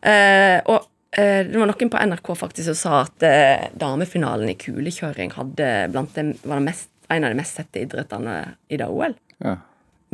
Eh, 0.05 0.59
og 0.69 0.89
eh, 1.17 1.45
det 1.49 1.57
var 1.57 1.71
noen 1.71 1.93
på 1.93 2.01
NRK 2.11 2.33
faktisk 2.37 2.69
som 2.73 2.77
sa 2.81 2.97
at 3.05 3.25
eh, 3.25 3.69
damefinalen 3.81 4.51
i 4.53 4.57
kulekjøring 4.61 5.33
hadde 5.39 5.69
blant 5.95 6.13
dem, 6.19 6.35
var 6.45 6.61
det 6.61 6.67
mest, 6.67 6.91
en 7.13 7.25
av 7.25 7.33
de 7.33 7.39
mest 7.39 7.61
sette 7.61 7.85
idrettene 7.87 8.35
i 8.69 8.81
det 8.81 8.89
OL. 8.91 9.15
Ja. 9.45 9.57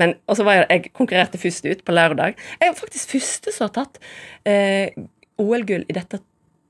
Men, 0.01 0.15
og 0.31 0.39
så 0.39 0.47
var 0.47 0.61
jeg, 0.61 0.69
jeg 0.71 0.93
konkurrerte 0.97 1.41
først 1.41 1.67
ut 1.67 1.83
på 1.85 1.93
lørdag. 1.97 2.39
Jeg 2.61 2.71
er 2.71 2.79
faktisk 2.79 3.17
første 3.17 3.53
som 3.53 3.67
har 3.69 3.75
tatt 3.83 3.99
eh, 4.49 4.95
OL-gull 5.41 5.85
i 5.89 5.97
dette 5.97 6.23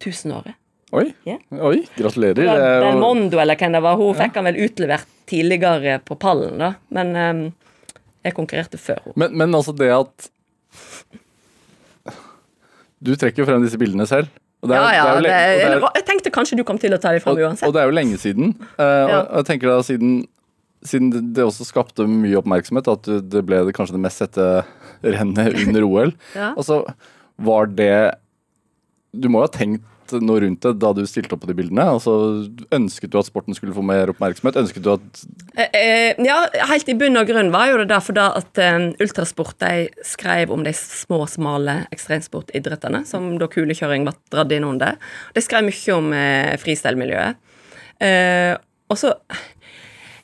tusenåret. 0.02 0.56
Oi, 0.90 1.12
Yeah. 1.22 1.38
oi, 1.62 1.84
gratulerer. 1.94 2.48
Var 2.48 2.60
er 2.64 2.80
Belmondo, 2.82 3.38
eller 3.38 3.54
hvem 3.60 3.76
det 3.76 3.82
var. 3.84 3.98
Hun 4.00 4.16
fikk 4.18 4.40
han 4.40 4.48
vel 4.48 4.58
utlevert 4.64 5.06
tidligere 5.30 6.00
på 6.02 6.16
pallen, 6.18 6.56
da. 6.58 6.72
Men 6.96 7.12
eh, 7.14 7.42
jeg 8.24 8.34
konkurrerte 8.36 8.78
før 8.78 9.00
henne. 9.04 9.16
Men, 9.16 9.36
men 9.36 9.54
altså 9.56 9.72
det 9.76 9.90
at 9.96 10.28
Du 13.00 13.14
trekker 13.16 13.42
jo 13.42 13.46
frem 13.48 13.62
disse 13.64 13.78
bildene 13.80 14.06
selv. 14.08 14.28
er- 14.62 14.68
Ja, 14.68 14.92
ja. 14.92 15.04
det 15.14 15.16
jo 15.16 15.22
Det, 15.22 15.30
er- 15.32 15.90
jeg 15.94 16.04
tenkte 16.04 16.30
kanskje 16.30 16.56
du 16.58 16.64
kom 16.64 16.78
til 16.78 16.92
å 16.92 17.00
ta 17.00 17.12
dem 17.12 17.20
frem 17.20 17.32
Og, 17.34 17.38
uansett. 17.40 17.66
og 17.66 17.72
det 17.72 17.80
er 17.80 17.86
jo 17.88 17.96
lenge 17.96 18.18
siden. 18.18 18.54
Uh, 18.78 19.08
Ja. 19.08 19.20
og 19.22 19.36
jeg 19.36 19.46
tenker 19.46 19.68
da 19.68 19.78
siden, 19.82 20.26
siden 20.84 21.32
det- 21.32 21.44
også 21.44 21.64
skapte 21.64 22.06
mye 22.06 22.36
oppmerksomhet, 22.36 22.86
at 22.92 23.02
det 23.02 23.30
det 23.30 23.46
ble 23.46 23.64
det 23.64 23.74
kanskje 23.74 23.92
det 23.92 24.00
mest 24.00 24.18
sette 24.18 24.64
rennet 25.02 25.66
under 25.66 25.82
OL. 25.84 26.12
Ja. 26.36 26.54
Altså, 26.56 26.84
var 27.38 27.66
det 27.66 28.14
Du 29.18 29.28
må 29.28 29.38
jo 29.40 29.48
ha 29.48 29.48
tenkt 29.48 29.82
noe 30.18 30.40
rundt 30.42 30.64
det 30.64 30.72
da 30.82 30.90
du 30.96 31.04
stilte 31.08 31.36
opp 31.36 31.44
på 31.44 31.50
de 31.50 31.56
bildene? 31.58 31.84
Altså, 31.94 32.12
Ønsket 32.74 33.12
du 33.12 33.18
at 33.20 33.28
sporten 33.28 33.56
skulle 33.56 33.76
få 33.76 33.84
mer 33.86 34.10
oppmerksomhet? 34.12 34.58
Ønsket 34.60 34.84
du 34.84 34.90
at 34.96 35.22
Eh, 35.54 35.68
eh, 35.74 36.20
ja, 36.24 36.38
helt 36.70 36.88
i 36.88 36.94
bunn 36.98 37.18
og 37.20 37.28
grunn 37.28 37.50
var 37.52 37.70
jo 37.70 37.78
det 37.80 37.88
derfor 37.90 38.16
da 38.16 38.28
at 38.38 38.58
eh, 38.62 38.78
Ultrasport 39.02 39.58
de 39.62 39.88
skrev 40.06 40.52
om 40.54 40.62
de 40.64 40.72
små, 40.76 41.24
smale 41.28 41.80
ekstremsportidrettene, 41.94 43.02
som 43.08 43.32
da 43.40 43.48
kulekjøring 43.50 44.06
ble 44.06 44.14
dratt 44.32 44.54
inn 44.54 44.68
under. 44.68 44.98
De 45.36 45.42
skrev 45.44 45.66
mye 45.66 45.96
om 45.96 46.12
eh, 46.16 46.54
freestyle-miljøet. 46.62 47.40
Eh, 48.00 48.54
og 48.90 48.98
så 48.98 49.14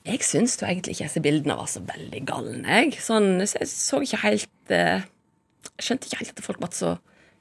Jeg 0.06 0.22
syns 0.22 0.54
jo 0.60 0.68
egentlig 0.68 0.94
ikke 0.94 1.08
disse 1.08 1.20
bildene 1.20 1.56
var 1.58 1.66
så 1.66 1.80
veldig 1.82 2.20
galne, 2.28 2.62
jeg. 2.62 2.92
Sånn, 3.02 3.40
så 3.42 3.58
jeg 3.58 3.70
så 3.72 3.98
ikke 4.04 4.22
helt 4.22 4.74
eh, 4.74 5.02
skjønte 5.82 6.06
ikke 6.06 6.20
helt 6.20 6.36
at 6.36 6.44
folk 6.46 6.60
ble 6.62 6.70
så 6.74 6.92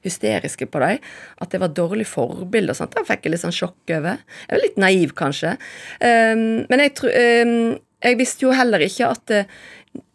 hysteriske 0.06 0.68
på 0.70 0.82
dem. 0.82 1.02
At 1.42 1.52
det 1.52 1.60
var 1.62 1.74
dårlig 1.74 2.06
forbilde 2.10 2.74
og 2.74 2.78
sånt. 2.78 2.94
Det 2.96 3.06
fikk 3.08 3.26
jeg 3.26 3.34
litt 3.34 3.44
sånn 3.44 3.56
sjokk 3.56 3.94
over. 3.98 4.22
Jeg 4.46 4.54
var 4.54 4.64
litt 4.64 4.78
naiv, 4.80 5.16
kanskje. 5.18 5.56
Um, 6.00 6.46
men 6.70 6.84
jeg 6.84 6.94
tror 6.98 7.12
um, 7.16 7.58
Jeg 8.06 8.18
visste 8.20 8.44
jo 8.44 8.54
heller 8.54 8.82
ikke 8.84 9.08
at 9.08 9.32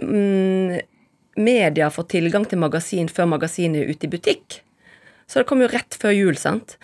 mm, 0.06 0.82
media 1.41 1.89
får 1.91 2.06
tilgang 2.13 2.45
til 2.47 2.62
magasin 2.62 3.10
før 3.12 3.32
magasinet 3.34 3.82
er 3.82 3.89
ute 3.91 4.08
i 4.08 4.12
butikk. 4.12 4.62
Så 5.27 5.41
det 5.41 5.47
kom 5.49 5.63
jo 5.63 5.71
rett 5.71 5.95
før 5.97 6.13
jul, 6.13 6.38
sant. 6.39 6.77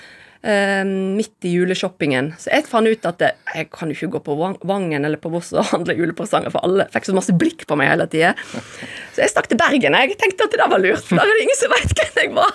Um, 0.47 1.17
midt 1.17 1.43
i 1.43 1.49
juleshoppingen. 1.51 2.29
Så 2.39 2.47
jeg 2.53 2.63
fant 2.69 2.87
ut 2.87 3.07
at 3.09 3.19
jeg 3.19 3.65
kan 3.73 3.89
jo 3.91 3.95
ikke 3.97 4.13
gå 4.13 4.19
på 4.29 4.35
Vangen 4.69 5.03
eller 5.03 5.19
på 5.19 5.27
Voss 5.33 5.49
og 5.51 5.65
handle 5.73 5.95
julepresanger, 5.97 6.53
for 6.53 6.63
alle 6.63 6.85
fikk 6.93 7.09
så 7.09 7.15
masse 7.17 7.33
blikk 7.35 7.65
på 7.67 7.75
meg 7.75 7.89
hele 7.91 8.05
tida. 8.07 8.29
Så 9.11 9.25
jeg 9.25 9.33
stakk 9.33 9.49
til 9.51 9.59
Bergen. 9.59 9.97
Jeg 9.99 10.15
tenkte 10.21 10.45
at 10.47 10.55
det 10.55 10.69
var 10.71 10.79
lurt, 10.79 11.03
for 11.03 11.19
da 11.19 11.25
er 11.25 11.33
det 11.35 11.43
ingen 11.49 11.59
som 11.59 11.73
vet 11.73 11.91
hvem 11.99 12.21
jeg 12.21 12.31
var. 12.37 12.53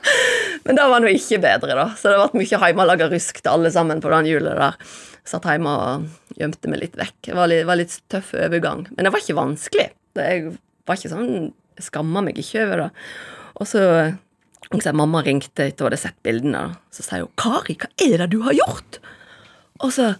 Men 0.68 0.78
det 0.78 0.84
var 0.92 1.02
nå 1.02 1.10
ikke 1.16 1.40
bedre, 1.42 1.78
da. 1.80 1.86
Så 1.98 2.12
det 2.12 2.20
ble 2.20 2.44
mye 2.44 2.60
hjemmelaga 2.62 3.08
rusk 3.10 3.40
til 3.42 3.52
alle 3.56 3.72
sammen 3.74 4.02
på 4.04 4.12
den 4.14 4.28
jula 4.30 4.52
der. 4.60 4.78
Satt 5.26 5.48
hjemme 5.50 5.72
og 5.82 6.38
gjemte 6.38 6.70
meg 6.70 6.84
litt 6.84 7.00
vekk. 7.00 7.16
Det 7.26 7.34
var 7.40 7.50
litt, 7.50 7.64
var 7.66 7.80
litt 7.80 7.96
tøff 8.12 8.36
overgang. 8.38 8.86
Men 8.92 9.08
det 9.08 9.10
var 9.16 9.24
ikke 9.24 9.40
vanskelig. 9.40 9.88
Det 10.14 10.28
jeg 10.30 10.46
var 10.86 11.00
ikke 11.00 11.10
sånn 11.16 11.50
skamma 11.82 12.22
meg 12.28 12.38
ikke 12.38 12.62
over 12.68 12.84
det. 12.84 12.88
Og 13.56 13.66
så 13.66 13.82
og 14.74 14.82
så 14.82 14.94
Mamma 14.96 15.22
ringte 15.22 15.68
etter 15.68 15.84
hun 15.84 15.90
hadde 15.90 16.00
sett 16.02 16.16
bildene. 16.26 16.62
Så 16.90 17.04
sier 17.06 17.26
hun 17.26 17.34
'Kari, 17.38 17.76
hva 17.78 17.90
er 18.02 18.18
det 18.22 18.30
du 18.34 18.40
har 18.42 18.56
gjort?' 18.56 18.98
Og 19.84 19.92
så 19.92 20.14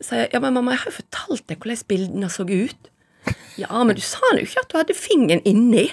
sier 0.00 0.26
jeg 0.26 0.30
'Ja, 0.32 0.40
men 0.40 0.54
mamma, 0.54 0.72
jeg 0.72 0.84
har 0.84 0.92
jo 0.92 1.00
fortalt 1.02 1.46
deg 1.48 1.58
hvordan 1.58 1.88
bildene 1.88 2.28
så 2.30 2.44
ut'. 2.44 2.90
'Ja, 3.58 3.84
men 3.84 3.96
du 3.96 4.02
sa 4.02 4.22
jo 4.32 4.44
ikke 4.44 4.62
at 4.62 4.70
du 4.70 4.78
hadde 4.78 4.94
fingeren 4.94 5.42
inni'. 5.44 5.90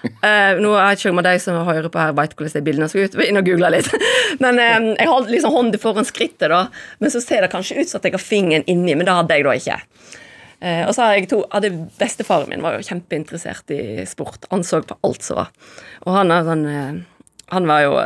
Uh, 0.00 0.56
nå 0.62 0.72
er 0.80 0.96
ikke 0.96 1.10
om 1.12 1.20
de 1.24 1.38
som 1.42 1.58
hører 1.66 1.90
på 1.92 2.00
her, 2.00 2.14
vet 2.16 2.34
hvordan 2.36 2.54
de 2.54 2.64
bildene 2.64 2.88
så 2.88 3.02
ut. 3.04 3.16
Inne 3.20 3.42
og 3.42 3.48
google 3.48 3.70
litt. 3.74 3.90
Men 4.40 4.58
eh, 4.58 4.78
jeg 4.96 5.10
holdt 5.10 5.32
liksom 5.32 5.52
hånda 5.52 5.80
foran 5.80 6.08
skrittet, 6.08 6.48
da. 6.52 6.68
Men 7.00 7.12
så 7.12 7.20
ser 7.20 7.44
det 7.44 7.52
kanskje 7.52 7.80
ut 7.80 7.90
som 7.90 8.00
at 8.00 8.08
jeg 8.08 8.16
har 8.16 8.24
fingeren 8.24 8.64
inni, 8.70 8.94
men 8.94 9.08
det 9.08 9.16
hadde 9.16 9.36
jeg 9.36 9.44
da 9.44 9.56
ikke. 9.60 9.78
Eh, 10.60 10.82
og 10.84 10.92
så 10.92 11.06
har 11.06 11.16
jeg 11.16 11.30
to, 11.30 11.40
hadde 11.52 11.72
Bestefaren 11.98 12.50
min 12.50 12.64
var 12.64 12.76
jo 12.76 12.84
kjempeinteressert 12.84 13.72
i 13.72 14.04
sport. 14.08 14.44
Han 14.52 14.64
så 14.66 14.82
på 14.84 14.98
alt 15.06 15.24
som 15.24 15.40
var. 15.40 15.54
Og 16.04 16.12
han, 16.18 16.32
er 16.34 16.44
sånn, 16.48 16.66
eh, 16.68 17.32
han 17.54 17.70
var 17.70 17.86
jo 17.86 17.96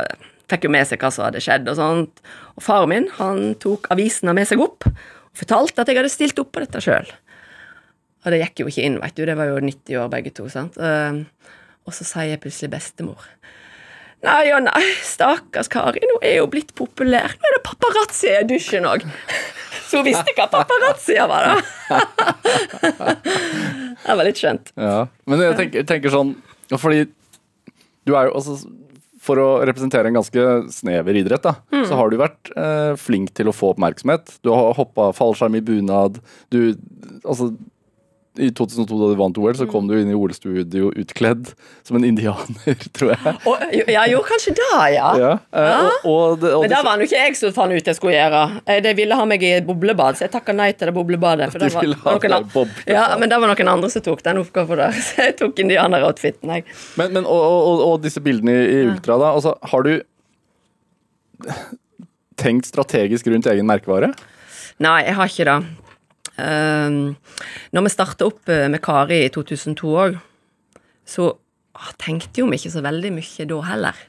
fikk 0.51 0.67
jo 0.67 0.71
med 0.75 0.87
seg 0.87 1.01
hva 1.01 1.11
som 1.11 1.25
hadde 1.27 1.43
skjedd. 1.43 1.67
Og 1.71 1.77
sånt. 1.79 2.23
Og 2.55 2.63
faren 2.63 2.91
min 2.91 3.11
han 3.17 3.53
tok 3.61 3.89
avisene 3.93 4.35
med 4.37 4.47
seg 4.49 4.63
opp 4.63 4.87
og 4.87 4.95
fortalte 5.35 5.83
at 5.83 5.91
jeg 5.91 5.99
hadde 5.99 6.13
stilt 6.13 6.39
opp 6.39 6.53
på 6.55 6.63
dette 6.63 6.81
sjøl. 6.83 7.09
Og 8.23 8.33
det 8.33 8.41
gikk 8.41 8.63
jo 8.63 8.71
ikke 8.71 8.85
inn, 8.87 8.99
vet 9.03 9.17
du. 9.17 9.25
Det 9.27 9.37
var 9.37 9.51
jo 9.51 9.61
90 9.61 9.99
år 10.01 10.11
begge 10.13 10.31
to. 10.33 10.47
sant? 10.49 10.77
Eh, 10.79 11.23
og 11.85 11.93
så 11.93 12.07
sier 12.07 12.41
plutselig 12.41 12.71
bestemor 12.73 13.27
Nei 14.25 14.45
og 14.55 14.63
nei, 14.65 14.83
stakkars 15.05 15.69
Kari, 15.71 16.01
nå 16.09 16.17
er 16.25 16.39
hun 16.41 16.49
blitt 16.53 16.71
populær. 16.77 17.35
Nå 17.37 17.49
er 17.51 17.57
det 17.59 17.63
paparazzi 17.67 18.31
i 18.33 18.43
dusjen 18.49 18.87
òg. 18.89 19.05
Så 19.85 19.99
hun 20.01 20.07
visste 20.07 20.33
hva 20.37 20.47
paparazzi 20.49 21.17
var, 21.29 21.51
da. 21.51 21.99
det 24.05 24.15
var 24.17 24.25
litt 24.27 24.39
skjønt. 24.41 24.71
Ja. 24.79 25.05
Men 25.29 25.43
jeg 25.45 25.57
tenker, 25.59 25.85
tenker 25.87 26.13
sånn 26.13 26.33
Fordi 26.73 27.03
du 28.05 28.13
er 28.17 28.27
jo 28.29 28.35
altså 28.39 28.55
For 29.25 29.39
å 29.41 29.47
representere 29.65 30.09
en 30.11 30.17
ganske 30.19 30.43
snever 30.73 31.17
idrett, 31.21 31.41
da, 31.45 31.55
Mm. 31.73 31.85
så 31.89 31.97
har 31.97 32.09
du 32.11 32.17
vært 32.21 32.51
eh, 32.55 32.93
flink 33.01 33.31
til 33.37 33.49
å 33.49 33.53
få 33.55 33.71
oppmerksomhet. 33.73 34.35
Du 34.45 34.51
har 34.53 34.75
hoppa 34.77 35.07
fallskjerm 35.17 35.57
i 35.57 35.63
bunad. 35.65 36.19
Du 36.53 36.75
Altså 37.25 37.51
i 38.41 38.49
2002 38.51 38.97
da 38.99 39.07
du 39.13 39.15
vant 39.19 39.37
OL, 39.39 39.53
Mm. 39.53 39.59
så 39.61 39.65
kom 39.71 39.87
du 39.87 39.93
inn 39.99 40.09
i 40.11 40.15
OL-studio 40.17 40.89
utkledd 40.99 41.53
som 41.87 41.95
en 41.99 42.03
indianer, 42.07 42.75
tror 42.97 43.13
jeg. 43.13 43.33
Og, 43.47 43.61
ja, 43.91 44.03
jo, 44.11 44.19
kanskje 44.27 44.53
da, 44.57 44.79
ja. 44.91 45.11
Ja. 45.25 45.29
ja. 45.55 45.77
og, 46.03 46.11
og, 46.11 46.39
det- 46.41 46.51
Men 46.65 46.73
da 46.73 46.81
var 46.83 46.97
nå 46.99 47.07
ikke 47.07 47.21
jeg 47.21 47.37
som 47.39 47.53
fant 47.55 47.71
ut 47.71 47.85
jeg 47.91 47.95
skulle 47.95 48.17
gjøre. 48.17 48.41
Eh, 48.67 48.81
De 48.83 48.93
ville 48.97 49.15
ha 49.15 49.25
meg 49.29 49.43
i 49.47 49.53
boblebad, 49.65 50.17
så 50.19 50.25
jeg 50.27 50.33
takka 50.35 50.55
nei 50.57 50.71
til 50.73 50.91
det 50.91 50.95
boblebadet. 50.97 51.51
For 51.53 51.59
De 51.63 51.69
det 51.69 51.75
var, 51.75 52.19
noen 52.19 52.37
an-. 52.39 52.75
Ja, 52.87 53.05
men 53.21 53.29
det 53.31 53.39
var 53.39 53.53
noen 53.53 53.71
andre 53.77 53.89
som 53.93 54.01
tok 54.05 54.21
den 54.25 54.41
oppgaven 54.43 54.77
der. 54.83 54.91
Så 55.05 55.23
jeg 55.29 55.37
tok 55.39 55.59
indianeroutfiten, 55.63 56.51
jeg. 56.57 56.65
Men, 56.99 57.13
men 57.15 57.25
og, 57.29 57.79
og, 57.87 57.95
disse 58.03 58.19
bildene 58.25 58.51
i, 58.51 58.67
i 58.81 58.83
Ultra, 58.89 59.17
da. 59.21 59.31
Altså, 59.37 59.55
har 59.71 59.85
du 59.87 59.93
tenkt 62.41 62.67
strategisk 62.69 63.27
rundt 63.31 63.47
egen 63.51 63.67
merkevare? 63.69 64.11
Nei, 64.83 64.97
jeg 65.07 65.15
har 65.15 65.31
ikke 65.31 65.47
det. 65.47 65.57
Um, 66.35 67.15
når 67.71 67.85
vi 67.85 67.93
starta 67.93 68.27
opp 68.27 68.49
eh, 68.51 68.65
med 68.71 68.81
Kari 68.83 69.21
i 69.23 69.31
2002 69.31 69.93
òg, 70.03 70.17
så 71.07 71.29
ah, 71.31 71.93
tenkte 72.01 72.41
jo 72.41 72.49
vi 72.49 72.59
ikke 72.59 72.73
så 72.73 72.83
veldig 72.83 73.13
mye 73.15 73.47
da 73.47 73.61
heller. 73.69 74.03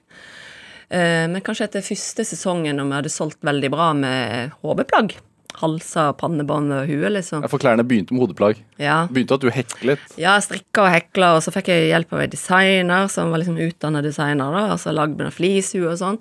Eh, 0.88 1.24
men 1.30 1.42
kanskje 1.46 1.68
etter 1.68 1.86
første 1.86 2.26
sesongen, 2.26 2.78
når 2.78 2.90
vi 2.90 2.98
hadde 3.00 3.14
solgt 3.14 3.40
veldig 3.46 3.70
bra 3.74 3.92
med 3.98 4.56
hodeplagg, 4.62 5.16
halser, 5.56 6.12
pannebånd 6.20 6.74
og 6.74 6.90
hue, 6.90 7.10
liksom. 7.14 7.44
Ja, 7.44 7.50
For 7.50 7.62
klærne 7.62 7.86
begynte 7.86 8.14
med 8.14 8.26
hodeplagg. 8.26 8.60
Ja. 8.82 9.04
Begynte 9.10 9.38
at 9.38 9.46
du 9.46 9.50
heklet. 9.52 10.02
Ja, 10.20 10.36
strikka 10.44 10.84
og 10.84 10.92
hekla, 10.92 11.34
og 11.38 11.44
så 11.44 11.54
fikk 11.54 11.70
jeg 11.72 11.90
hjelp 11.90 12.12
av 12.12 12.26
en 12.26 12.34
designer 12.34 13.10
som 13.12 13.32
var 13.32 13.42
liksom 13.42 13.58
utdannet 13.66 14.06
designer, 14.06 14.52
da, 14.52 14.66
altså 14.76 14.94
lagd 14.94 15.18
med 15.20 15.34
flishue 15.34 15.88
og 15.88 15.98
sånn. 16.02 16.20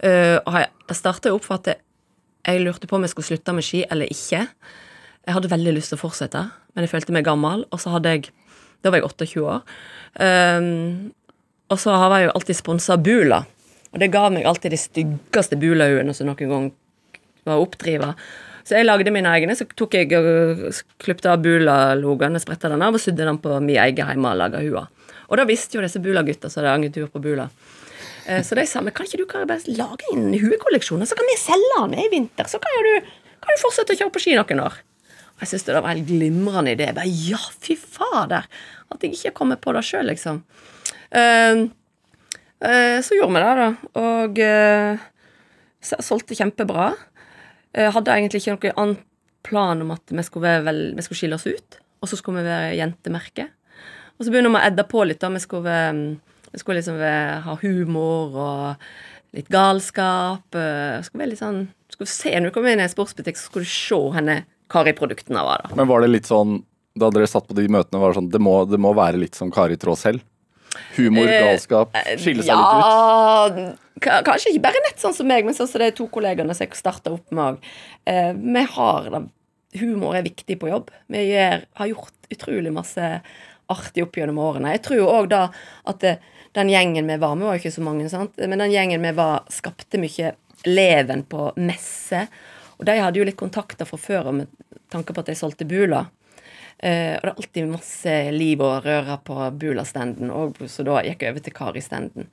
Uh, 0.00 0.38
og 0.48 0.54
jeg, 0.56 0.70
starta 0.96 1.32
opp 1.34 1.44
for 1.44 1.60
at 1.60 1.74
jeg 1.76 2.62
lurte 2.64 2.88
på 2.88 2.96
om 2.96 3.04
jeg 3.04 3.12
skulle 3.12 3.28
slutte 3.28 3.52
med 3.52 3.66
ski 3.66 3.82
eller 3.90 4.08
ikke. 4.08 4.46
Jeg 5.26 5.36
hadde 5.36 5.50
veldig 5.52 5.72
lyst 5.76 5.92
til 5.92 5.98
å 5.98 6.02
fortsette, 6.02 6.42
men 6.74 6.86
jeg 6.86 6.92
følte 6.92 7.14
meg 7.14 7.26
gammel, 7.28 7.66
og 7.70 7.80
så 7.82 7.92
hadde 7.96 8.14
jeg 8.16 8.30
Da 8.80 8.88
var 8.88 9.02
jeg 9.02 9.10
28 9.10 9.42
år. 9.44 9.58
Um, 10.16 11.10
og 11.68 11.78
så 11.78 11.92
har 12.00 12.14
jeg 12.16 12.28
jo 12.30 12.36
alltid 12.38 12.56
sponsa 12.56 12.96
Bula, 12.96 13.42
og 13.92 14.00
det 14.00 14.08
ga 14.14 14.22
meg 14.32 14.46
alltid 14.48 14.72
de 14.72 14.78
styggeste 14.80 15.58
Bula-huene 15.60 16.14
som 16.16 16.30
noen 16.30 16.48
gang 16.54 16.70
var 17.44 17.60
oppdriva. 17.60 18.14
Så 18.64 18.78
jeg 18.78 18.86
lagde 18.88 19.12
mine 19.12 19.28
egne, 19.36 19.52
så 19.56 19.66
tok 19.68 19.98
jeg 19.98 20.08
og 20.16 20.64
klipte 21.02 21.28
av 21.28 21.44
Bula-logoen, 21.44 22.40
spretta 22.40 22.72
den 22.72 22.82
av 22.86 22.96
og 22.96 23.02
sydde 23.04 23.28
den 23.28 23.38
på 23.42 23.60
min 23.60 23.76
egen 23.84 24.00
hjemme 24.14 24.32
og 24.32 24.40
laga 24.40 24.64
hua. 24.64 24.86
Og 25.28 25.38
da 25.38 25.46
visste 25.48 25.76
jo 25.76 25.84
disse 25.84 26.00
Bula-gutta 26.02 26.48
som 26.50 26.62
hadde 26.64 26.76
angetur 26.80 27.08
på 27.12 27.22
Bula. 27.22 27.50
Eh, 28.26 28.40
Så 28.42 28.56
de 28.56 28.64
sa 28.66 28.80
men 28.80 28.94
kan 28.96 29.06
ikke 29.06 29.20
du 29.20 29.26
bare 29.28 29.60
lage 29.76 30.08
en 30.14 30.32
huekolleksjon, 30.32 31.00
og 31.04 31.08
så 31.08 31.16
kan 31.18 31.28
vi 31.28 31.36
selge 31.36 31.84
den 31.84 31.98
i 32.00 32.08
vinter? 32.12 32.48
Så 32.48 32.58
kan 32.58 32.70
du, 32.88 33.10
kan 33.44 33.52
du 33.56 33.62
fortsette 33.62 33.92
å 33.94 34.00
kjøre 34.00 34.14
på 34.16 34.22
ski 34.24 34.36
noen 34.40 34.64
år. 34.64 34.80
Jeg 35.40 35.48
syns 35.48 35.64
det 35.64 35.80
var 35.80 35.94
en 35.94 36.04
glimrende 36.04 36.74
idé. 36.74 36.90
Jeg 36.90 36.96
bare, 36.98 37.08
ja, 37.08 37.40
fy 37.64 37.76
fader! 37.80 38.48
At 38.92 39.04
jeg 39.04 39.16
ikke 39.16 39.38
kommer 39.38 39.60
på 39.60 39.72
det 39.72 39.82
sjøl, 39.88 40.10
liksom. 40.10 40.42
Uh, 41.10 41.64
uh, 42.60 42.98
så 43.00 43.16
gjorde 43.16 43.32
vi 43.36 43.44
det, 43.44 43.54
da. 43.60 43.68
Og 44.02 44.40
uh, 44.44 45.06
solgte 46.04 46.36
kjempebra. 46.36 46.90
Jeg 47.72 47.94
hadde 47.96 48.18
egentlig 48.18 48.42
ikke 48.42 48.58
noen 48.58 48.82
annen 48.82 49.00
plan 49.46 49.80
om 49.80 49.94
at 49.94 50.12
vi 50.12 50.26
skulle, 50.26 50.58
vel, 50.66 50.82
vi 50.98 51.06
skulle 51.06 51.22
skille 51.22 51.40
oss 51.40 51.48
ut. 51.48 51.80
Og 52.04 52.10
så 52.10 52.20
skulle 52.20 52.42
vi 52.42 52.50
være 52.50 52.76
jentemerke. 52.76 53.48
Og 54.18 54.26
så 54.26 54.32
begynner 54.32 54.52
vi 54.52 54.60
å 54.60 54.66
edde 54.68 54.88
på 54.90 55.06
litt. 55.08 55.22
da, 55.22 55.32
Vi 55.32 55.40
skulle, 55.40 55.76
vi 56.50 56.60
skulle 56.60 56.82
liksom 56.82 57.00
ha 57.46 57.56
humor 57.62 58.36
og 58.36 58.88
litt 59.36 59.48
galskap. 59.48 60.44
Skulle 60.52 61.22
være 61.22 61.32
litt 61.32 61.40
sånn, 61.40 61.62
skulle 61.88 62.12
se, 62.12 62.34
Når 62.36 62.50
du 62.50 62.56
kom 62.58 62.68
inn 62.68 62.82
i 62.82 62.84
en 62.84 62.92
sportsbutikk, 62.92 63.40
så 63.40 63.48
skulle 63.48 63.64
du 63.64 63.72
se 63.72 64.02
henne 64.18 64.42
Kari-produktene 64.70 65.42
var. 65.46 65.64
da. 65.66 65.76
Men 65.78 65.88
var 65.90 66.04
det 66.04 66.12
litt 66.12 66.28
sånn 66.30 66.60
da 66.98 67.08
dere 67.14 67.28
satt 67.30 67.46
på 67.48 67.54
de 67.54 67.68
møtene, 67.70 68.00
var 68.02 68.10
det 68.12 68.18
sånn 68.18 68.30
Det 68.32 68.40
må, 68.42 68.54
det 68.66 68.78
må 68.82 68.90
være 68.98 69.20
litt 69.22 69.38
som 69.38 69.50
Kari 69.54 69.78
Traa 69.80 69.96
selv? 69.98 70.24
Humor, 70.96 71.26
Eh, 71.26 71.42
galskap, 71.48 71.94
skille 72.18 72.44
seg 72.46 72.54
litt 72.54 72.74
ut? 72.78 73.76
Ja, 74.06 74.20
kanskje 74.26 74.52
ikke 74.52 74.64
bare 74.68 74.82
nett 74.86 75.02
sånn 75.02 75.14
som 75.14 75.26
meg, 75.28 75.44
men 75.44 75.54
sånn 75.56 75.68
som 75.70 75.82
de 75.82 75.90
to 75.96 76.06
kollegene 76.12 76.54
som 76.54 76.66
jeg 76.66 76.78
starta 76.78 77.12
opp 77.14 77.30
med 77.34 77.44
òg. 77.44 77.70
Eh, 78.06 78.32
vi 78.38 78.64
har 78.76 79.10
da 79.10 79.22
Humor 79.78 80.16
er 80.18 80.24
viktig 80.26 80.56
på 80.58 80.66
jobb. 80.66 80.88
Vi 81.06 81.20
gjør, 81.30 81.60
har 81.78 81.86
gjort 81.86 82.30
utrolig 82.34 82.72
masse 82.74 83.20
artig 83.70 84.02
opp 84.02 84.16
gjennom 84.18 84.40
årene. 84.42 84.72
Jeg 84.74 84.82
tror 84.82 84.98
jo 84.98 85.06
òg 85.06 85.28
da 85.30 85.44
at 85.86 86.00
det, 86.02 86.16
den 86.58 86.72
gjengen 86.72 87.06
vi 87.06 87.18
var 87.22 87.36
med, 87.38 87.46
var 87.46 87.54
jo 87.54 87.62
ikke 87.62 87.76
så 87.76 87.84
mange, 87.86 88.08
sant? 88.10 88.34
men 88.34 88.58
den 88.58 88.72
gjengen 88.74 89.04
vi 89.06 89.12
var, 89.14 89.44
skapte 89.54 90.00
mye 90.02 90.32
leven 90.66 91.22
på 91.30 91.52
messe. 91.62 92.24
Og 92.80 92.88
de 92.88 92.96
hadde 92.96 93.20
jo 93.20 93.26
litt 93.28 93.38
kontakter 93.38 93.88
fra 93.88 94.00
før 94.00 94.32
med 94.32 94.48
tanke 94.90 95.14
på 95.14 95.22
at 95.22 95.30
de 95.30 95.36
solgte 95.38 95.68
Bula. 95.68 96.06
Eh, 96.80 97.18
og 97.18 97.22
det 97.22 97.28
er 97.28 97.36
alltid 97.36 97.68
masse 97.68 98.16
liv 98.32 98.62
og 98.64 98.86
røre 98.86 99.18
på 99.24 99.36
Bula-standen, 99.60 100.32
og 100.32 100.62
så 100.64 100.84
da 100.86 101.02
gikk 101.04 101.26
jeg 101.26 101.34
over 101.34 101.44
til 101.44 101.56
Kari-standen. 101.58 102.30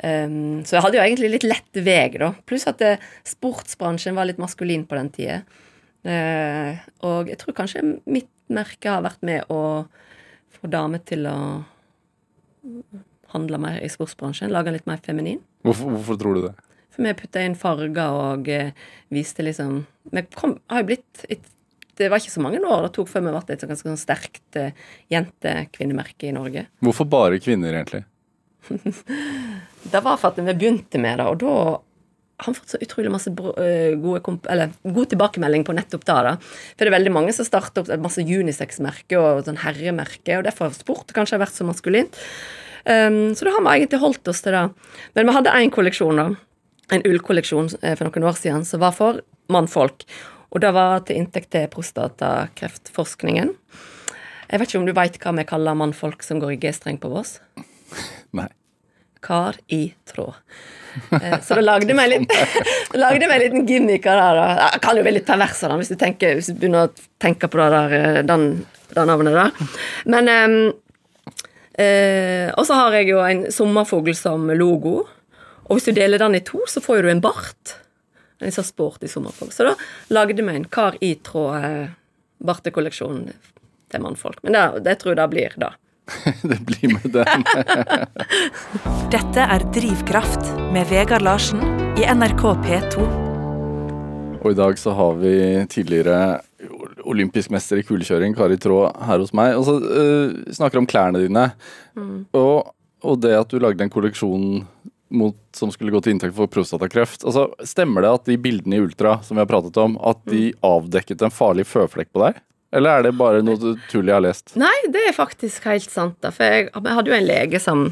Um, 0.00 0.62
så 0.64 0.78
jeg 0.78 0.84
hadde 0.86 0.96
jo 0.96 1.02
egentlig 1.02 1.30
litt 1.34 1.44
lett 1.44 1.80
vei, 1.84 2.06
da. 2.14 2.30
Pluss 2.48 2.64
at 2.70 2.78
det, 2.80 2.94
sportsbransjen 3.28 4.16
var 4.16 4.30
litt 4.30 4.40
maskulin 4.40 4.86
på 4.88 4.96
den 4.96 5.10
tida. 5.12 5.42
Uh, 6.06 6.78
og 7.04 7.28
jeg 7.28 7.36
tror 7.42 7.58
kanskje 7.58 7.82
mitt 8.08 8.30
merke 8.48 8.94
har 8.94 9.04
vært 9.04 9.20
med 9.26 9.50
å 9.52 9.60
få 10.56 10.70
damer 10.72 11.02
til 11.04 11.28
å 11.28 11.36
handle 13.34 13.60
mer 13.60 13.82
i 13.82 13.90
sportsbransjen. 13.92 14.54
Lage 14.54 14.72
litt 14.72 14.88
mer 14.88 15.02
feminin. 15.04 15.42
Hvorfor, 15.66 15.92
hvorfor 15.98 16.22
tror 16.22 16.38
du 16.38 16.46
det? 16.48 16.54
For 16.90 17.06
vi 17.06 17.16
putta 17.18 17.42
inn 17.44 17.56
farger 17.58 18.18
og 18.18 18.50
eh, 18.50 18.72
viste 19.14 19.44
liksom 19.46 19.84
Vi 20.14 20.22
kom, 20.34 20.56
har 20.70 20.82
jo 20.82 20.90
blitt 20.90 21.24
et, 21.30 21.44
Det 21.98 22.08
var 22.10 22.22
ikke 22.22 22.34
så 22.34 22.42
mange 22.42 22.62
år 22.62 22.86
det 22.86 22.94
tok 22.96 23.10
før 23.10 23.26
vi 23.26 23.34
ble 23.34 23.42
et 23.46 23.62
sånn 23.62 23.72
ganske 23.72 23.92
sånn 23.92 24.00
sterkt 24.00 24.58
eh, 24.58 24.72
jentekvinnemerke 25.12 26.30
i 26.30 26.34
Norge. 26.36 26.66
Hvorfor 26.86 27.08
bare 27.10 27.42
kvinner, 27.42 27.76
egentlig? 27.76 28.06
Det 28.70 30.02
var 30.04 30.18
for 30.20 30.30
at 30.30 30.40
vi 30.40 30.52
begynte 30.52 31.00
med 31.00 31.18
det, 31.18 31.26
og 31.26 31.38
da 31.40 31.54
har 32.40 32.54
vi 32.54 32.60
fått 32.60 32.74
så 32.74 32.80
utrolig 32.80 33.12
masse 33.12 33.30
eh, 33.30 33.96
eller, 34.52 34.72
god 34.82 35.12
tilbakemelding 35.12 35.64
på 35.66 35.76
nettopp 35.76 36.04
det. 36.08 36.18
da. 36.26 36.34
For 36.40 36.84
det 36.84 36.92
er 36.92 36.96
veldig 36.98 37.14
mange 37.14 37.34
som 37.36 37.48
starter 37.48 37.84
opp 37.84 38.04
masse 38.04 38.24
unisex-merke 38.24 39.20
og 39.20 39.44
sånn 39.48 39.60
herremerke, 39.64 40.38
og 40.38 40.46
derfor 40.48 40.68
har 40.68 40.76
sport 40.76 41.14
kanskje 41.16 41.40
vært 41.40 41.56
så 41.56 41.68
maskulint. 41.68 42.20
Um, 42.80 43.36
så 43.36 43.44
da 43.44 43.52
har 43.52 43.64
vi 43.66 43.74
egentlig 43.74 44.00
holdt 44.00 44.30
oss 44.32 44.40
til 44.44 44.56
det. 44.56 44.62
Men 45.16 45.28
vi 45.28 45.36
hadde 45.36 45.56
én 45.58 45.72
kolleksjon, 45.74 46.20
da. 46.20 46.30
En 46.90 47.04
ullkolleksjon 47.06 47.70
eh, 47.82 47.96
for 47.96 48.08
noen 48.08 48.28
år 48.30 48.38
siden 48.38 48.66
som 48.66 48.82
var 48.82 48.94
for 48.96 49.22
mannfolk. 49.52 50.06
Og 50.50 50.62
det 50.64 50.72
var 50.74 51.04
til 51.06 51.20
inntekt 51.20 51.52
til 51.54 51.68
prostatakreftforskningen. 51.70 53.54
Jeg 54.50 54.58
vet 54.58 54.72
ikke 54.72 54.80
om 54.80 54.88
du 54.88 54.96
veit 54.96 55.18
hva 55.22 55.32
vi 55.36 55.46
kaller 55.46 55.78
mannfolk 55.78 56.24
som 56.26 56.40
går 56.42 56.56
i 56.56 56.60
G-streng 56.64 56.98
på 56.98 57.10
Voss? 57.12 57.38
Nei. 58.34 58.48
Kar 59.22 59.58
i 59.70 59.92
tråd. 60.08 60.34
Eh, 61.20 61.38
Så 61.44 61.54
da 61.54 61.62
lagde 61.62 61.94
vi 61.94 62.06
litt 62.10 62.32
en 62.94 63.40
liten 63.40 63.66
gimmick 63.66 64.06
av 64.06 64.18
det. 64.18 64.40
da. 64.40 64.48
Jeg 64.72 64.82
kan 64.82 64.98
jo 64.98 65.04
være 65.06 65.18
litt 65.20 65.28
pervers 65.28 65.62
av 65.62 65.70
den, 65.70 65.82
hvis 65.84 65.92
du, 65.92 65.96
tenker, 66.00 66.34
hvis 66.34 66.50
du 66.50 66.58
begynner 66.58 66.88
å 66.88 67.08
tenke 67.22 67.50
på 67.50 67.60
det 67.60 67.68
der, 67.76 67.96
eh, 68.00 68.20
den, 68.26 68.48
det 68.90 69.06
navnet 69.06 69.38
der. 69.38 69.78
Men 70.10 70.32
um, 70.34 70.58
uh, 71.78 72.50
Og 72.58 72.66
så 72.66 72.80
har 72.80 72.98
jeg 72.98 73.12
jo 73.12 73.22
en 73.22 73.46
sommerfugl 73.54 74.16
som 74.18 74.50
logo. 74.50 75.04
Og 75.70 75.78
hvis 75.78 75.86
du 75.86 75.94
deler 75.94 76.18
den 76.18 76.34
i 76.34 76.42
to, 76.42 76.64
så 76.66 76.82
får 76.82 77.04
du 77.06 77.12
en 77.12 77.22
bart. 77.22 77.76
En 78.42 78.50
sånn 78.50 78.66
sporty 78.66 79.06
sommerfugl. 79.10 79.52
Så 79.54 79.68
da 79.68 79.76
lagde 80.10 80.42
vi 80.42 80.56
en 80.56 80.66
Kar 80.66 80.96
i 81.04 81.12
tråd 81.22 81.62
eh, 81.62 81.92
bartekolleksjon 82.42 83.28
til 83.30 84.02
mannfolk. 84.02 84.40
Men 84.42 84.56
det, 84.56 84.64
det 84.88 84.96
tror 84.98 85.14
jeg 85.14 85.20
det 85.20 85.28
blir, 85.30 85.54
da. 85.60 85.70
Det 86.50 86.58
blir 86.66 86.96
med 86.96 87.14
den. 87.14 87.44
Dette 89.14 89.46
er 89.46 89.62
Drivkraft 89.76 90.50
med 90.74 90.90
Vegard 90.90 91.22
Larsen 91.22 91.62
i 92.00 92.06
NRK 92.08 92.42
P2. 92.64 93.06
Og 94.40 94.50
i 94.50 94.58
dag 94.58 94.78
så 94.80 94.96
har 94.96 95.20
vi 95.20 95.34
tidligere 95.70 96.40
olympisk 97.06 97.52
mester 97.54 97.78
i 97.78 97.84
kulekjøring, 97.86 98.34
Kari 98.34 98.58
Traa, 98.58 98.90
her 99.06 99.22
hos 99.22 99.34
meg. 99.36 99.54
Og 99.54 99.68
så 99.68 99.76
uh, 99.78 100.52
snakker 100.56 100.80
om 100.80 100.88
klærne 100.90 101.22
dine. 101.22 101.50
Og, 102.34 102.72
og 103.04 103.22
det 103.22 103.36
at 103.36 103.52
du 103.52 103.60
lagde 103.62 103.84
en 103.84 103.92
kolleksjon 103.92 104.64
mot, 105.10 105.36
som 105.56 105.72
skulle 105.74 105.92
gå 105.94 106.00
til 106.04 106.14
inntekt 106.14 106.36
for 106.36 106.50
prostatakreft. 106.50 107.24
Altså, 107.26 107.48
stemmer 107.66 108.04
det 108.04 108.12
at 108.14 108.28
de 108.30 108.38
bildene 108.40 108.78
i 108.78 108.84
Ultra 108.84 109.18
som 109.26 109.36
vi 109.36 109.42
har 109.42 109.50
pratet 109.50 109.76
om, 109.82 109.96
at 110.06 110.22
de 110.30 110.50
avdekket 110.66 111.24
en 111.26 111.34
farlig 111.34 111.66
føflekk 111.68 112.12
på 112.14 112.22
deg? 112.24 112.38
Eller 112.76 113.00
er 113.00 113.08
det 113.08 113.16
bare 113.18 113.42
noe 113.42 113.74
tull 113.90 114.06
jeg 114.06 114.14
har 114.14 114.22
lest? 114.22 114.54
Nei, 114.60 114.74
det 114.94 115.02
er 115.08 115.16
faktisk 115.16 115.66
helt 115.66 115.90
sant. 115.90 116.20
da, 116.22 116.30
For 116.34 116.46
jeg, 116.46 116.70
jeg 116.70 116.96
hadde 116.98 117.10
jo 117.10 117.18
en 117.18 117.28
lege 117.28 117.62
som 117.62 117.90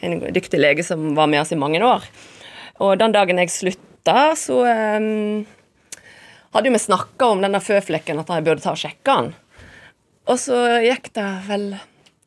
En 0.00 0.20
dyktig 0.32 0.56
lege 0.60 0.84
som 0.86 1.10
var 1.16 1.26
med 1.28 1.42
oss 1.42 1.50
i 1.52 1.58
mange 1.58 1.80
år. 1.84 2.04
Og 2.80 2.94
den 2.96 3.12
dagen 3.12 3.40
jeg 3.42 3.50
slutta, 3.52 4.30
så 4.38 4.60
um, 4.62 5.42
hadde 6.54 6.70
jo 6.70 6.72
vi 6.72 6.80
snakka 6.80 7.26
om 7.34 7.42
denne 7.42 7.60
føflekken, 7.60 8.22
at 8.22 8.30
jeg 8.30 8.46
burde 8.46 8.62
ta 8.64 8.72
og 8.72 8.80
sjekke 8.80 9.16
den. 9.18 9.32
Og 10.30 10.38
så 10.40 10.56
gikk 10.86 11.10
det 11.18 11.26
vel 11.48 11.66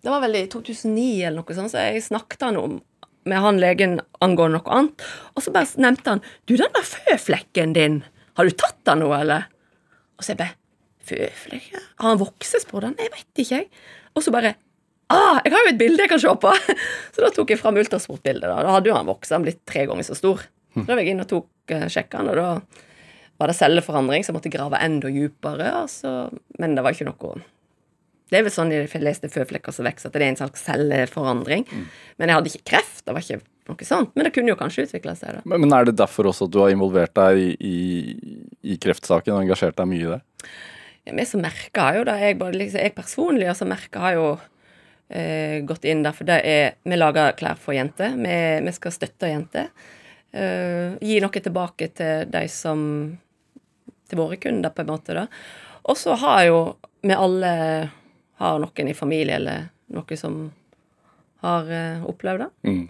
Det 0.03 0.11
var 0.11 0.21
vel 0.25 0.35
i 0.41 0.43
2009 0.51 1.07
eller 1.23 1.39
noe 1.39 1.55
sånt, 1.55 1.71
så 1.71 1.87
jeg 1.87 2.03
snakket 2.03 2.45
han 2.45 2.59
om 2.59 2.77
med 3.29 3.43
han 3.43 3.61
legen 3.61 3.99
angående 4.23 4.59
noe 4.59 4.75
annet. 4.77 5.05
Og 5.35 5.45
så 5.45 5.53
bare 5.55 5.81
nevnte 5.81 6.15
han 6.15 6.23
Du, 6.49 6.55
den 6.59 6.73
der 6.75 6.87
føflekken 6.87 7.75
din, 7.77 8.01
har 8.37 8.49
du 8.49 8.55
tatt 8.57 8.79
den 8.87 9.03
nå, 9.03 9.09
eller? 9.15 9.47
Og 10.17 10.25
så 10.25 10.33
jeg 10.33 10.41
bare 10.43 10.57
«Føflekken?» 11.03 11.81
Har 11.99 12.13
han 12.13 12.21
voksespor 12.21 12.85
den? 12.85 12.95
Jeg 12.99 13.11
vet 13.11 13.43
ikke, 13.43 13.57
jeg. 13.57 13.89
Og 14.15 14.23
så 14.25 14.33
bare 14.35 14.55
Ah, 15.13 15.41
jeg 15.43 15.51
har 15.53 15.65
jo 15.65 15.71
et 15.73 15.77
bilde 15.77 16.01
jeg 16.05 16.09
kan 16.09 16.21
se 16.21 16.31
på! 16.41 16.51
Så 17.13 17.21
da 17.21 17.29
tok 17.35 17.51
jeg 17.51 17.59
fram 17.59 17.77
ultrasportbildet. 17.77 18.47
Da 18.47 18.63
Da 18.65 18.71
hadde 18.77 18.89
jo 18.89 18.95
han 18.95 19.09
vokst, 19.09 19.33
han 19.35 19.43
blitt 19.45 19.59
tre 19.69 19.83
ganger 19.89 20.07
så 20.07 20.15
stor. 20.17 20.41
Så 20.73 20.85
da 20.87 20.95
var 20.95 21.03
jeg 21.03 21.13
inn 21.13 21.21
og 21.21 21.29
tok 21.29 21.73
uh, 21.75 21.85
og 22.23 22.31
da 22.39 22.47
var 23.41 23.51
det 23.51 23.57
celleforandring, 23.57 24.23
så 24.23 24.31
jeg 24.31 24.37
måtte 24.39 24.53
grave 24.53 24.79
enda 24.81 25.11
dypere. 25.13 25.69
Altså. 25.83 26.31
Men 26.57 26.73
det 26.73 26.85
var 26.85 26.95
ikke 26.95 27.09
noe 27.11 27.35
Det 28.31 28.39
er 28.39 28.45
vel 28.47 28.53
sånn 28.53 28.71
de 28.71 28.83
fleste 28.89 29.29
føflekker 29.29 29.75
som 29.75 29.85
vokser, 29.85 30.09
at 30.09 30.15
det 30.15 30.23
er 30.25 30.31
en 30.31 30.39
slags 30.39 30.63
celleforandring. 30.65 31.65
Men 32.17 32.29
jeg 32.31 32.37
hadde 32.37 32.51
ikke 32.53 32.69
kreft, 32.71 33.03
det 33.05 33.13
var 33.13 33.25
ikke 33.25 33.41
noe 33.69 33.87
sånt. 33.87 34.13
Men 34.15 34.27
det 34.27 34.33
kunne 34.35 34.53
jo 34.53 34.59
kanskje 34.59 34.87
utvikla 34.87 35.15
seg, 35.19 35.37
da. 35.37 35.43
Men 35.45 35.61
men 35.63 35.75
er 35.75 35.89
det 35.89 35.97
derfor 35.99 36.29
også 36.31 36.47
at 36.47 36.53
du 36.55 36.59
har 36.63 36.73
involvert 36.73 37.13
deg 37.19 37.39
i, 37.39 37.49
i, 37.59 38.37
i 38.73 38.79
kreftsaken 38.81 39.35
og 39.35 39.43
engasjert 39.43 39.77
deg 39.79 39.89
mye 39.91 40.07
i 40.07 40.11
det? 40.15 40.21
Ja, 41.03 41.15
Vi 41.19 41.25
som 41.27 41.43
merker 41.43 41.83
har 41.83 41.99
jo 41.99 42.07
det, 42.09 42.17
jeg, 42.23 42.39
både, 42.39 42.59
liksom, 42.61 42.81
jeg 42.83 42.95
personlig 42.95 43.49
og 43.51 43.57
som 43.59 43.71
merker 43.71 44.05
har 44.07 44.17
jo 44.17 44.27
eh, 45.09 45.57
gått 45.67 45.87
inn 45.89 46.03
der, 46.05 46.15
for 46.15 46.27
det 46.27 46.39
er 46.47 46.77
Vi 46.83 46.99
lager 46.99 47.35
klær 47.39 47.59
for 47.59 47.75
jenter. 47.75 48.15
Vi, 48.17 48.37
vi 48.67 48.75
skal 48.75 48.95
støtte 48.95 49.31
jenter. 49.31 49.69
Eh, 50.33 50.95
gi 51.03 51.19
noe 51.21 51.43
tilbake 51.43 51.91
til 51.93 52.31
de 52.31 52.47
som 52.49 52.79
Til 54.09 54.19
våre 54.19 54.37
kunder, 54.37 54.69
på 54.73 54.81
en 54.83 54.89
måte, 54.91 55.13
da. 55.15 55.27
Og 55.89 55.97
så 55.99 56.15
har 56.19 56.47
jo 56.47 56.57
vi 57.03 57.15
alle 57.15 57.51
har 58.43 58.59
noen 58.61 58.91
i 58.91 58.97
familie 58.97 59.39
eller 59.39 59.69
noe 59.93 60.19
som 60.19 60.43
har 61.43 61.71
uh, 61.71 62.05
opplevd 62.09 62.45
det. 62.45 62.51
Mm. 62.69 62.83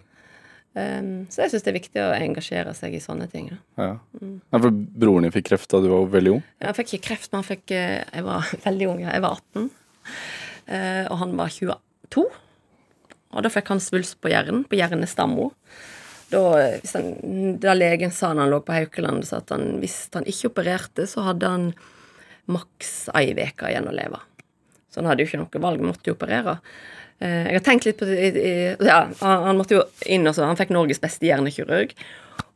Um, 0.74 1.10
så 1.30 1.44
jeg 1.44 1.52
syns 1.52 1.64
det 1.64 1.70
er 1.70 1.76
viktig 1.76 2.02
å 2.02 2.12
engasjere 2.16 2.72
seg 2.74 2.96
i 2.98 3.02
sånne 3.02 3.28
ting. 3.30 3.52
Ja. 3.78 3.92
ja, 3.94 4.58
for 4.58 4.70
broren 4.74 5.26
din 5.26 5.34
fikk 5.34 5.52
kreft 5.52 5.70
da 5.70 5.78
du 5.82 5.90
var 5.92 6.08
veldig 6.10 6.36
ung? 6.36 6.40
Han 6.64 6.76
fikk 6.78 6.96
ikke 6.96 7.08
kreft, 7.12 7.30
men 7.30 7.42
han 7.42 7.46
fikk 7.46 7.74
uh, 7.74 8.00
Jeg 8.02 8.26
var 8.26 8.54
veldig 8.68 8.88
ung, 8.90 9.02
jeg 9.06 9.24
var 9.26 9.38
18. 9.38 9.68
Uh, 10.64 11.04
og 11.10 11.18
han 11.22 11.36
var 11.38 11.54
22. 11.54 12.24
Og 13.34 13.42
da 13.42 13.50
fikk 13.50 13.70
han 13.74 13.82
svulst 13.82 14.18
på 14.22 14.30
hjernen, 14.30 14.64
på 14.66 14.78
hjernestammo. 14.78 15.50
Da, 16.30 16.42
eh, 16.60 16.92
han, 16.94 17.58
da 17.62 17.74
legen 17.76 18.12
sa 18.14 18.32
når 18.32 18.46
han 18.46 18.52
lå 18.52 18.60
på 18.66 18.74
Haukeland, 18.74 19.26
så 19.26 19.40
at 19.42 19.50
han, 19.54 19.76
hvis 19.82 19.98
han 20.14 20.26
ikke 20.30 20.50
opererte, 20.52 21.06
så 21.10 21.26
hadde 21.28 21.50
han 21.50 21.66
maks 22.50 23.08
ei 23.16 23.32
uke 23.34 23.70
igjen 23.70 23.90
å 23.90 23.94
leve. 23.94 24.20
Så 24.94 25.02
han 25.02 25.10
hadde 25.10 25.24
jo 25.24 25.30
ikke 25.30 25.40
noe 25.42 25.62
valg, 25.64 25.82
måtte 25.82 26.12
jo 26.12 26.14
operere. 26.14 26.60
Eh, 27.18 27.48
jeg 27.50 27.58
har 27.58 27.64
tenkt 27.66 27.88
litt 27.88 27.98
på 27.98 28.06
det 28.06 28.44
Ja, 28.78 29.00
han, 29.20 29.46
han 29.48 29.58
måtte 29.58 29.76
jo 29.76 29.82
inn 30.10 30.26
og 30.26 30.34
så 30.34 30.48
Han 30.48 30.58
fikk 30.58 30.72
Norges 30.74 31.02
beste 31.02 31.26
hjernekirurg. 31.26 31.94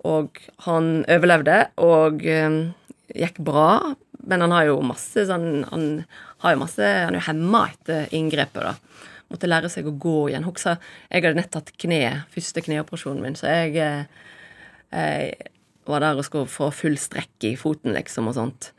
Og 0.07 0.39
han 0.68 1.03
overlevde 1.11 1.64
og 1.82 2.22
eh, 2.22 2.59
gikk 3.18 3.41
bra, 3.43 3.97
men 4.28 4.45
han 4.45 4.55
har 4.55 4.68
jo 4.68 4.80
masse 4.86 5.24
sånn 5.26 5.64
Han 5.72 5.89
har 6.45 6.55
jo 6.55 6.62
masse 6.62 6.86
Han 6.86 7.16
er 7.16 7.22
jo 7.22 7.28
hemma 7.30 7.64
etter 7.72 8.14
inngrepet, 8.14 8.70
da. 8.70 8.76
Måtte 9.28 9.51
lære 9.51 9.68
seg 9.68 9.89
å 9.91 9.97
gå 10.01 10.30
igjen. 10.30 10.47
Husker, 10.47 10.78
jeg 11.11 11.24
hadde 11.26 11.36
nett 11.36 11.51
tatt 11.53 11.74
kne, 11.76 12.03
første 12.32 12.62
kneoperasjonen 12.64 13.24
min, 13.26 13.34
så 13.36 13.51
jeg, 13.51 13.74
eh, 13.82 14.28
jeg 14.95 15.51
var 15.89 16.01
der 16.01 16.20
og 16.20 16.24
skulle 16.24 16.49
få 16.49 16.70
full 16.72 16.97
strekk 17.01 17.45
i 17.45 17.53
foten, 17.61 17.93
liksom, 17.97 18.30
og 18.30 18.39
sånt, 18.39 18.70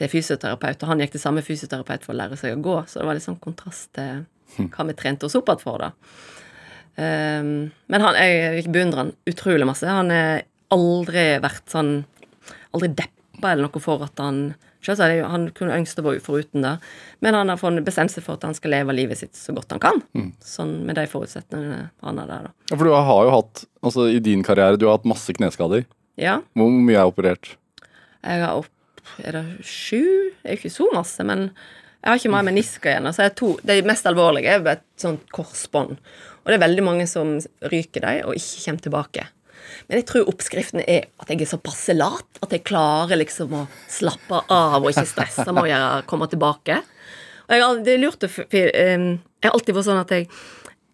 til 0.00 0.10
fysioterapeut. 0.12 0.82
Og 0.82 0.92
han 0.92 1.02
gikk 1.04 1.16
til 1.16 1.22
samme 1.22 1.44
fysioterapeut 1.44 2.04
for 2.06 2.14
å 2.14 2.20
lære 2.20 2.38
seg 2.40 2.56
å 2.56 2.62
gå, 2.64 2.76
så 2.88 3.00
det 3.00 3.08
var 3.08 3.18
litt 3.18 3.26
sånn 3.26 3.40
kontrast 3.42 3.90
til 3.96 4.24
hva 4.72 4.86
vi 4.88 4.96
trente 4.96 5.28
oss 5.28 5.36
opp 5.38 5.48
igjen 5.48 5.62
for, 5.62 5.82
da. 5.82 5.92
Um, 6.92 7.70
men 7.88 8.04
han, 8.04 8.18
jeg 8.20 8.66
beundrer 8.68 9.06
han 9.06 9.14
utrolig 9.28 9.68
masse. 9.68 9.88
Han 9.88 10.12
har 10.12 10.42
aldri 10.72 11.30
vært 11.40 11.70
sånn 11.72 12.02
Aldri 12.72 12.88
deppa 12.96 13.52
eller 13.52 13.66
noe 13.66 13.80
for 13.84 14.02
at 14.04 14.20
han 14.20 14.54
Selvsagt 14.82 15.22
han 15.30 15.44
kunne 15.54 15.76
ønsket 15.78 16.00
å 16.00 16.04
være 16.08 16.20
foruten 16.24 16.64
det, 16.64 16.72
men 17.22 17.36
han 17.38 17.52
har 17.52 17.76
bestemt 17.86 18.10
seg 18.10 18.24
for 18.26 18.34
at 18.34 18.42
han 18.48 18.56
skal 18.56 18.72
leve 18.74 18.96
livet 18.96 19.20
sitt 19.20 19.38
så 19.38 19.54
godt 19.54 19.70
han 19.76 19.82
kan. 19.82 20.00
Sånn 20.42 20.72
med 20.88 20.98
de 20.98 21.04
forutsetningene 21.06 21.84
han 22.02 22.18
har 22.18 22.26
der, 22.26 22.48
da. 22.48 22.50
Ja, 22.72 22.78
for 22.80 22.90
du 22.90 22.90
har 22.90 23.28
jo 23.28 23.34
hatt, 23.36 23.62
altså 23.86 24.08
i 24.10 24.18
din 24.18 24.42
karriere, 24.42 24.80
du 24.80 24.88
har 24.88 24.98
hatt 24.98 25.06
masse 25.06 25.30
kneskader. 25.38 25.84
Ja. 26.18 26.40
Hvor 26.58 26.74
mye 26.74 26.98
er 26.98 27.12
operert? 27.12 27.52
Jeg 28.26 28.42
har 28.42 28.58
opp 28.64 28.72
Er 29.22 29.38
det 29.38 29.44
sju? 29.66 30.32
Det 30.42 30.48
er 30.48 30.56
jo 30.56 30.60
ikke 30.62 30.74
så 30.74 30.88
masse, 30.94 31.24
men 31.26 31.48
jeg 32.02 32.10
har 32.10 32.18
ikke 32.18 32.32
mer 32.34 32.46
menisker 32.48 32.90
igjen. 32.90 33.06
Altså 33.10 33.28
to, 33.38 33.52
det 33.66 33.82
mest 33.86 34.06
alvorlige 34.10 34.56
er 34.56 34.64
et 34.72 34.88
sånt 34.98 35.28
korsbånd. 35.34 35.98
Og 36.42 36.50
det 36.50 36.56
er 36.56 36.64
veldig 36.64 36.84
mange 36.86 37.06
som 37.10 37.36
ryker 37.70 38.02
dem 38.02 38.24
og 38.26 38.38
ikke 38.38 38.64
kommer 38.64 38.86
tilbake. 38.88 39.26
Men 39.86 40.00
jeg 40.00 40.06
tror 40.08 40.30
oppskriften 40.30 40.82
er 40.82 41.06
at 41.22 41.30
jeg 41.30 41.44
er 41.44 41.50
så 41.52 41.58
passe 41.62 41.94
lat 41.94 42.40
at 42.42 42.54
jeg 42.54 42.64
klarer 42.66 43.20
liksom 43.20 43.54
å 43.54 43.66
slappe 43.90 44.42
av 44.50 44.80
og 44.80 44.90
ikke 44.90 45.06
stresse 45.12 45.46
med 45.54 45.70
å 45.70 46.02
komme 46.10 46.26
tilbake. 46.30 46.80
Og 47.46 47.54
jeg 47.54 47.84
det 47.86 47.94
er 47.94 48.02
lurt 48.02 48.26
å 48.26 48.30
em, 48.56 49.06
Jeg 49.42 49.48
har 49.48 49.54
alltid 49.54 49.76
vært 49.76 49.86
sånn 49.88 50.02
at 50.02 50.12
jeg, 50.14 50.28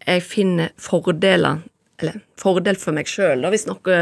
jeg 0.01 0.23
finner 0.25 0.71
fordeler 0.81 1.61
Eller 2.01 2.21
fordel 2.41 2.79
for 2.81 2.95
meg 2.97 3.09
sjøl 3.09 3.45
hvis 3.53 3.67
noe 3.69 3.99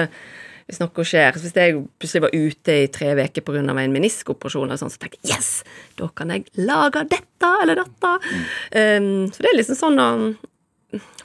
hvis 0.68 0.82
noe 0.82 1.08
skjer. 1.08 1.38
Hvis 1.40 1.56
jeg 1.56 1.80
plutselig 2.00 2.26
var 2.26 2.36
ute 2.36 2.76
i 2.84 2.92
tre 2.92 3.14
uker 3.16 3.46
pga. 3.48 3.64
en 3.64 3.96
meniskoperasjon, 3.96 4.76
sånn, 4.78 4.92
så 4.92 5.00
tenkte 5.00 5.20
jeg 5.24 5.38
yes, 5.38 5.64
da 6.00 6.10
kan 6.14 6.34
jeg 6.34 6.46
lage 6.60 7.06
dette 7.08 7.52
eller 7.64 7.84
dette. 7.84 8.14
Um, 8.76 9.28
så 9.32 9.44
det 9.44 9.52
er 9.52 9.60
liksom 9.62 9.80
sånn 9.80 10.04
å 10.04 10.12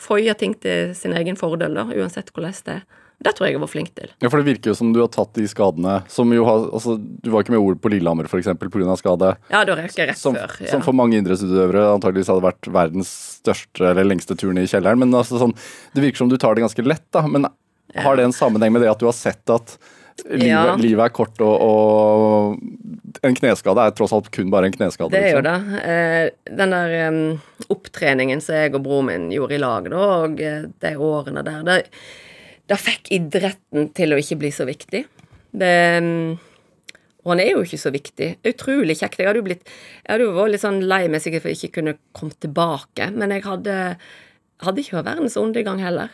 føye 0.03 0.35
ting 0.39 0.55
til 0.59 0.95
sin 0.99 1.15
egen 1.19 1.39
fordel, 1.39 1.75
da, 1.75 1.87
uansett 1.91 2.31
hvordan 2.35 2.55
det 2.67 2.81
er. 2.81 2.83
Det 3.23 3.31
tror 3.39 3.47
jeg 3.47 3.55
jeg 3.55 3.63
var 3.63 3.71
flink 3.71 3.91
til. 3.95 4.11
Ja, 4.19 4.29
for 4.33 4.43
det 4.43 4.49
virker 4.49 4.73
jo 4.73 4.75
som 4.75 4.91
du 4.95 4.99
har 4.99 5.11
tatt 5.15 5.31
de 5.37 5.45
skadene 5.47 6.01
som 6.11 6.33
jo 6.35 6.43
har 6.43 6.65
Altså, 6.75 6.97
du 6.99 7.29
var 7.31 7.45
ikke 7.45 7.55
med 7.55 7.63
Ol 7.63 7.77
på 7.79 7.93
Lillehammer 7.93 8.27
f.eks. 8.27 8.49
pga. 8.59 8.97
skade. 8.99 9.29
Ja, 9.53 9.61
da 9.69 9.77
røk 9.79 9.95
jeg 9.95 10.09
rett 10.11 10.19
Som, 10.19 10.35
før. 10.35 10.57
Ja. 10.59 10.73
som 10.73 10.83
for 10.83 10.97
mange 10.97 11.21
idrettsutøvere 11.21 11.85
antageligvis 11.93 12.33
hadde 12.33 12.43
vært 12.49 12.71
verdens 12.75 13.13
største 13.39 13.93
eller 13.93 14.09
lengste 14.09 14.35
turen 14.35 14.59
i 14.59 14.67
kjelleren. 14.67 15.05
Men 15.05 15.15
altså 15.15 15.39
sånn, 15.39 15.55
det 15.95 16.03
virker 16.03 16.25
som 16.25 16.33
du 16.33 16.39
tar 16.41 16.59
det 16.59 16.67
ganske 16.67 16.87
lett, 16.87 17.07
da. 17.15 17.23
Men 17.31 17.47
har 17.95 18.17
det 18.17 18.25
en 18.25 18.33
sammenheng 18.37 18.73
med 18.73 18.83
det 18.85 18.91
at 18.93 19.01
du 19.03 19.07
har 19.09 19.17
sett 19.17 19.51
at 19.53 19.77
livet, 20.29 20.47
Ja. 20.49 20.75
livet 20.77 21.05
er 21.07 21.13
kort, 21.15 21.41
og, 21.41 21.55
og 21.61 23.25
en 23.25 23.35
kneskade 23.39 23.85
er 23.87 23.95
tross 23.97 24.13
alt 24.17 24.31
kun 24.35 24.51
bare 24.53 24.69
en 24.69 24.75
kneskade? 24.77 25.11
Det 25.15 25.23
er 25.23 25.35
jo 25.37 25.41
liksom? 25.43 25.73
det. 25.73 25.83
Eh, 25.83 26.55
den 26.57 26.75
der 26.77 27.73
opptreningen 27.73 28.41
som 28.45 28.55
jeg 28.59 28.75
og 28.77 28.85
broren 28.85 29.09
min 29.11 29.27
gjorde 29.35 29.57
i 29.57 29.63
lag 29.63 29.89
da, 29.91 30.05
og 30.27 30.41
eh, 30.41 30.69
de 30.85 30.95
årene 30.97 31.45
der, 31.47 31.63
det, 31.69 31.79
det 32.71 32.79
fikk 32.81 33.13
idretten 33.19 33.91
til 33.97 34.15
å 34.15 34.21
ikke 34.21 34.41
bli 34.45 34.53
så 34.55 34.69
viktig. 34.69 35.05
Det 35.53 35.73
Og 37.23 37.31
han 37.35 37.41
er 37.43 37.53
jo 37.53 37.63
ikke 37.63 37.79
så 37.79 37.91
viktig. 37.95 38.29
Utrolig 38.49 38.97
kjekt. 38.99 39.21
Jeg 39.21 39.29
hadde 39.29 39.39
jo 39.43 39.47
blitt 39.47 39.67
Jeg 39.69 40.09
hadde 40.11 40.25
jo 40.25 40.33
vært 40.35 40.55
litt 40.55 40.63
sånn 40.65 40.81
lei 40.91 41.05
meg 41.13 41.21
sikkert 41.23 41.45
for 41.45 41.53
jeg 41.53 41.61
ikke 41.61 41.77
kunne 41.81 41.97
komme 42.17 42.35
tilbake, 42.43 43.11
men 43.15 43.31
jeg 43.37 43.45
hadde 43.47 43.77
hadde 44.63 44.83
ikke 44.83 44.97
vært 45.01 45.09
verdens 45.11 45.37
undergang 45.37 45.81
heller. 45.83 46.11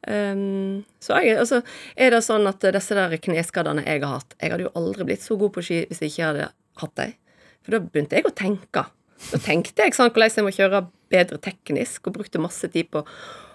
Um, 0.00 0.80
så 1.02 1.18
jeg, 1.20 1.36
altså, 1.42 1.60
er 1.92 2.14
det 2.14 2.22
sånn 2.24 2.48
at 2.48 2.64
disse 2.72 2.96
der 2.96 3.12
kneskadene 3.20 3.82
jeg 3.84 4.00
har 4.00 4.14
hatt 4.14 4.32
Jeg 4.40 4.54
hadde 4.54 4.64
jo 4.64 4.70
aldri 4.80 5.04
blitt 5.10 5.20
så 5.20 5.36
god 5.36 5.52
på 5.52 5.64
ski 5.66 5.82
hvis 5.90 6.00
jeg 6.00 6.14
ikke 6.14 6.30
hadde 6.30 6.46
hatt 6.80 6.94
dem. 6.96 7.12
For 7.60 7.76
da 7.76 7.82
begynte 7.84 8.16
jeg 8.16 8.28
å 8.28 8.32
tenke. 8.32 8.86
Da 9.28 9.40
tenkte 9.44 9.84
jeg 9.84 9.96
sånn 9.96 10.08
hvordan 10.08 10.38
jeg 10.38 10.46
må 10.46 10.54
kjøre 10.56 10.86
bedre 11.12 11.40
teknisk, 11.42 12.06
og 12.06 12.16
brukte 12.16 12.40
masse 12.40 12.70
tid 12.72 12.88
på 12.94 13.04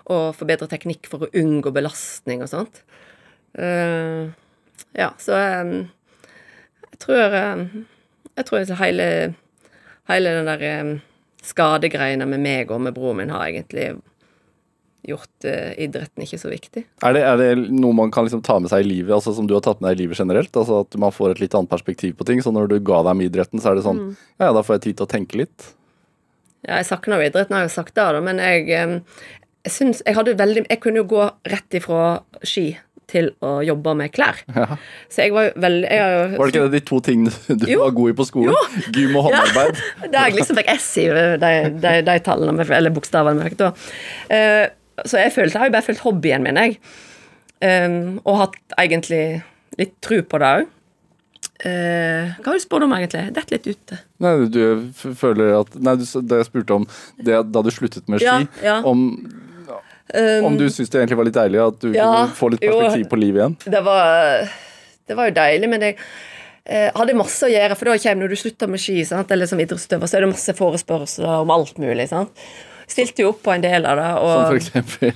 å 0.06 0.20
forbedre 0.38 0.70
teknikk 0.70 1.10
for 1.10 1.26
å 1.26 1.32
unngå 1.34 1.74
belastning 1.74 2.44
og 2.46 2.52
sånt. 2.52 2.84
Uh, 3.58 4.30
ja, 4.94 5.10
så 5.18 5.40
um, 5.64 5.88
jeg 6.92 6.98
tror 7.06 7.36
um, 7.40 7.62
Jeg 8.36 8.48
tror 8.50 8.74
hele, 8.82 9.06
hele 10.12 10.34
den 10.36 10.50
der 10.50 10.98
skadegreiene 11.46 12.28
med 12.28 12.42
meg 12.44 12.74
og 12.74 12.82
med 12.84 12.94
broren 12.98 13.22
min 13.22 13.32
har 13.34 13.48
egentlig 13.48 13.94
gjort 15.08 15.48
uh, 15.48 15.72
idretten 15.82 16.24
ikke 16.26 16.40
så 16.42 16.52
viktig. 16.52 16.84
Er 17.06 17.16
det, 17.16 17.24
er 17.28 17.38
det 17.42 17.50
noe 17.72 17.94
man 17.98 18.12
kan 18.14 18.26
liksom 18.28 18.44
ta 18.46 18.58
med 18.60 18.72
seg 18.72 18.84
i 18.86 18.90
livet, 18.90 19.14
altså 19.16 19.34
som 19.38 19.48
du 19.50 19.54
har 19.58 19.64
tatt 19.66 19.82
med 19.82 19.92
deg 19.92 20.00
i 20.00 20.04
livet 20.06 20.20
generelt? 20.22 20.52
Altså 20.58 20.82
At 20.86 20.98
man 21.02 21.14
får 21.16 21.36
et 21.36 21.44
litt 21.46 21.56
annet 21.58 21.72
perspektiv 21.72 22.16
på 22.20 22.28
ting? 22.28 22.42
Så 22.44 22.54
når 22.56 22.70
du 22.72 22.78
ga 22.86 23.02
deg 23.08 23.18
med 23.20 23.30
idretten, 23.32 23.62
så 23.64 23.72
er 23.74 23.80
det 23.80 23.86
sånn 23.88 23.96
Mm. 24.06 24.16
Ja, 24.40 24.50
ja, 24.50 24.54
da 24.58 24.62
får 24.66 24.76
jeg 24.76 24.82
tid 24.90 24.98
til 25.00 25.06
å 25.08 25.12
tenke 25.16 25.38
litt. 25.40 25.70
Ja, 26.66 26.80
jeg 26.82 26.88
savner 26.90 27.22
jo 27.22 27.30
idretten, 27.30 27.54
jeg 27.56 27.62
har 27.64 27.70
jo 27.70 27.76
sagt 27.76 27.94
det, 27.96 28.04
da, 28.18 28.22
men 28.26 28.42
jeg, 28.42 28.66
jeg 28.74 29.72
syns 29.72 30.02
Jeg 30.06 30.16
hadde 30.18 30.34
veldig 30.38 30.66
Jeg 30.70 30.80
kunne 30.84 31.02
jo 31.04 31.08
gå 31.10 31.24
rett 31.52 31.78
ifra 31.78 32.02
ski 32.46 32.72
til 33.06 33.28
å 33.46 33.60
jobbe 33.62 33.94
med 34.00 34.10
klær. 34.16 34.40
Ja. 34.50 34.80
Så 35.14 35.22
jeg 35.28 35.34
var 35.36 35.44
jo 35.46 35.52
veldig 35.62 35.90
jeg 35.94 36.30
Var 36.40 36.40
det 36.42 36.54
ikke 36.56 36.64
det 36.64 36.72
de 36.74 36.86
to 36.90 37.00
tingene 37.06 37.58
du 37.62 37.68
Jo. 37.70 37.84
var 37.84 37.92
god 37.94 38.10
i 38.10 38.16
på 38.18 38.26
skolen? 38.26 38.56
Gym 38.96 39.14
og 39.20 39.28
håndarbeid? 39.28 39.82
Da 40.16 40.24
jeg 40.26 40.40
liksom 40.40 40.58
fikk 40.58 40.72
S 40.74 40.88
i 41.04 41.06
de, 41.14 41.52
de, 41.84 41.92
de 42.08 42.16
tallene, 42.26 42.66
eller 42.66 42.96
bokstavene 42.96 43.44
vi 43.44 43.52
fikk 43.52 43.60
da. 43.62 43.70
Eh, 44.34 44.64
så 45.04 45.20
jeg 45.20 45.34
følte, 45.36 45.56
jeg 45.58 45.60
har 45.66 45.70
jo 45.72 45.76
bare 45.76 45.88
følt 45.90 46.04
hobbyen 46.06 46.46
min, 46.46 46.60
jeg. 46.62 46.80
Um, 47.66 48.18
og 48.24 48.38
hatt 48.44 48.58
egentlig 48.80 49.22
litt 49.80 49.96
tru 50.04 50.22
på 50.24 50.40
det 50.40 50.52
òg. 50.62 50.72
hva 51.66 52.44
har 52.52 52.58
du 52.58 52.62
spurt 52.64 52.84
om, 52.84 52.94
egentlig? 52.98 53.24
Dette 53.36 53.56
litt 53.56 53.68
ute. 53.72 53.98
Nei, 54.24 54.34
du 54.52 54.92
føler 55.16 55.54
at 55.62 55.76
Nei, 55.80 55.96
det 55.98 56.40
jeg 56.42 56.48
spurte 56.50 56.76
om 56.82 56.86
det 57.24 57.40
da 57.52 57.64
du 57.64 57.72
sluttet 57.72 58.08
med 58.12 58.20
ski, 58.24 58.28
Ja, 58.28 58.64
ja. 58.64 58.78
om 58.84 59.08
om 60.46 60.54
du 60.58 60.68
syns 60.70 60.92
det 60.94 61.00
egentlig 61.02 61.18
var 61.18 61.26
litt 61.28 61.36
deilig 61.38 61.60
at 61.64 61.80
du 61.82 61.88
Ja, 61.96 62.06
kunne 62.06 62.36
få 62.38 62.50
litt 62.54 62.62
jo. 62.64 62.76
perspektiv 62.78 63.10
på 63.10 63.18
livet 63.20 63.42
igjen? 63.42 63.56
Det 63.74 63.82
var, 63.84 64.52
det 65.10 65.18
var 65.18 65.32
jo 65.32 65.34
deilig, 65.36 65.70
men 65.72 65.82
jeg 65.88 65.96
eh, 65.98 66.92
hadde 66.94 67.16
masse 67.18 67.48
å 67.48 67.50
gjøre. 67.50 67.76
For 67.80 67.90
da 67.90 67.98
kommer 68.04 68.22
når 68.24 68.36
du 68.36 68.40
slutter 68.44 68.70
med 68.72 68.84
ski, 68.84 69.00
sant? 69.08 69.32
eller 69.34 69.50
som 69.50 69.60
idrettsutøver, 69.60 70.08
så 70.12 70.20
er 70.20 70.26
det 70.28 70.32
masse 70.36 70.56
forespørsler 70.60 71.42
om 71.42 71.52
alt 71.56 71.82
mulig. 71.82 72.08
sant? 72.12 72.46
Stilte 72.90 73.26
jo 73.26 73.32
opp 73.34 73.42
på 73.46 73.56
en 73.56 73.66
del 73.66 73.88
av 73.88 74.00
det. 74.02 74.12
Og... 74.22 74.36
Som 74.36 74.46
for 74.52 74.60
eksempel 74.60 75.14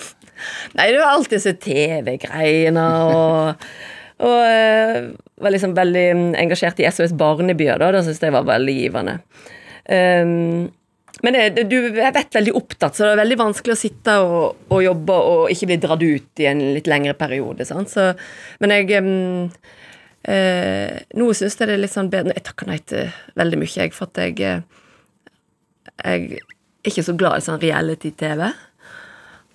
nei, 0.76 0.88
det 0.90 0.98
var 0.98 1.14
alltid 1.14 1.38
disse 1.38 1.56
TV-greiene 1.62 2.86
og 3.08 3.66
Og 4.22 4.38
eh, 4.46 5.08
var 5.42 5.50
liksom 5.50 5.72
veldig 5.74 6.06
engasjert 6.38 6.78
i 6.78 6.86
SOS 6.86 7.14
Barnebyer, 7.18 7.80
da. 7.80 7.88
Det 7.90 8.04
syntes 8.06 8.22
jeg 8.22 8.34
var 8.36 8.46
veldig 8.46 8.74
givende. 8.76 9.16
Um, 9.90 10.70
men 11.22 11.36
det, 11.36 11.64
du 11.70 11.76
er 11.90 12.14
vett 12.14 12.34
veldig 12.34 12.54
opptatt, 12.58 12.96
så 12.96 13.04
det 13.04 13.12
er 13.16 13.20
veldig 13.20 13.38
vanskelig 13.40 13.74
å 13.74 13.78
sitte 13.80 14.14
og, 14.22 14.62
og 14.72 14.82
jobbe 14.84 15.18
og 15.32 15.52
ikke 15.52 15.68
bli 15.72 15.78
dratt 15.82 16.02
ut 16.02 16.42
i 16.42 16.48
en 16.50 16.62
litt 16.76 16.90
lengre 16.90 17.14
periode. 17.18 17.66
Sant? 17.68 17.92
Så, 17.92 18.08
men 18.62 18.74
jeg 18.74 19.02
um, 19.02 19.50
eh, 20.30 21.02
Nå 21.18 21.28
syns 21.36 21.58
jeg 21.58 21.68
det 21.68 21.76
er 21.76 21.84
litt 21.84 21.94
sånn 21.94 22.10
bedre 22.12 22.36
Jeg 22.36 22.46
takker 22.48 22.70
nei 22.70 22.78
til 22.86 23.12
veldig 23.38 23.60
mye, 23.60 23.74
jeg, 23.74 23.94
for 23.96 24.10
at 24.10 24.22
jeg 24.22 24.40
eh, 24.46 24.64
Jeg 26.02 26.42
er 26.82 26.90
ikke 26.92 27.04
så 27.06 27.14
glad 27.18 27.38
i 27.38 27.44
sånn 27.46 27.60
reality-TV. 27.62 28.46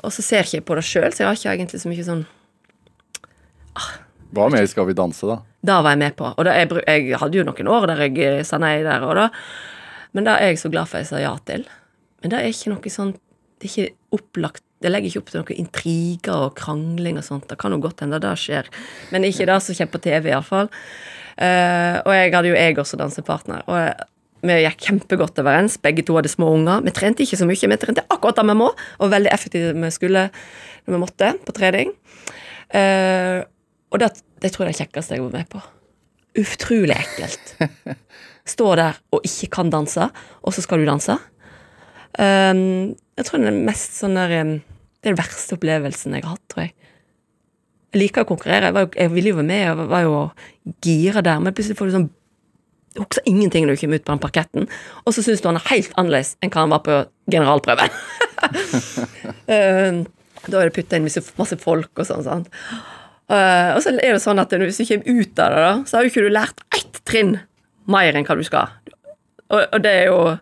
Og 0.05 0.13
så 0.13 0.23
ser 0.23 0.45
ikke 0.45 0.59
jeg 0.59 0.65
på 0.67 0.75
det 0.78 0.86
sjøl, 0.88 1.09
så 1.11 1.23
jeg 1.23 1.28
har 1.28 1.39
ikke 1.39 1.53
egentlig 1.57 1.82
så 1.82 1.89
mye 1.91 2.05
sånn 2.05 2.25
Hva 4.36 4.49
med 4.51 4.65
i 4.65 4.69
Skal 4.69 4.88
vi 4.89 4.95
danse, 4.97 5.28
da? 5.28 5.39
Da 5.67 5.80
var 5.84 5.95
jeg 5.95 6.01
med 6.03 6.15
på. 6.19 6.30
Og 6.30 6.45
da, 6.45 6.53
jeg, 6.57 6.69
jeg 6.88 7.19
hadde 7.19 7.39
jo 7.39 7.45
noen 7.47 7.69
år 7.73 7.88
der 7.89 8.03
jeg 8.05 8.17
eh, 8.23 8.43
sa 8.47 8.59
nei 8.61 8.78
der 8.86 9.03
og 9.05 9.15
da. 9.17 9.28
Men 10.15 10.28
det 10.28 10.36
er 10.36 10.51
jeg 10.51 10.61
så 10.61 10.71
glad 10.71 10.89
for 10.89 11.01
jeg 11.01 11.09
sa 11.09 11.21
ja 11.21 11.34
til. 11.47 11.65
Men 12.21 12.34
det 12.34 12.39
er 12.39 12.51
ikke 12.51 12.71
noe 12.73 12.91
sånn 12.91 13.11
Det 13.57 13.67
er 13.67 13.71
ikke 13.71 14.17
opplagt 14.17 14.63
Det 14.82 14.89
legger 14.91 15.09
ikke 15.11 15.21
opp 15.23 15.32
til 15.34 15.41
noen 15.41 15.61
intriger 15.63 16.43
og 16.47 16.55
krangling 16.59 17.17
og 17.19 17.25
sånt. 17.25 17.47
Det 17.49 17.57
kan 17.61 17.73
jo 17.73 17.80
godt 17.82 18.03
hende 18.05 18.19
det 18.21 18.34
skjer, 18.38 18.69
men 19.13 19.25
ikke 19.25 19.47
det 19.49 19.57
som 19.65 19.78
kommer 19.80 19.95
på 19.95 20.01
TV, 20.05 20.28
iallfall. 20.30 20.69
Uh, 21.38 21.97
og 22.05 22.11
jeg 22.13 22.34
hadde 22.36 22.51
jo 22.51 22.57
jeg 22.57 22.78
også 22.82 22.99
dansepartner. 23.01 23.63
Og 23.65 23.80
jeg- 23.82 24.05
vi 24.48 24.58
gikk 24.64 24.88
kjempegodt 24.88 25.39
overens. 25.43 25.78
Begge 25.84 26.06
to 26.08 26.18
hadde 26.18 26.32
små 26.32 26.50
unger. 26.56 26.82
Vi 26.86 26.93
trente 26.95 27.26
ikke 27.26 27.39
så 27.39 27.48
mye, 27.50 27.72
vi 27.72 27.80
trente 27.82 28.06
akkurat 28.08 28.39
det 28.39 28.48
vi 28.50 28.58
må, 28.60 28.72
og 28.74 29.14
veldig 29.14 29.32
effektivt 29.34 29.78
vi 29.78 29.93
skulle 29.93 30.28
når 30.88 30.95
vi 30.95 31.02
måtte 31.04 31.32
på 31.45 31.56
trening. 31.56 31.93
Uh, 32.74 33.43
og 33.93 34.02
det, 34.02 34.12
det 34.43 34.52
tror 34.52 34.66
jeg 34.66 34.74
er 34.74 34.76
det 34.76 34.82
kjekkeste 34.86 35.18
jeg 35.18 35.26
var 35.26 35.36
med 35.38 35.50
på. 35.52 35.62
Utrolig 36.38 36.98
ekkelt. 36.98 37.54
Stå 38.54 38.74
der 38.80 39.00
og 39.16 39.26
ikke 39.28 39.50
kan 39.58 39.72
danse, 39.74 40.10
og 40.41 40.56
så 40.56 40.64
skal 40.64 40.82
du 40.82 40.88
danse. 40.88 41.18
Um, 42.18 42.95
jeg 43.18 43.28
tror 43.28 43.41
det 43.41 43.52
er 43.52 43.66
mest 43.68 43.98
sånn 44.00 44.16
der 44.18 44.32
um, 44.41 44.56
Det 44.98 45.12
er 45.12 45.14
den 45.14 45.20
verste 45.20 45.54
opplevelsen 45.54 46.16
jeg 46.18 46.26
har 46.26 46.36
hatt, 46.36 46.45
tror 46.50 46.66
jeg. 46.66 46.74
Jeg 47.93 48.02
liker 48.02 48.26
å 48.26 48.30
konkurrere. 48.30 48.70
Jeg, 48.70 48.76
var 48.76 48.88
jo, 48.88 48.93
jeg 48.98 49.12
ville 49.14 49.32
jo 49.32 49.39
være 49.39 49.48
med, 49.48 49.62
jeg 49.64 49.89
var 49.91 50.06
jo 50.06 50.16
gira 50.84 51.24
der, 51.24 51.43
men 51.43 51.56
plutselig 51.56 51.78
får 51.80 51.89
du 51.89 51.95
sånn 51.98 52.10
Du 52.98 53.04
husker 53.04 53.30
ingenting 53.30 53.68
når 53.68 53.78
du 53.78 53.84
kommer 53.84 54.00
ut 54.00 54.06
på 54.08 54.14
den 54.16 54.22
parketten, 54.24 54.68
og 55.06 55.14
så 55.14 55.22
syns 55.22 55.43
du 55.43 55.52
han 55.52 55.60
er 55.60 55.70
helt 55.70 55.93
annerledes 56.02 56.34
enn 56.41 56.50
hva 56.50 56.64
han 56.64 56.74
var 56.74 56.82
på 56.88 56.95
generalprøven. 57.30 57.98
Um, 59.45 60.00
da 60.50 60.62
er 60.64 60.70
det 60.72 60.74
putta 60.74 60.98
inn 60.98 61.06
masse, 61.06 61.60
folk 61.62 62.02
og 62.02 62.10
sånn. 62.10 62.26
sant? 62.26 62.50
Uh, 63.30 63.76
og 63.76 63.84
så 63.84 63.93
er 63.93 64.16
det 64.16 64.24
sånn 64.24 64.41
at 64.41 64.56
hvis 64.56 64.82
du 64.82 64.88
kommer 64.89 65.22
ut 65.22 65.43
av 65.43 65.54
det, 65.54 65.64
da, 65.68 65.72
så 65.86 65.98
har 65.98 66.08
jo 66.08 66.14
ikke 66.14 66.26
du 66.26 66.34
lært 66.34 66.66
ett 66.74 67.02
trinn 67.06 67.36
mer 67.91 68.18
enn 68.18 68.26
hva 68.26 68.38
du 68.39 68.45
skal. 68.48 68.74
Og, 69.54 69.78
det 69.80 69.93
er 70.02 70.10
jo 70.10 70.38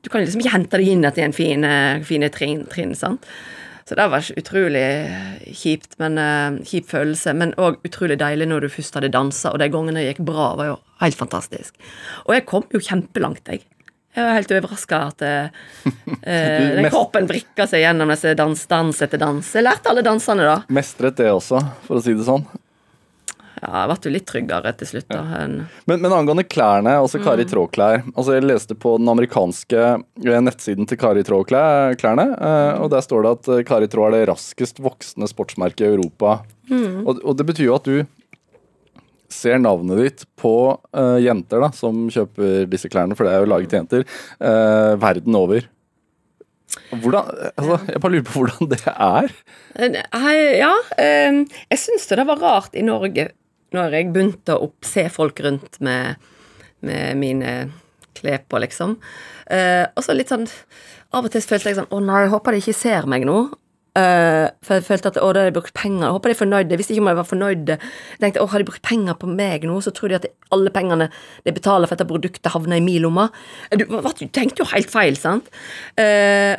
Du 0.00 0.08
kan 0.08 0.22
liksom 0.22 0.40
ikke 0.40 0.54
hente 0.54 0.78
deg 0.78 0.86
inn 0.88 1.02
igjen 1.02 1.14
til 1.16 1.24
en 1.26 1.34
fine, 1.36 1.70
fine 2.06 2.28
trinn, 2.32 2.62
trinn, 2.70 2.94
sant? 2.96 3.26
Så 3.88 3.96
det 3.96 4.04
var 4.12 4.26
utrolig 4.36 4.84
kjipt, 5.56 5.94
men 6.02 6.20
uh, 6.20 6.58
kjip 6.68 6.90
følelse. 6.90 7.32
Men 7.40 7.54
òg 7.56 7.78
utrolig 7.88 8.18
deilig 8.20 8.50
når 8.50 8.66
du 8.66 8.74
først 8.74 8.98
hadde 8.98 9.08
dansa, 9.14 9.54
og 9.54 9.62
de 9.62 9.70
gangene 9.72 10.02
det 10.02 10.10
gikk 10.10 10.26
bra, 10.28 10.50
var 10.58 10.68
jo 10.74 10.76
helt 11.00 11.16
fantastisk. 11.16 11.78
Og 12.26 12.34
jeg 12.36 12.44
kom 12.50 12.66
jo 12.74 12.82
kjempelangt, 12.84 13.48
jeg. 13.48 13.64
Jeg 14.18 14.26
var 14.26 14.36
helt 14.36 14.52
overraska 14.52 15.00
at 15.08 15.24
uh, 15.30 15.96
den 16.28 16.90
kroppen 16.92 17.28
brikka 17.30 17.68
seg 17.70 17.86
gjennom 17.86 18.12
disse 18.12 18.34
dans, 18.36 18.68
dans 18.68 19.04
etter 19.06 19.24
dans. 19.24 19.52
Jeg 19.56 19.64
lærte 19.64 19.88
alle 19.88 20.04
dansene, 20.04 20.44
da. 20.44 20.60
Mestret 20.68 21.16
det 21.22 21.32
også, 21.32 21.62
for 21.88 22.00
å 22.00 22.04
si 22.04 22.16
det 22.18 22.28
sånn. 22.28 22.44
Ja, 23.58 23.70
jeg 23.82 23.88
ble 23.90 23.96
jo 24.08 24.12
litt 24.14 24.26
tryggere 24.28 24.72
til 24.78 24.90
slutt, 24.92 25.08
da. 25.10 25.22
Ja. 25.22 25.46
Men, 25.90 26.02
men 26.02 26.14
angående 26.14 26.44
klærne, 26.46 26.94
altså 27.02 27.20
Kari 27.22 27.46
Traa-klær. 27.48 28.04
Altså 28.14 28.36
jeg 28.36 28.46
leste 28.46 28.76
på 28.78 28.96
den 29.00 29.10
amerikanske 29.10 29.80
eh, 29.98 30.38
nettsiden 30.44 30.88
til 30.88 31.00
Kari 31.00 31.24
Traa-klærne, 31.26 32.28
eh, 32.36 32.74
og 32.82 32.92
der 32.94 33.04
står 33.04 33.24
det 33.24 33.34
at 33.36 33.50
eh, 33.54 33.64
Kari 33.68 33.90
Trå 33.90 34.06
er 34.08 34.18
det 34.18 34.28
raskest 34.30 34.82
voksende 34.84 35.30
sportsmerket 35.30 35.86
i 35.86 35.90
Europa. 35.96 36.40
Og, 36.68 37.22
og 37.24 37.32
det 37.38 37.46
betyr 37.48 37.70
jo 37.70 37.78
at 37.78 37.88
du 37.88 37.96
ser 39.32 39.60
navnet 39.60 40.00
ditt 40.00 40.22
på 40.40 40.52
uh, 40.76 41.16
jenter 41.20 41.60
da, 41.60 41.70
som 41.76 42.06
kjøper 42.12 42.68
disse 42.68 42.88
klærne, 42.92 43.16
for 43.16 43.28
det 43.28 43.34
er 43.34 43.44
jo 43.44 43.50
laget 43.52 43.72
til 43.72 43.82
jenter, 43.82 44.06
uh, 44.40 44.94
verden 45.00 45.36
over. 45.36 45.68
Hvordan, 46.92 47.28
altså, 47.56 47.78
jeg 47.88 48.00
bare 48.00 48.12
lurer 48.12 48.26
på 48.28 48.42
hvordan 48.42 48.70
det 48.72 48.80
er. 48.92 49.30
Hei, 50.20 50.36
ja, 50.58 50.72
eh, 51.00 51.38
jeg 51.72 51.80
syns 51.80 52.08
det 52.10 52.26
var 52.28 52.42
rart 52.42 52.76
i 52.76 52.84
Norge 52.84 53.30
når 53.76 53.98
jeg 53.98 54.10
begynte 54.14 54.56
å 54.56 54.70
se 54.84 55.06
folk 55.12 55.40
rundt 55.44 55.78
med, 55.84 56.18
med 56.84 57.20
mine 57.20 57.54
klær 58.18 58.42
på, 58.48 58.60
liksom. 58.64 58.96
Eh, 59.52 59.84
og 59.94 60.04
så 60.04 60.16
litt 60.16 60.30
sånn 60.32 60.48
Av 61.16 61.24
og 61.24 61.32
til 61.32 61.40
følte 61.40 61.70
jeg 61.70 61.78
sånn 61.78 61.92
Å 61.94 61.98
nei, 62.04 62.24
jeg 62.26 62.32
håper 62.34 62.52
de 62.52 62.58
ikke 62.60 62.76
ser 62.76 63.06
meg 63.08 63.24
nå. 63.28 63.38
Eh, 63.98 64.46
for 64.64 64.78
jeg 64.78 64.86
følte 64.86 65.12
at 65.12 65.18
å, 65.20 65.30
da 65.32 65.42
har 65.42 65.50
de 65.50 65.56
brukt 65.56 65.74
penger. 65.76 66.04
Jeg 66.04 66.16
håper 66.16 66.30
de 66.30 66.36
er 66.36 66.40
fornøyde. 66.42 66.74
Jeg 66.74 66.80
visste 66.80 66.94
ikke 66.94 67.04
om 67.04 67.10
jeg 67.10 67.18
var 67.18 67.28
fornøyde. 67.28 67.76
Jeg 68.12 68.22
tenkte 68.24 68.44
å, 68.44 68.48
har 68.52 68.62
de 68.62 68.68
brukt 68.68 68.84
penger 68.84 69.18
på 69.20 69.30
meg 69.30 69.66
nå, 69.68 69.78
så 69.84 69.92
tror 69.94 70.12
de 70.12 70.18
at 70.18 70.28
alle 70.54 70.72
pengene 70.74 71.08
de 71.46 71.54
betaler 71.56 71.90
for 71.90 71.96
dette 71.96 72.08
produktet, 72.10 72.50
havner 72.52 72.80
i 72.80 72.84
min 72.84 73.02
lomme. 73.06 73.28
Du, 73.80 73.86
du 73.88 74.26
tenkte 74.26 74.62
jo 74.62 74.68
helt 74.72 74.92
feil, 74.92 75.18
sant? 75.20 75.48
Eh, 76.00 76.54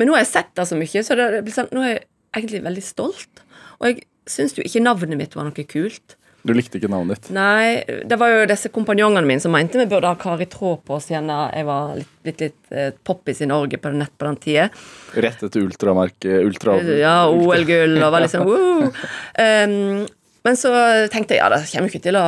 men 0.00 0.08
nå 0.08 0.16
har 0.16 0.24
jeg 0.24 0.32
sett 0.32 0.50
det 0.58 0.66
så 0.68 0.78
mye, 0.78 1.04
så 1.04 1.16
det 1.18 1.54
sånn, 1.54 1.70
nå 1.76 1.84
er 1.84 1.94
jeg 1.94 2.02
egentlig 2.40 2.64
veldig 2.66 2.84
stolt. 2.84 3.44
Og 3.78 3.88
jeg 3.88 4.02
syns 4.30 4.56
jo 4.58 4.66
ikke 4.66 4.84
navnet 4.84 5.20
mitt 5.20 5.38
var 5.38 5.48
noe 5.48 5.68
kult. 5.68 6.16
Du 6.42 6.50
likte 6.56 6.80
ikke 6.80 6.90
navnet 6.90 7.20
ditt. 7.20 7.28
Nei, 7.36 7.82
det 8.08 8.16
var 8.18 8.32
jo 8.32 8.46
disse 8.50 8.70
kompanjongene 8.74 9.26
mine 9.28 9.42
som 9.42 9.52
mente 9.54 9.78
vi 9.78 9.86
burde 9.90 10.10
ha 10.10 10.18
Kari 10.18 10.48
Traa 10.50 10.80
på 10.82 10.96
oss 10.96 11.06
igjen 11.12 11.30
da 11.30 11.44
jeg 11.54 11.68
var 11.68 11.92
litt, 12.00 12.14
litt, 12.26 12.42
litt 12.42 12.74
eh, 12.74 12.88
poppis 13.06 13.44
i 13.44 13.48
Norge 13.50 13.78
på 13.78 13.92
nett 13.94 14.14
på 14.18 14.26
den 14.26 14.40
tida. 14.42 14.66
Rett 15.14 15.44
etter 15.46 15.62
ultramerket 15.62 16.42
ultra, 16.42 16.80
Ja, 16.98 17.16
OL-gull 17.30 17.94
og 18.00 18.10
var 18.14 18.26
liksom 18.26 18.46
woo! 18.48 18.90
Um, 19.38 20.02
men 20.42 20.58
så 20.58 20.72
tenkte 21.12 21.36
jeg 21.36 21.44
ja, 21.44 21.50
det 21.52 21.62
kommer 21.70 21.86
jo 21.86 21.92
ikke 21.92 22.06
til 22.08 22.18
å 22.18 22.24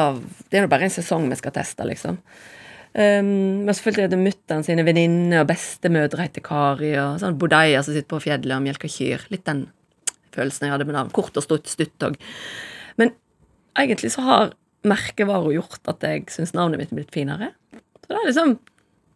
Det 0.46 0.60
er 0.60 0.68
jo 0.68 0.70
bare 0.70 0.86
en 0.86 0.94
sesong 0.94 1.26
vi 1.32 1.40
skal 1.40 1.56
teste, 1.56 1.86
liksom. 1.90 2.20
Um, 2.94 3.66
men 3.66 3.74
selvfølgelig 3.74 4.06
hadde 4.06 4.20
mutter'n 4.22 4.62
sine 4.62 4.86
venninner 4.86 5.42
og 5.42 5.50
bestemødre 5.50 6.28
heter 6.28 6.44
Kari, 6.46 6.92
og 7.02 7.18
sånn 7.18 7.40
bodeier 7.40 7.82
som 7.82 7.96
sitter 7.96 8.12
på 8.14 8.22
fjellet 8.28 8.54
og 8.54 8.62
melker 8.62 8.94
kyr. 8.94 9.26
Litt 9.34 9.42
den 9.50 9.66
følelsen 10.34 10.68
jeg 10.68 10.76
hadde 10.76 10.86
med 10.86 10.94
navn. 11.00 11.10
Kort 11.14 11.34
og 11.34 11.42
stutt 11.42 11.66
stutt 11.70 12.06
òg. 12.06 12.14
Men 13.00 13.10
egentlig 13.80 14.12
så 14.14 14.24
har 14.26 14.54
merkevare 14.84 15.54
gjort 15.54 15.90
at 15.90 16.04
jeg 16.04 16.26
syns 16.32 16.54
navnet 16.56 16.80
mitt 16.80 16.92
er 16.92 17.00
blitt 17.00 17.14
finere. 17.14 17.52
Så 18.02 18.10
det 18.10 18.20
er 18.20 18.30
liksom 18.30 18.56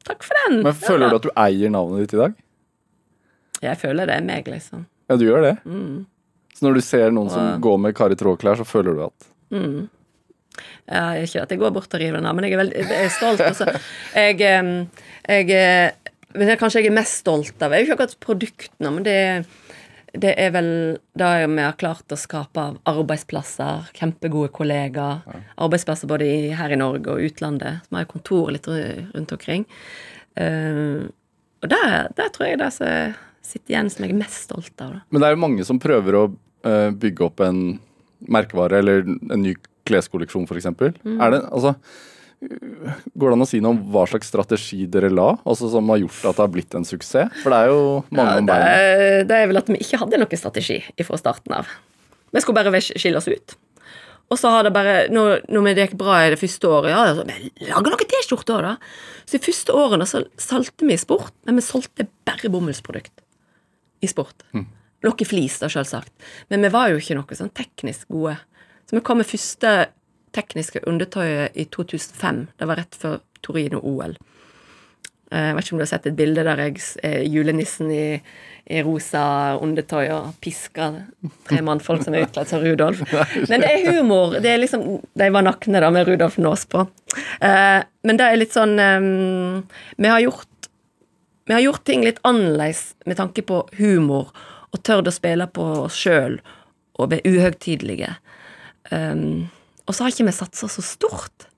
Takk 0.08 0.22
for 0.24 0.38
den. 0.46 0.62
Men 0.64 0.76
føler 0.78 1.10
du 1.10 1.16
at 1.18 1.24
du 1.26 1.32
eier 1.36 1.72
navnet 1.72 2.06
ditt 2.06 2.14
i 2.16 2.20
dag? 2.22 2.36
Jeg 3.60 3.76
føler 3.80 4.08
det 4.08 4.14
er 4.14 4.24
meg, 4.24 4.46
liksom. 4.48 4.86
Ja, 5.10 5.16
du 5.20 5.24
gjør 5.26 5.44
det. 5.44 5.54
Mm. 5.68 6.06
Så 6.54 6.64
når 6.64 6.78
du 6.78 6.84
ser 6.86 7.12
noen 7.12 7.28
som 7.32 7.60
går 7.62 7.80
med 7.82 7.96
Kari 7.98 8.16
Traa-klær, 8.18 8.56
så 8.60 8.64
føler 8.64 8.96
du 8.96 9.02
at 9.04 9.28
Ja, 10.88 11.02
ikke 11.20 11.42
at 11.44 11.52
jeg 11.52 11.60
går 11.60 11.74
bort 11.76 11.92
og 11.92 12.00
river 12.00 12.16
den 12.18 12.30
av, 12.30 12.38
men 12.38 12.46
jeg 12.46 12.56
er, 12.56 12.62
veldig, 12.62 12.86
jeg 12.86 13.04
er 13.04 13.12
stolt. 13.14 13.42
Altså. 13.44 13.68
Jeg, 14.14 14.40
jeg, 14.40 14.88
jeg, 15.28 15.52
eh, 15.54 16.14
men 16.34 16.46
det 16.46 16.54
er 16.54 16.60
kanskje 16.60 16.82
jeg 16.82 16.90
er 16.90 16.96
mest 16.98 17.20
stolt 17.22 17.62
av. 17.62 17.74
Jeg 17.74 17.84
er 17.84 17.84
jo 17.84 17.88
ikke 17.90 17.98
akkurat 17.98 18.18
produktene, 18.24 18.94
men 18.96 19.06
det, 19.06 19.18
det 20.12 20.32
er 20.40 20.52
vel 20.54 20.70
det 21.18 21.28
vi 21.52 21.62
har 21.62 21.76
klart 21.80 22.14
å 22.14 22.18
skape 22.18 22.62
av 22.62 22.78
arbeidsplasser, 22.88 23.90
kjempegode 23.98 24.52
kollegaer. 24.54 25.42
Arbeidsplasser 25.60 26.10
både 26.10 26.28
i, 26.28 26.50
her 26.56 26.72
i 26.72 26.80
Norge 26.80 27.12
og 27.12 27.24
utlandet. 27.28 27.84
Som 27.88 27.98
har 27.98 28.08
kontor 28.10 28.52
litt 28.54 28.68
rundt 28.68 29.34
omkring. 29.36 29.66
Uh, 30.38 31.08
og 31.58 31.72
det 31.72 32.28
tror 32.34 32.46
jeg 32.46 32.60
det 32.60 32.70
som 32.76 33.16
sitter 33.48 33.74
igjen 33.74 33.88
som 33.90 34.04
jeg 34.04 34.14
er 34.14 34.20
mest 34.20 34.44
stolt 34.48 34.84
av. 34.84 34.98
Da. 34.98 35.00
Men 35.10 35.22
det 35.22 35.28
er 35.28 35.34
jo 35.34 35.44
mange 35.44 35.66
som 35.66 35.80
prøver 35.82 36.18
å 36.18 36.26
uh, 36.28 36.90
bygge 36.94 37.26
opp 37.26 37.42
en 37.44 37.62
merkevare 38.28 38.80
eller 38.82 39.04
en 39.06 39.42
ny 39.42 39.54
kleskolleksjon, 39.88 40.46
f.eks. 40.48 40.68
Mm. 41.04 41.16
Er 41.16 41.34
det 41.34 41.42
altså 41.48 41.74
Går 42.38 43.32
det 43.32 43.34
an 43.34 43.42
å 43.42 43.48
si 43.50 43.58
noe 43.62 43.74
om 43.74 43.78
hva 43.90 44.04
slags 44.06 44.28
strategi 44.30 44.84
dere 44.90 45.10
la, 45.10 45.32
altså 45.42 45.70
som 45.72 45.88
har 45.90 45.98
gjort 46.04 46.28
at 46.30 46.38
det 46.38 46.44
har 46.44 46.52
blitt 46.54 46.76
en 46.78 46.86
suksess? 46.86 47.40
For 47.42 47.50
det 47.50 47.62
er 47.64 47.72
jo 47.72 47.80
mange 48.14 48.34
Ja, 48.36 48.42
om 48.42 48.46
det, 48.46 48.58
beina. 48.58 49.24
det 49.26 49.38
er 49.38 49.48
vel 49.50 49.60
at 49.60 49.72
vi 49.72 49.80
ikke 49.82 50.02
hadde 50.04 50.20
noen 50.22 50.40
strategi 50.40 50.78
fra 51.02 51.18
starten 51.18 51.56
av. 51.58 51.72
Vi 52.30 52.44
skulle 52.44 52.60
bare 52.60 52.82
skille 52.84 53.18
oss 53.18 53.26
ut. 53.26 53.56
Og 54.28 54.36
så 54.36 54.50
har 54.52 54.66
det 54.66 54.74
bare, 54.76 54.96
når, 55.12 55.46
når 55.48 55.70
det 55.72 55.86
gikk 55.86 55.98
bra 56.00 56.18
i 56.26 56.32
det 56.34 56.38
første 56.40 56.68
året, 56.68 56.92
ja, 56.92 57.14
så, 57.16 57.24
lager 57.64 57.94
noen 57.94 58.10
T-skjorter, 58.12 58.66
da. 58.66 58.74
Så 59.24 59.38
de 59.38 59.44
første 59.46 59.76
årene 59.76 60.08
så 60.08 60.20
solgte 60.40 60.84
vi 60.84 60.94
i 60.94 61.00
sport, 61.00 61.32
men 61.48 61.56
vi 61.56 61.64
solgte 61.64 62.06
bare 62.28 62.50
bomullsprodukt 62.52 63.24
i 64.04 64.10
sport. 64.10 64.44
Noe 64.52 65.26
flis, 65.26 65.56
da, 65.62 65.70
selvsagt. 65.72 66.12
Men 66.52 66.66
vi 66.66 66.70
var 66.74 66.92
jo 66.92 67.00
ikke 67.00 67.16
noe 67.16 67.38
sånn 67.40 67.54
teknisk 67.56 68.10
gode. 68.12 68.36
Så 68.88 68.96
vi 68.98 69.02
kom 69.04 69.20
med 69.22 69.28
første 69.28 69.72
tekniske 70.36 70.82
undertøyet 70.86 71.56
i 71.58 71.64
2005. 71.74 72.46
Det 72.58 72.68
var 72.68 72.80
rett 72.80 72.98
før 72.98 73.20
Torino-OL. 73.46 74.16
Eh, 75.30 75.46
Jeg 75.48 75.54
vet 75.56 75.64
ikke 75.64 75.74
om 75.76 75.80
du 75.80 75.84
har 75.84 75.90
sett 75.92 76.06
et 76.08 76.16
bilde 76.18 76.44
der 76.46 76.62
jeg 76.64 76.82
er 77.04 77.22
julenissen 77.28 77.90
i, 77.92 78.20
i 78.68 78.82
rosa 78.84 79.22
undertøy 79.60 80.08
og 80.14 80.34
pisker 80.44 81.02
tre 81.48 81.60
mannfolk 81.64 82.04
som 82.04 82.16
er 82.16 82.26
utkledd 82.26 82.48
som 82.48 82.64
Rudolf. 82.64 83.02
Men 83.50 83.64
det 83.64 83.72
er 83.72 83.98
humor. 83.98 84.38
Det 84.40 84.52
er 84.52 84.62
liksom, 84.62 84.86
De 85.12 85.30
var 85.32 85.44
nakne 85.44 85.82
da 85.84 85.90
med 85.94 86.08
Rudolf 86.08 86.38
Nås 86.38 86.64
på. 86.68 86.86
Eh, 87.40 87.80
men 88.04 88.18
det 88.20 88.24
er 88.24 88.36
litt 88.36 88.52
sånn 88.54 88.76
eh, 88.78 89.06
Vi 89.96 90.08
har 90.12 90.20
gjort 90.24 90.46
vi 91.48 91.54
har 91.54 91.62
gjort 91.64 91.84
ting 91.88 92.02
litt 92.04 92.18
annerledes 92.28 92.94
med 93.08 93.16
tanke 93.16 93.40
på 93.40 93.62
humor, 93.78 94.34
og 94.68 94.82
tørt 94.84 95.06
å 95.08 95.12
spille 95.14 95.46
på 95.48 95.64
oss 95.86 95.96
sjøl 95.96 96.34
og 97.00 97.08
være 97.08 97.24
uhøytidelige. 97.24 98.10
Um, 98.92 99.48
og 99.88 99.96
så 99.96 100.04
har 100.04 100.12
ikke 100.12 100.28
vi 100.28 100.36
satsa 100.36 100.68
så 100.70 100.84
stort. 100.84 101.48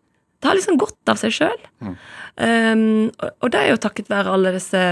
Det 0.40 0.48
har 0.48 0.56
liksom 0.56 0.78
gått 0.80 1.10
av 1.12 1.18
seg 1.20 1.34
sjøl. 1.36 1.62
Um, 1.82 3.10
og, 3.10 3.32
og 3.42 3.52
det 3.52 3.60
er 3.60 3.72
jo 3.74 3.80
takket 3.82 4.08
være 4.12 4.32
alle 4.32 4.54
disse 4.56 4.84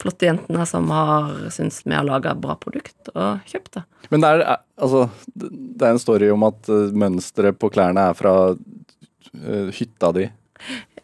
flotte 0.00 0.28
jentene 0.28 0.64
som 0.68 0.88
har 0.94 1.32
syntes 1.52 1.82
vi 1.84 1.94
har 1.96 2.06
laga 2.06 2.34
bra 2.38 2.54
produkt, 2.60 3.10
og 3.12 3.42
kjøpt 3.50 3.74
det. 3.76 3.82
Men 4.12 4.24
det 4.24 4.30
er, 4.30 4.44
altså, 4.80 5.08
det 5.34 5.86
er 5.86 5.94
en 5.94 6.02
story 6.02 6.30
om 6.32 6.46
at 6.48 6.70
eh, 6.72 6.94
mønsteret 6.96 7.58
på 7.60 7.68
klærne 7.72 8.06
er 8.10 8.16
fra 8.16 8.34
eh, 8.54 9.68
hytta 9.76 10.12
di. 10.16 10.30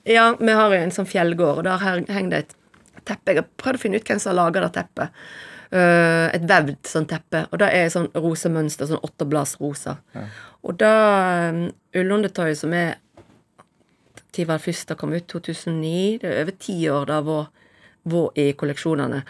Ja, 0.09 0.31
vi 0.39 0.55
har 0.55 0.73
jo 0.73 0.81
en 0.81 0.95
sånn 0.95 1.09
fjellgård, 1.11 1.61
og 1.61 1.67
der 1.67 1.83
henger 1.83 2.31
det 2.33 2.41
et 2.45 2.57
teppe. 3.07 3.35
Jeg 3.35 3.43
har 3.43 3.51
prøvd 3.61 3.79
å 3.79 3.85
finne 3.85 4.01
ut 4.01 4.09
hvem 4.09 4.23
som 4.23 4.33
har 4.33 4.41
laga 4.41 4.65
det 4.65 4.73
teppet. 4.79 5.29
Eh, 5.73 6.27
et 6.37 6.45
vevd 6.47 6.77
sånn 6.87 7.09
teppe. 7.11 7.47
Og 7.51 7.59
det 7.63 7.71
er 7.75 7.89
sånn 7.91 8.07
rosemønster, 8.15 8.87
sånn 8.91 9.03
åttebladsrosa. 9.03 9.97
Og 10.67 10.79
da 10.79 10.93
um, 11.51 11.67
ullundertøyet 11.95 12.59
som 12.59 12.73
er 12.75 12.97
Når 14.37 14.47
var 14.47 14.59
det 14.59 14.67
første 14.67 14.95
kom 15.01 15.15
ut? 15.15 15.27
2009? 15.33 16.19
Det 16.21 16.29
er 16.29 16.43
over 16.45 16.57
ti 16.61 16.75
år 16.93 17.07
det 17.09 17.15
har 17.15 17.23
vært 17.25 18.39
i 18.39 18.51
kolleksjonene. 18.53 19.23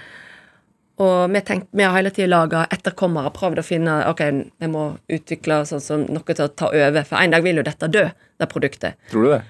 Og 0.99 1.31
vi, 1.31 1.41
tenkt, 1.45 1.69
vi 1.77 1.85
har 1.85 1.93
hele 1.95 2.11
tida 2.11 2.27
laga 2.33 2.65
etterkommere, 2.73 3.31
prøvd 3.37 3.61
å 3.61 3.65
finne 3.65 3.97
Ok, 4.11 4.23
vi 4.59 4.69
må 4.73 4.87
utvikle 5.13 5.61
sånn 5.69 5.83
som 5.85 6.07
noe 6.09 6.25
til 6.35 6.47
å 6.47 6.53
ta 6.53 6.71
over, 6.73 7.05
for 7.05 7.21
en 7.21 7.35
dag 7.37 7.45
vil 7.45 7.61
jo 7.61 7.65
dette 7.67 7.89
dø, 7.93 8.07
det 8.41 8.49
produktet. 8.51 8.97
Tror 9.13 9.27
du 9.29 9.31
det? 9.35 9.43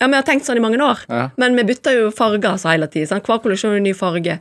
Ja, 0.00 0.08
vi 0.10 0.18
har 0.18 0.26
tenkt 0.28 0.44
sånn 0.44 0.58
i 0.58 0.64
mange 0.64 0.76
år, 0.82 1.06
Ja. 1.08 1.30
men 1.40 1.56
vi 1.56 1.64
bytter 1.70 1.94
jo 1.96 2.10
farger 2.12 2.50
altså 2.50 2.68
hele 2.68 2.86
tiden. 2.92 3.22
Hver 3.24 3.40
kolleksjon 3.40 3.76
er 3.78 3.80
ny 3.80 3.94
farge. 3.96 4.40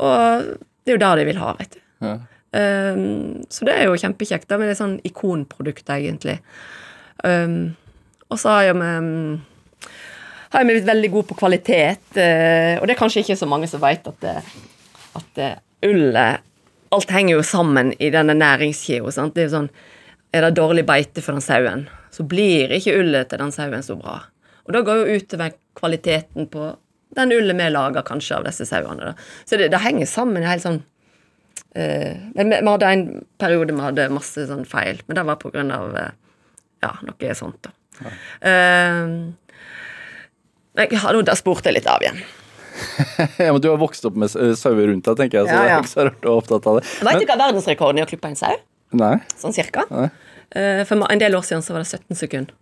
Og 0.00 0.54
det 0.84 0.92
er 0.92 0.98
jo 0.98 1.02
det 1.02 1.12
de 1.20 1.26
vil 1.30 1.40
ha, 1.40 1.54
vet 1.58 1.76
du. 1.76 1.82
Ja. 2.04 2.14
Um, 2.54 3.42
så 3.50 3.66
det 3.66 3.74
er 3.74 3.88
jo 3.88 3.98
kjempekjekt. 3.98 4.46
da, 4.48 4.58
men 4.58 4.68
Det 4.68 4.76
er 4.76 4.82
sånn 4.82 5.00
ikonprodukt, 5.06 5.88
egentlig. 5.90 6.38
Um, 7.24 7.74
og 8.30 8.38
så 8.40 8.52
har 8.52 8.68
jeg 8.68 8.78
vi 8.78 8.92
um, 9.00 9.42
har 10.54 10.62
jeg 10.62 10.70
blitt 10.70 10.86
veldig 10.86 11.10
god 11.16 11.28
på 11.30 11.38
kvalitet, 11.40 12.02
Uh, 12.14 12.78
og 12.78 12.86
det 12.86 12.94
er 12.94 13.00
kanskje 13.00 13.24
ikke 13.24 13.38
så 13.40 13.48
mange 13.50 13.66
som 13.66 13.80
vet 13.82 14.04
at, 14.06 14.20
det, 14.22 14.36
at 15.18 15.30
det, 15.34 15.54
ullet 15.84 16.44
Alt 16.94 17.10
henger 17.10 17.34
jo 17.34 17.42
sammen 17.42 17.88
i 17.98 18.06
denne 18.14 18.36
næringskjeda. 18.38 19.10
er 19.34 19.48
sånn 19.50 19.70
Er 20.30 20.44
det 20.44 20.54
dårlig 20.54 20.84
beite 20.86 21.24
for 21.24 21.34
den 21.34 21.42
sauen, 21.42 21.88
så 22.14 22.22
blir 22.22 22.70
ikke 22.70 22.94
ullet 23.00 23.28
til 23.28 23.40
den 23.42 23.50
sauen 23.50 23.82
så 23.82 23.96
bra. 23.98 24.20
Og 24.66 24.72
da 24.76 24.82
går 24.86 25.00
jo 25.00 25.16
utover 25.18 25.56
kvaliteten 25.74 26.46
på 26.46 26.68
den 27.16 27.32
ullen 27.32 27.60
vi 27.60 27.70
lager 27.70 28.04
kanskje 28.06 28.38
av 28.38 28.48
disse 28.48 28.66
sauene. 28.68 29.12
da. 29.12 29.14
Så 29.48 29.58
det, 29.60 29.70
det 29.72 29.82
henger 29.84 30.08
sammen 30.10 30.46
helt 30.46 30.64
sånn 30.64 30.80
uh, 30.80 32.12
Men 32.34 32.50
vi, 32.50 32.58
vi 32.58 32.70
hadde 32.70 32.90
en 32.90 33.06
periode 33.40 33.74
vi 33.74 33.86
hadde 33.86 34.10
masse 34.14 34.46
sånn 34.50 34.66
feil, 34.68 35.02
men 35.06 35.18
det 35.18 35.26
var 35.28 35.40
på 35.42 35.52
grunn 35.54 35.72
av 35.74 35.94
uh, 35.94 36.10
ja, 36.84 36.92
noe 37.06 37.34
sånt, 37.38 37.64
da. 37.64 37.72
Eh, 38.44 39.04
jeg 40.74 40.98
har 40.98 41.18
da 41.22 41.36
spurte 41.38 41.70
jeg 41.70 41.78
litt 41.78 41.86
av 41.88 42.02
igjen. 42.02 42.18
ja, 43.44 43.52
men 43.54 43.62
Du 43.62 43.70
har 43.70 43.78
vokst 43.78 44.04
opp 44.04 44.18
med 44.18 44.32
sauer 44.34 44.90
rundt 44.90 45.06
deg, 45.06 45.16
tenker 45.20 45.40
jeg, 45.40 45.48
så 45.48 45.54
Ja, 45.54 45.62
det 45.64 45.72
er 45.76 45.84
ikke 45.86 45.92
så 45.94 46.06
rart 46.10 46.20
du 46.20 46.28
er 46.28 46.34
opptatt 46.34 46.68
av 46.68 46.80
det. 46.80 46.84
Vet 47.06 47.22
du 47.22 47.26
hva 47.30 47.38
verdensrekorden 47.46 48.02
i 48.02 48.04
å 48.04 48.08
klippe 48.10 48.32
en 48.32 48.38
sau? 48.38 48.58
Nei? 48.98 49.16
Sånn 49.38 49.54
cirka. 49.54 49.86
Nei. 49.94 50.10
For 50.86 51.06
en 51.10 51.22
del 51.22 51.34
år 51.34 51.46
siden 51.46 51.64
så 51.66 51.74
var 51.74 51.82
det 51.82 51.88
17 51.88 52.18
sekunder. 52.18 52.54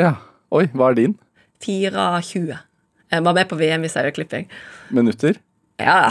Ja. 0.00 0.16
Oi, 0.52 0.66
hva 0.76 0.90
er 0.90 0.98
din? 0.98 1.14
4,20. 1.64 2.58
Jeg 3.12 3.24
var 3.26 3.36
med 3.36 3.48
på 3.50 3.58
VM 3.60 3.84
i 3.84 3.90
saueklipping. 3.92 4.46
Minutter? 4.96 5.36
Ja. 5.82 6.10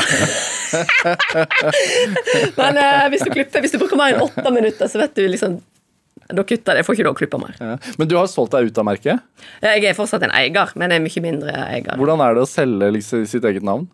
Men 2.60 2.78
eh, 2.78 3.06
hvis, 3.12 3.24
du 3.26 3.32
klipper, 3.34 3.64
hvis 3.64 3.74
du 3.74 3.80
bruker 3.82 4.00
mer 4.00 4.16
enn 4.16 4.24
åtte 4.26 4.54
minutter, 4.54 4.90
så 4.92 5.02
vet 5.02 5.16
du 5.18 5.24
liksom 5.26 5.60
Da 6.32 6.44
kutter. 6.48 6.78
Jeg 6.80 6.88
får 6.88 6.96
ikke 6.98 7.08
lov 7.08 7.16
å 7.16 7.20
klippe 7.20 7.40
mer. 7.42 7.56
Ja. 7.60 7.78
Men 8.00 8.12
du 8.12 8.16
har 8.20 8.30
solgt 8.32 8.54
deg 8.56 8.70
ut 8.70 8.78
av 8.80 8.88
merket? 8.88 9.24
Jeg 9.64 9.88
er 9.90 9.98
fortsatt 9.98 10.24
en 10.28 10.36
eier, 10.36 10.76
men 10.80 10.94
jeg 10.94 11.02
er 11.02 11.06
mye 11.08 11.26
mindre 11.26 11.56
eier. 11.66 11.98
Hvordan 12.00 12.24
er 12.24 12.38
det 12.38 12.46
å 12.46 12.50
selge 12.50 12.92
liksom, 12.98 13.26
sitt 13.30 13.48
eget 13.50 13.66
navn? 13.68 13.90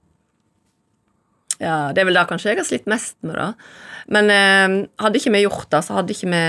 Ja, 1.58 1.90
Det 1.96 2.04
er 2.04 2.10
vel 2.10 2.20
da 2.20 2.28
kanskje 2.30 2.52
jeg 2.52 2.60
har 2.60 2.68
slitt 2.68 2.90
mest 2.90 3.18
med 3.26 3.40
det. 3.40 3.50
Men 4.14 4.30
eh, 4.32 4.76
hadde 5.02 5.20
ikke 5.20 5.34
vi 5.34 5.46
gjort 5.48 5.72
det, 5.74 5.82
så 5.88 5.98
hadde 5.98 6.14
ikke 6.14 6.30
vi 6.30 6.44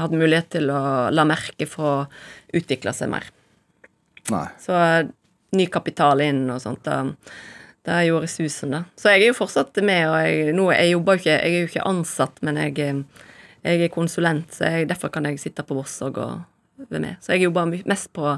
hatt 0.00 0.16
mulighet 0.16 0.48
til 0.56 0.72
å 0.72 0.80
la 1.12 1.26
merket 1.28 1.68
få 1.70 1.98
utvikle 2.56 2.94
seg 2.96 3.12
mer. 3.12 3.28
Nei. 4.32 4.46
Så 4.62 4.72
eh, 4.72 5.04
ny 5.54 5.68
kapital 5.72 6.22
inn 6.24 6.46
og 6.50 6.60
sånt. 6.62 6.82
Da, 6.86 7.02
det 7.86 8.00
gjorde 8.08 8.30
susen, 8.30 8.74
da. 8.74 8.82
Så 8.98 9.12
jeg 9.14 9.22
er 9.22 9.30
jo 9.30 9.38
fortsatt 9.38 9.78
med, 9.86 10.08
og 10.10 10.18
jeg, 10.26 10.52
nå, 10.56 10.66
jeg 10.74 10.92
jobber 10.96 11.16
jo 11.16 11.22
ikke 11.22 11.36
Jeg 11.36 11.52
er 11.52 11.60
jo 11.60 11.70
ikke 11.70 11.88
ansatt, 11.92 12.42
men 12.42 12.58
jeg, 12.58 13.04
jeg 13.62 13.86
er 13.86 13.94
konsulent, 13.94 14.54
så 14.54 14.72
jeg, 14.72 14.88
derfor 14.90 15.12
kan 15.14 15.28
jeg 15.28 15.38
sitte 15.42 15.62
på 15.66 15.78
Vossog 15.78 16.18
og 16.18 16.86
være 16.90 17.02
med. 17.02 17.22
Så 17.22 17.36
jeg 17.36 17.46
jobber 17.46 17.76
mest 17.86 18.12
på, 18.16 18.34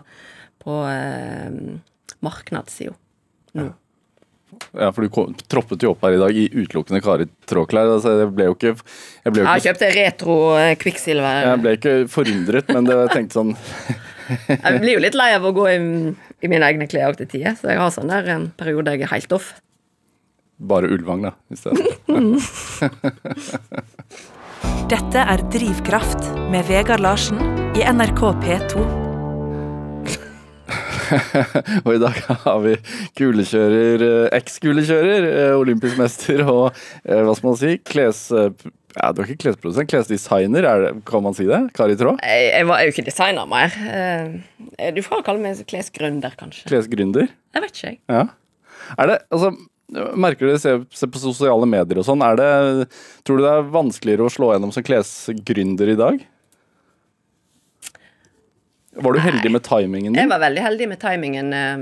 på 0.60 0.78
eh, 0.90 1.76
markedssida 2.24 2.94
nå. 3.58 3.64
Ja, 3.64 3.72
for 4.72 5.04
du 5.04 5.08
kom, 5.12 5.34
troppet 5.50 5.82
jo 5.84 5.92
opp 5.94 6.02
her 6.06 6.16
i 6.16 6.20
dag 6.20 6.36
i 6.36 6.46
utelukkende 6.52 7.00
Kari 7.04 7.26
Tråklær. 7.48 7.90
Altså, 7.98 8.14
jeg 8.22 8.30
ble 8.36 8.48
jo 8.48 8.56
ikke 8.56 8.72
Jeg 8.74 9.34
ble, 9.34 9.42
jo 9.42 9.44
Jeg 9.44 9.62
ikke, 9.62 9.68
kjøpt 9.68 9.84
retro 9.98 10.36
kvikksilver. 10.82 11.40
jeg 11.46 11.62
ble 11.64 11.70
ikke 11.78 11.94
forundret, 12.12 12.66
men 12.74 12.88
det, 12.88 12.98
jeg 13.04 13.14
tenkte 13.14 13.38
sånn 13.38 13.54
Jeg 14.52 14.82
blir 14.82 14.98
jo 14.98 15.04
litt 15.06 15.16
lei 15.16 15.30
av 15.36 15.46
å 15.48 15.54
gå 15.56 15.64
i, 15.72 15.78
i 16.44 16.50
mine 16.52 16.68
egne 16.68 16.88
klær 16.90 17.16
til 17.16 17.28
tider, 17.30 17.54
så 17.56 17.70
jeg 17.72 17.80
har 17.80 17.94
sånn 17.94 18.12
der 18.12 18.28
en 18.34 18.50
periode 18.60 18.92
jeg 18.96 19.06
er 19.06 19.14
helt 19.14 19.32
off. 19.32 19.54
Bare 20.58 20.88
Ulvang, 20.90 21.22
da, 21.22 21.32
i 21.48 21.56
stedet. 21.56 21.86
Dette 24.92 25.24
er 25.32 25.38
Drivkraft 25.52 26.22
med 26.52 26.66
Vegard 26.68 27.00
Larsen 27.04 27.38
i 27.78 27.84
NRK 27.88 28.20
P2. 28.42 29.07
Og 31.84 31.92
i 31.94 32.00
dag 32.02 32.18
har 32.44 32.58
vi 32.64 32.74
kulekjører, 33.18 34.04
eh, 34.06 34.26
eks-kulekjører, 34.38 35.28
eh, 35.28 35.54
olympisk 35.58 35.98
mester 36.00 36.42
og 36.44 36.66
eh, 37.04 37.22
hva 37.22 37.36
skal 37.36 37.50
man 37.50 37.60
si, 37.60 37.78
kles... 37.88 38.28
Ja, 38.98 39.12
du 39.14 39.20
er 39.20 39.28
ikke 39.28 39.44
klesprodusent, 39.44 39.86
klesdesigner, 39.92 40.64
er 40.66 40.82
det, 40.82 40.92
kan 41.06 41.22
man 41.22 41.36
si 41.36 41.44
det? 41.46 41.60
Kari 41.76 41.94
Traa? 42.00 42.16
Jeg, 42.24 42.46
jeg, 42.50 42.66
var, 42.66 42.80
jo 42.82 42.94
ikke 42.94 43.04
designer 43.06 43.46
mer. 43.46 43.74
Du 44.96 44.98
får 45.04 45.22
kalle 45.26 45.42
meg 45.44 45.60
klesgründer, 45.70 46.34
kanskje. 46.40 46.64
Klesgründer? 46.66 47.28
Jeg 47.54 47.62
vet 47.62 47.76
ikke, 47.76 47.92
jeg. 47.92 48.00
Ja. 48.10 48.24
Er 48.96 49.12
det, 49.12 49.18
altså, 49.30 49.52
merker 50.18 50.48
du 50.48 50.50
det, 50.50 50.62
se, 50.64 50.74
se 50.98 51.10
på 51.12 51.20
sosiale 51.22 51.68
medier 51.70 52.00
og 52.00 52.08
sånn, 52.08 52.24
er 52.26 52.40
det, 52.40 52.88
tror 53.28 53.38
du 53.38 53.44
det 53.44 53.52
er 53.52 53.70
vanskeligere 53.76 54.26
å 54.26 54.32
slå 54.32 54.50
gjennom 54.54 54.74
som 54.74 54.88
klesgründer 54.88 55.94
i 55.94 55.98
dag? 56.00 56.26
Var 58.98 59.14
du 59.14 59.20
heldig 59.22 59.50
med 59.54 59.62
timingen 59.66 60.12
din? 60.12 60.20
Jeg 60.22 60.30
var 60.30 60.42
veldig 60.42 60.62
heldig 60.64 60.88
med 60.90 61.00
timingen. 61.02 61.52
eh, 61.52 61.76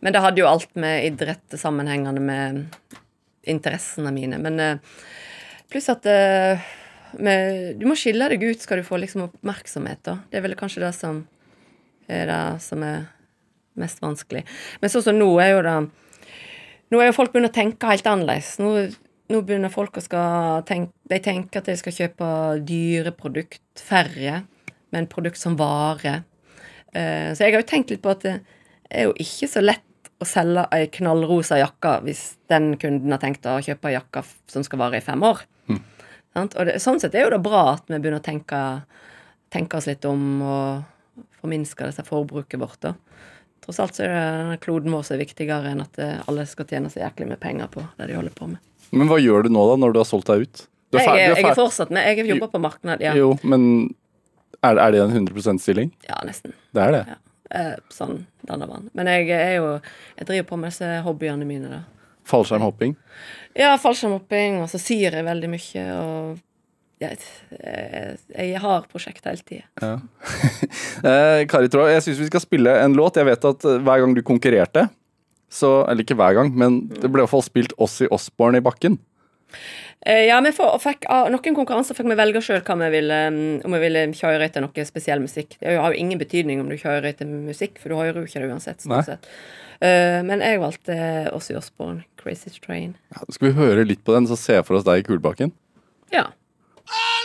Men 0.00 0.12
det 0.12 0.22
hadde 0.22 0.42
jo 0.42 0.48
alt 0.48 0.74
med 0.78 1.04
idrett 1.08 1.56
sammenhengende 1.58 2.20
med 2.22 2.66
interessene 3.46 4.12
mine. 4.14 4.38
Men 4.38 4.60
eh, 4.60 4.78
pluss 5.70 5.88
at 5.90 6.06
eh, 6.06 6.62
med, 7.18 7.78
Du 7.80 7.86
må 7.88 7.96
skille 7.98 8.28
deg 8.30 8.42
ut 8.42 8.62
skal 8.62 8.82
du 8.82 8.86
få 8.86 8.98
liksom 9.02 9.26
oppmerksomhet. 9.28 10.02
da. 10.04 10.18
Det 10.30 10.38
er 10.38 10.46
vel 10.46 10.56
kanskje 10.58 10.84
det 10.84 10.94
som 10.94 11.24
er 12.08 12.26
det 12.30 12.62
som 12.62 12.82
er 12.86 13.06
mest 13.76 13.98
vanskelig. 14.02 14.44
Men 14.80 14.92
sånn 14.92 15.02
som 15.08 15.18
nå 15.18 15.30
er 15.42 15.56
jo 15.56 15.62
det 15.66 15.78
Nå 16.86 17.00
er 17.02 17.08
jo 17.08 17.16
folk 17.16 17.32
begynt 17.34 17.50
å 17.50 17.56
tenke 17.56 17.88
helt 17.90 18.06
annerledes. 18.06 18.60
Nå, 18.62 18.68
nå 19.32 19.40
begynner 19.42 19.72
folk 19.74 19.96
å 19.98 20.02
skal 20.04 20.60
tenke 20.68 20.94
De 21.10 21.18
tenker 21.18 21.58
at 21.58 21.66
de 21.66 21.74
skal 21.80 21.96
kjøpe 21.96 22.28
dyre 22.68 23.10
produkt, 23.10 23.58
færre, 23.74 24.44
men 24.94 25.08
produkt 25.10 25.38
som 25.40 25.56
vare. 25.58 26.22
Eh, 26.94 27.32
Så 27.34 27.44
jeg 27.44 27.52
har 27.54 27.62
jo 27.62 27.68
tenkt 27.68 27.90
litt 27.90 28.02
på 28.02 28.10
at 28.14 28.22
det 28.26 28.40
er 28.90 29.08
jo 29.08 29.14
ikke 29.18 29.48
så 29.50 29.62
lett 29.64 29.82
å 30.22 30.24
selge 30.24 30.64
ei 30.72 30.86
knallrosa 30.88 31.58
jakke 31.60 31.98
hvis 32.06 32.36
den 32.48 32.76
kunden 32.80 33.12
har 33.12 33.20
tenkt 33.20 33.44
å 33.44 33.58
kjøpe 33.60 33.90
ei 33.90 33.96
jakke 33.98 34.22
som 34.48 34.64
skal 34.64 34.80
vare 34.80 34.96
i 35.00 35.04
fem 35.04 35.22
år. 35.26 35.42
Mm. 35.68 35.80
Og 36.36 36.62
det, 36.68 36.78
sånn 36.84 37.00
sett 37.00 37.14
er 37.16 37.26
jo 37.26 37.32
det 37.34 37.42
bra 37.44 37.74
at 37.74 37.84
vi 37.88 37.98
begynner 37.98 38.20
å 38.20 38.24
tenke, 38.24 38.60
tenke 39.52 39.76
oss 39.76 39.88
litt 39.88 40.04
om 40.08 40.22
og 40.44 41.26
forminske 41.40 41.88
dette 41.88 42.04
forbruket 42.06 42.60
vårt. 42.60 42.80
da. 42.80 42.94
Tross 43.64 43.80
alt 43.82 43.96
så 43.98 44.04
er 44.06 44.12
det 44.14 44.22
denne 44.22 44.56
kloden 44.62 44.94
vår 44.94 45.04
som 45.04 45.16
er 45.16 45.24
viktigere 45.24 45.72
enn 45.72 45.82
at 45.84 45.98
eh, 45.98 46.20
alle 46.28 46.46
skal 46.48 46.68
tjene 46.70 46.92
så 46.92 47.00
jæklig 47.02 47.28
med 47.32 47.40
penger 47.42 47.68
på 47.72 47.84
det 47.98 48.08
de 48.10 48.16
holder 48.18 48.34
på 48.36 48.48
med. 48.52 48.62
Men 48.94 49.10
hva 49.10 49.18
gjør 49.18 49.46
du 49.46 49.52
nå, 49.52 49.64
da, 49.72 49.76
når 49.82 49.94
du 49.96 50.00
har 50.00 50.08
solgt 50.08 50.30
deg 50.30 50.46
ut? 50.46 50.66
Du 50.94 50.98
Jeg, 51.00 51.16
jeg 51.18 51.42
er 51.42 51.56
fortsatt 51.58 51.90
med. 51.90 52.06
Jeg 52.06 52.28
jobber 52.30 52.52
på 52.52 52.60
marked, 52.62 53.02
ja. 53.02 53.12
Jo, 53.18 53.32
men 53.42 53.64
er, 54.66 54.80
er 54.82 54.94
det 54.94 55.02
en 55.04 55.14
100% 55.26 55.62
stilling? 55.62 55.92
Ja, 56.08 56.18
nesten. 56.26 56.54
Det 56.74 56.82
er 56.82 56.94
det. 56.94 57.04
Ja. 57.12 57.20
Eh, 57.56 57.74
sånn 57.94 58.24
danner 58.46 58.70
man. 58.70 58.88
Men 58.96 59.06
jeg 59.10 59.28
er 59.30 59.52
jo 59.60 59.68
Jeg 60.16 60.26
driver 60.26 60.48
på 60.48 60.58
med 60.58 60.72
disse 60.72 60.88
hobbyene 61.06 61.46
mine, 61.46 61.70
da. 61.70 61.84
Fallskjermhopping. 62.26 62.96
Ja, 63.54 63.76
fallskjermhopping, 63.78 64.58
og 64.64 64.70
så 64.72 64.80
sier 64.82 65.14
jeg 65.14 65.26
veldig 65.26 65.50
mye, 65.52 65.84
og 65.94 66.40
jeg, 66.98 67.18
jeg, 67.52 68.16
jeg 68.32 68.60
har 68.64 68.86
prosjekter 68.90 69.34
hele 69.34 69.46
tida. 69.46 69.66
Ja. 69.84 69.92
eh, 71.10 71.42
Kari 71.50 71.70
Traa, 71.70 71.92
jeg 71.92 72.06
syns 72.06 72.22
vi 72.24 72.30
skal 72.30 72.42
spille 72.42 72.72
en 72.82 72.96
låt. 72.98 73.20
Jeg 73.20 73.28
vet 73.28 73.46
at 73.46 73.66
eh, 73.68 73.82
hver 73.84 74.02
gang 74.02 74.16
du 74.16 74.24
konkurrerte, 74.26 74.88
så 75.56 75.84
Eller 75.86 76.02
ikke 76.02 76.16
hver 76.18 76.34
gang, 76.34 76.48
men 76.58 76.80
det 76.90 77.06
ble 77.06 77.20
i 77.20 77.22
hvert 77.22 77.30
fall 77.30 77.44
spilt 77.46 77.72
Ossie 77.78 78.10
Osborne 78.12 78.58
i 78.58 78.64
bakken. 78.64 78.96
Eh, 80.06 80.26
ja, 80.28 80.40
vi 80.44 80.52
får, 80.54 80.78
fikk, 80.82 81.06
av 81.10 81.28
noen 81.34 81.56
konkurranser 81.56 81.96
fikk 81.98 82.08
vi 82.12 82.18
velge 82.18 82.42
sjøl 82.44 82.62
om 82.66 82.82
vi 83.74 83.82
ville 83.82 84.06
kjøre 84.14 84.46
etter 84.46 84.62
noe 84.62 84.86
spesiell 84.86 85.22
musikk. 85.22 85.56
Det 85.60 85.76
har 85.76 85.94
jo 85.94 85.98
ingen 85.98 86.20
betydning 86.20 86.62
om 86.62 86.70
du 86.70 86.76
kjører 86.78 87.10
etter 87.10 87.26
musikk, 87.26 87.80
for 87.82 87.90
du 87.90 87.98
hører 87.98 88.20
jo 88.22 88.28
ikke 88.28 88.44
det 88.44 88.50
uansett. 88.52 88.86
Eh, 89.84 90.20
men 90.24 90.44
jeg 90.44 90.62
valgte 90.62 90.96
Ossie 91.36 91.58
Osborne, 91.58 92.04
'Crazy 92.16 92.54
Train'. 92.60 92.94
Ja, 93.12 93.26
skal 93.30 93.50
vi 93.50 93.58
høre 93.58 93.84
litt 93.84 94.04
på 94.04 94.14
den, 94.14 94.28
så 94.30 94.38
ser 94.38 94.60
jeg 94.60 94.68
for 94.68 94.78
oss 94.78 94.86
deg 94.86 95.02
i 95.02 95.06
Kulbakken? 95.08 95.52
Ja. 96.14 96.30
crazy, 96.86 97.15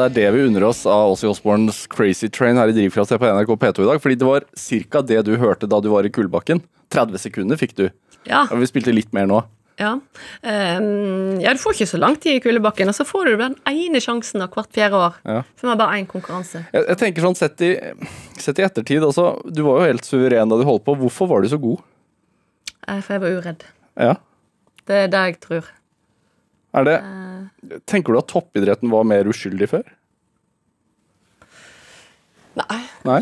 Det 0.00 0.06
er 0.06 0.14
det 0.16 0.28
vi 0.32 0.44
unner 0.48 0.64
oss 0.64 0.86
av 0.88 1.12
Ossie 1.12 1.28
Osborns 1.28 1.82
Crazy 1.92 2.30
Train 2.32 2.56
her 2.56 2.70
i 2.70 2.72
Drivkraft 2.72 3.12
på 3.20 3.28
NRK 3.28 3.50
P2 3.52 3.82
i 3.84 3.88
dag. 3.90 3.98
Fordi 4.00 4.14
det 4.16 4.28
var 4.28 4.46
ca. 4.56 5.02
det 5.04 5.18
du 5.26 5.34
hørte 5.36 5.68
da 5.68 5.80
du 5.84 5.90
var 5.92 6.08
i 6.08 6.12
kullbakken. 6.14 6.62
30 6.88 7.20
sekunder 7.20 7.60
fikk 7.60 7.74
du. 7.76 7.90
Ja. 8.24 8.46
Vi 8.48 8.68
spilte 8.70 8.94
litt 8.96 9.12
mer 9.12 9.28
nå. 9.28 9.42
Ja. 9.80 9.92
Um, 10.40 11.36
ja, 11.40 11.52
du 11.52 11.60
får 11.60 11.76
ikke 11.76 11.88
så 11.90 12.00
lang 12.00 12.16
tid 12.20 12.38
i 12.38 12.40
kulebakken, 12.44 12.88
og 12.88 12.96
så 12.96 13.04
får 13.08 13.28
du 13.28 13.36
den 13.40 13.58
ene 13.68 14.00
sjansen 14.00 14.40
av 14.44 14.56
hvert 14.56 14.72
fjerde 14.76 14.96
år. 14.96 15.20
Ja. 15.28 15.42
Som 15.60 15.72
er 15.72 15.78
bare 15.80 16.00
én 16.00 16.08
konkurranse. 16.08 16.64
Jeg, 16.72 16.86
jeg 16.94 17.00
tenker 17.00 17.28
sånn 17.28 17.36
sett 17.36 17.64
i, 17.64 17.70
sett 18.40 18.60
i 18.60 18.64
ettertid 18.64 19.04
altså, 19.04 19.34
du 19.48 19.62
var 19.68 19.82
jo 19.82 19.90
helt 19.90 20.08
suveren 20.08 20.52
da 20.52 20.60
du 20.60 20.64
holdt 20.68 20.86
på. 20.88 20.96
Hvorfor 21.04 21.28
var 21.32 21.44
du 21.44 21.52
så 21.52 21.60
god? 21.60 21.84
Eh, 22.86 23.00
For 23.04 23.18
jeg 23.18 23.24
var 23.26 23.36
uredd. 23.36 23.68
Ja. 24.00 24.16
Det 24.88 25.04
er 25.04 25.12
det 25.12 25.24
jeg 25.28 25.40
tror. 25.44 25.68
Er 26.76 26.86
det 26.86 26.98
Tenker 27.88 28.14
du 28.14 28.20
at 28.20 28.28
toppidretten 28.30 28.90
var 28.92 29.04
mer 29.08 29.28
uskyldig 29.28 29.68
før? 29.70 29.88
Nei. 32.58 32.80
Nei? 33.06 33.20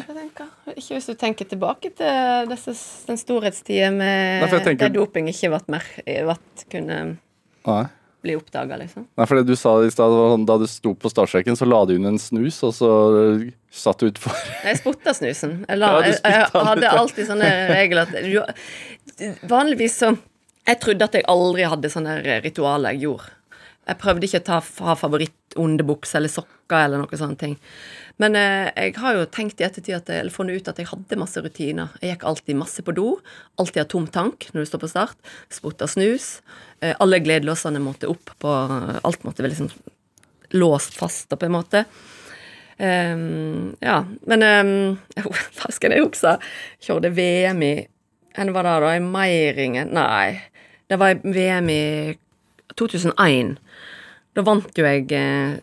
Ikke 0.75 0.97
hvis 0.97 1.07
du 1.09 1.15
tenker 1.19 1.47
tilbake 1.49 1.91
til 1.97 2.49
disse, 2.51 2.75
den 3.09 3.19
storhetstida 3.21 3.91
der 3.93 4.93
doping 4.95 5.29
ikke 5.31 5.51
ble 5.53 5.61
mer, 5.75 5.87
ble, 6.07 6.37
kunne 6.73 6.99
Nei. 7.69 7.83
bli 8.25 8.37
oppdaga, 8.39 8.79
liksom. 8.81 9.07
Nei, 9.19 9.29
for 9.29 9.39
det 9.39 9.47
du 9.51 9.55
sa 9.59 9.77
i 9.85 9.93
stad, 9.93 10.15
sånn, 10.17 10.47
da 10.49 10.59
du 10.61 10.67
sto 10.71 10.95
på 10.99 11.13
startstreken, 11.13 11.59
så 11.59 11.69
la 11.69 11.83
du 11.87 11.95
inn 11.99 12.09
en 12.11 12.19
snus, 12.23 12.61
og 12.67 12.75
så 12.79 12.91
satt 13.71 14.03
du 14.03 14.09
utfor. 14.11 14.35
Jeg 14.65 14.81
spotta 14.81 15.15
snusen. 15.17 15.61
Jeg, 15.69 15.81
la, 15.83 15.93
Ja, 15.99 16.09
jeg, 16.09 16.21
jeg 16.25 16.69
hadde 16.73 16.95
alltid 17.03 17.31
sånne 17.31 17.53
regler 17.71 18.09
at 18.09 19.41
Vanligvis 19.51 19.97
så 19.99 20.13
Jeg 20.69 20.79
trodde 20.83 21.07
at 21.07 21.15
jeg 21.17 21.25
aldri 21.33 21.65
hadde 21.65 21.91
sånne 21.91 22.19
ritualer 22.45 22.97
jeg 22.97 23.07
gjorde. 23.07 23.35
Jeg 23.89 24.01
prøvde 24.03 24.29
ikke 24.29 24.43
å 24.43 24.47
ta, 24.47 24.59
ha 24.85 24.95
favorittonde 24.99 25.87
bukser 25.89 26.21
eller 26.21 26.33
sokker 26.33 26.85
eller 26.85 27.01
noe 27.01 27.21
sånne 27.21 27.41
ting. 27.41 27.55
Men 28.21 28.37
eh, 28.37 28.69
jeg 28.77 28.97
har 29.01 29.17
jo 29.17 29.29
tenkt 29.33 29.63
i 29.63 29.67
ettertid 29.67 29.97
at 29.97 30.11
eller 30.13 30.35
funnet 30.35 30.61
ut 30.61 30.69
at 30.69 30.81
jeg 30.81 30.91
hadde 30.91 31.21
masse 31.21 31.41
rutiner. 31.41 31.95
Jeg 32.03 32.17
gikk 32.17 32.27
alltid 32.29 32.59
masse 32.61 32.85
på 32.85 32.95
do. 32.97 33.09
Alltid 33.63 33.85
har 33.85 33.89
tom 33.89 34.09
tank 34.13 34.51
når 34.53 34.65
du 34.67 34.71
står 34.71 34.83
på 34.85 34.93
start. 34.93 35.33
Spotta 35.55 35.89
snus. 35.89 36.39
Eh, 36.83 36.93
alle 37.01 37.23
gledelåsene 37.25 37.81
måtte 37.83 38.11
opp 38.11 38.35
på 38.43 38.55
Alt 38.99 39.25
måtte 39.25 39.45
være 39.45 39.55
liksom 39.55 39.73
låst 40.59 40.97
fast, 40.97 41.29
på 41.33 41.47
en 41.47 41.55
måte. 41.55 41.85
Um, 42.79 43.75
ja, 43.83 44.05
men 44.31 44.43
um, 44.47 44.99
Hva 45.59 45.73
skal 45.75 45.97
jeg 45.97 46.05
huske? 46.05 46.37
Kjørte 46.79 47.11
VM 47.11 47.65
i 47.67 47.73
Hvor 48.37 48.53
var 48.55 48.69
det, 48.69 48.75
da? 48.85 48.93
I 48.95 49.03
Meiringen? 49.03 49.91
Nei. 49.97 50.39
Det 50.87 50.99
var 51.01 51.19
VM 51.25 51.73
i 51.75 51.83
2001. 52.79 53.57
Da 54.37 54.45
vant 54.47 54.79
jo 54.79 54.87
jeg 54.87 55.11
eh, 55.17 55.59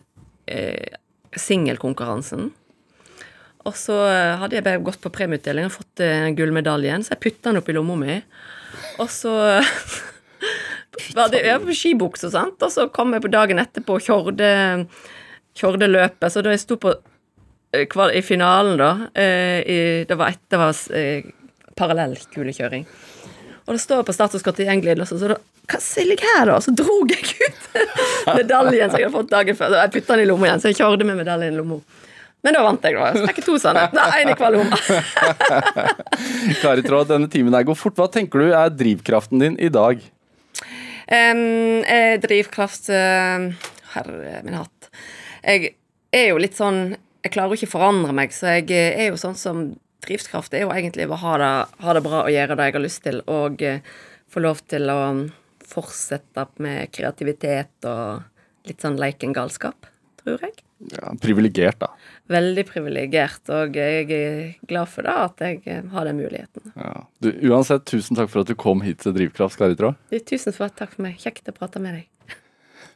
eh, 0.46 1.00
singelkonkurransen. 1.36 2.50
Og 3.66 3.74
så 3.78 3.96
eh, 4.10 4.36
hadde 4.40 4.58
jeg 4.58 4.66
bare 4.66 4.84
gått 4.86 5.00
på 5.02 5.12
premieutdeling 5.14 5.66
og 5.68 5.74
fått 5.74 6.04
eh, 6.04 6.28
gullmedaljen, 6.36 7.02
så 7.02 7.16
jeg 7.16 7.24
putta 7.26 7.50
den 7.50 7.62
opp 7.62 7.72
i 7.72 7.76
lomma 7.76 7.98
mi. 7.98 8.20
Og 9.02 9.10
så 9.10 9.32
var 11.16 11.32
det 11.32 11.42
jeg 11.42 11.58
var 11.58 11.66
på 11.66 11.76
skibukse, 11.76 12.30
sant, 12.32 12.60
og 12.62 12.72
så 12.72 12.86
kom 12.94 13.16
jeg 13.16 13.24
på 13.24 13.32
dagen 13.32 13.62
etterpå 13.62 13.98
og 13.98 14.06
kjørte 14.06 14.50
kjørte 15.56 15.88
løpet, 15.90 16.32
så 16.32 16.42
da 16.44 16.52
jeg 16.54 16.62
sto 16.62 16.78
på 16.80 16.92
eh, 17.74 17.86
i 17.86 18.22
finalen, 18.24 18.76
da 18.80 18.90
eh, 19.14 19.60
i, 19.64 19.78
Det 20.08 20.18
var 20.18 20.34
etter 20.34 20.60
var 20.60 20.80
eh, 20.96 21.30
parallellkulekjøring. 21.76 22.86
Og 23.66 23.74
da 23.74 23.82
står 23.82 24.02
på 24.06 24.14
statuskortet 24.14 24.64
i 24.66 24.70
England 24.70 25.02
også, 25.02 25.18
så 25.18 25.34
da 25.34 25.38
Hva 25.66 25.80
jeg 25.82 26.18
her, 26.22 26.46
da? 26.46 26.60
Så 26.62 26.70
drog 26.78 27.10
jeg 27.10 27.24
ut 27.26 27.64
medaljen 28.38 28.90
som 28.90 29.00
jeg 29.00 29.08
hadde 29.08 29.14
fått 29.16 29.32
dagen 29.32 29.56
før. 29.58 29.74
Jeg 29.80 29.94
putta 29.96 30.14
den 30.14 30.22
i 30.22 30.28
lomma 30.30 30.46
igjen, 30.46 30.62
så 30.62 30.70
jeg 30.70 30.78
kjørte 30.78 31.08
med 31.08 31.18
medaljen 31.18 31.56
i 31.56 31.58
lomma. 31.58 31.80
Men 32.46 32.54
da 32.54 32.60
vant 32.62 32.84
jeg, 32.86 32.94
da. 32.94 33.24
Fikk 33.32 33.40
to 33.42 33.56
sånne. 33.58 33.88
én 33.90 34.30
i 34.30 34.36
hver 34.38 34.54
lomme. 34.54 34.78
Kari 36.62 36.84
Tråd, 36.86 37.08
denne 37.10 37.26
timen 37.32 37.56
her 37.58 37.66
går 37.66 37.78
fort. 37.78 37.96
Hva 37.98 38.06
tenker 38.12 38.44
du 38.44 38.52
er 38.54 38.70
drivkraften 38.70 39.42
din 39.42 39.56
i 39.58 39.70
dag? 39.74 40.04
Um, 41.10 41.82
eh, 41.82 42.14
drivkraft 42.22 42.88
uh, 42.90 43.50
Herre 43.96 44.44
min 44.46 44.58
hatt. 44.58 44.88
Jeg 45.42 45.74
er 46.10 46.32
jo 46.32 46.40
litt 46.42 46.56
sånn 46.58 46.96
Jeg 47.22 47.30
klarer 47.34 47.54
jo 47.54 47.58
ikke 47.60 47.68
å 47.70 47.74
forandre 47.76 48.14
meg, 48.14 48.34
så 48.34 48.56
jeg 48.56 48.70
eh, 48.74 49.04
er 49.04 49.10
jo 49.12 49.18
sånn 49.18 49.34
som 49.38 49.66
Drivkraft 50.06 50.54
er 50.54 50.66
jo 50.66 50.72
egentlig 50.74 51.08
å 51.10 51.18
ha 51.22 51.34
det, 51.42 51.50
ha 51.82 51.96
det 51.96 52.04
bra 52.04 52.22
og 52.24 52.32
gjøre 52.32 52.58
det 52.58 52.68
jeg 52.68 52.76
har 52.78 52.84
lyst 52.84 53.02
til, 53.06 53.20
og 53.30 53.64
eh, 53.66 53.82
få 54.30 54.42
lov 54.44 54.62
til 54.70 54.90
å 54.92 55.00
fortsette 55.66 56.46
med 56.62 56.92
kreativitet 56.94 57.88
og 57.90 58.22
litt 58.66 58.82
sånn 58.82 58.98
leikengalskap, 59.00 59.90
tror 60.22 60.46
jeg. 60.46 60.62
Ja, 60.92 61.14
Privilegert, 61.22 61.78
da. 61.80 61.88
Veldig 62.28 62.66
privilegert, 62.68 63.48
og 63.54 63.78
jeg 63.78 64.10
er 64.12 64.40
glad 64.68 64.90
for 64.92 65.06
det, 65.06 65.14
at 65.28 65.44
jeg 65.46 65.62
eh, 65.64 65.86
har 65.94 66.08
den 66.08 66.20
muligheten. 66.20 66.74
Ja. 66.76 67.06
Du, 67.24 67.30
uansett, 67.48 67.86
tusen 67.88 68.18
takk 68.18 68.28
for 68.32 68.44
at 68.44 68.50
du 68.50 68.56
kom 68.58 68.84
hit 68.84 69.00
til 69.04 69.16
Drivkraft, 69.16 69.56
Kari. 69.58 69.78
Tusen 70.28 70.52
takk 70.52 70.92
for 70.92 71.06
meg. 71.06 71.16
Kjekt 71.22 71.48
å 71.48 71.56
prate 71.56 71.80
med 71.82 72.00
deg. 72.00 72.10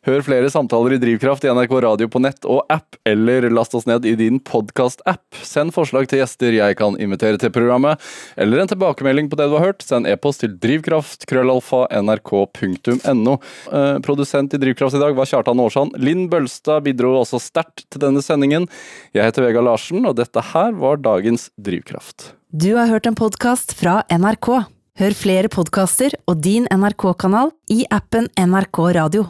Hør 0.09 0.22
flere 0.24 0.48
samtaler 0.48 0.94
i 0.94 0.98
Drivkraft 1.01 1.42
i 1.44 1.51
NRK 1.53 1.74
Radio 1.84 2.07
på 2.09 2.22
nett 2.24 2.46
og 2.48 2.62
app, 2.72 2.96
eller 3.05 3.44
last 3.53 3.74
oss 3.76 3.84
ned 3.84 4.07
i 4.09 4.14
din 4.16 4.38
podkast-app. 4.40 5.36
Send 5.44 5.74
forslag 5.76 6.07
til 6.09 6.22
gjester 6.22 6.55
jeg 6.57 6.76
kan 6.78 6.94
invitere 6.96 7.36
til 7.40 7.53
programmet, 7.53 8.01
eller 8.40 8.62
en 8.62 8.70
tilbakemelding 8.70 9.28
på 9.28 9.36
det 9.36 9.51
du 9.51 9.59
har 9.59 9.66
hørt. 9.66 9.84
Send 9.84 10.09
e-post 10.09 10.40
til 10.40 10.55
drivkraft, 10.62 11.26
krøllalfa, 11.28 11.82
nrk.no. 12.01 13.34
Eh, 13.36 13.98
produsent 14.07 14.57
i 14.57 14.61
Drivkraft 14.62 14.96
i 14.96 15.03
dag 15.03 15.18
var 15.18 15.28
Kjartan 15.28 15.61
Aarsand. 15.61 15.98
Linn 16.01 16.30
Bølstad 16.32 16.86
bidro 16.86 17.18
også 17.18 17.36
sterkt 17.44 17.84
til 17.92 18.01
denne 18.01 18.24
sendingen. 18.24 18.70
Jeg 19.12 19.28
heter 19.28 19.44
Vega 19.44 19.61
Larsen, 19.66 20.07
og 20.09 20.16
dette 20.16 20.46
her 20.55 20.72
var 20.80 21.03
dagens 21.05 21.51
Drivkraft. 21.61 22.30
Du 22.57 22.72
har 22.78 22.88
hørt 22.88 23.05
en 23.05 23.18
podkast 23.20 23.76
fra 23.76 24.01
NRK. 24.09 24.48
Hør 25.01 25.14
flere 25.16 25.53
podkaster 25.53 26.16
og 26.24 26.40
din 26.40 26.64
NRK-kanal 26.72 27.53
i 27.68 27.84
appen 27.92 28.32
NRK 28.40 28.82
Radio. 28.96 29.28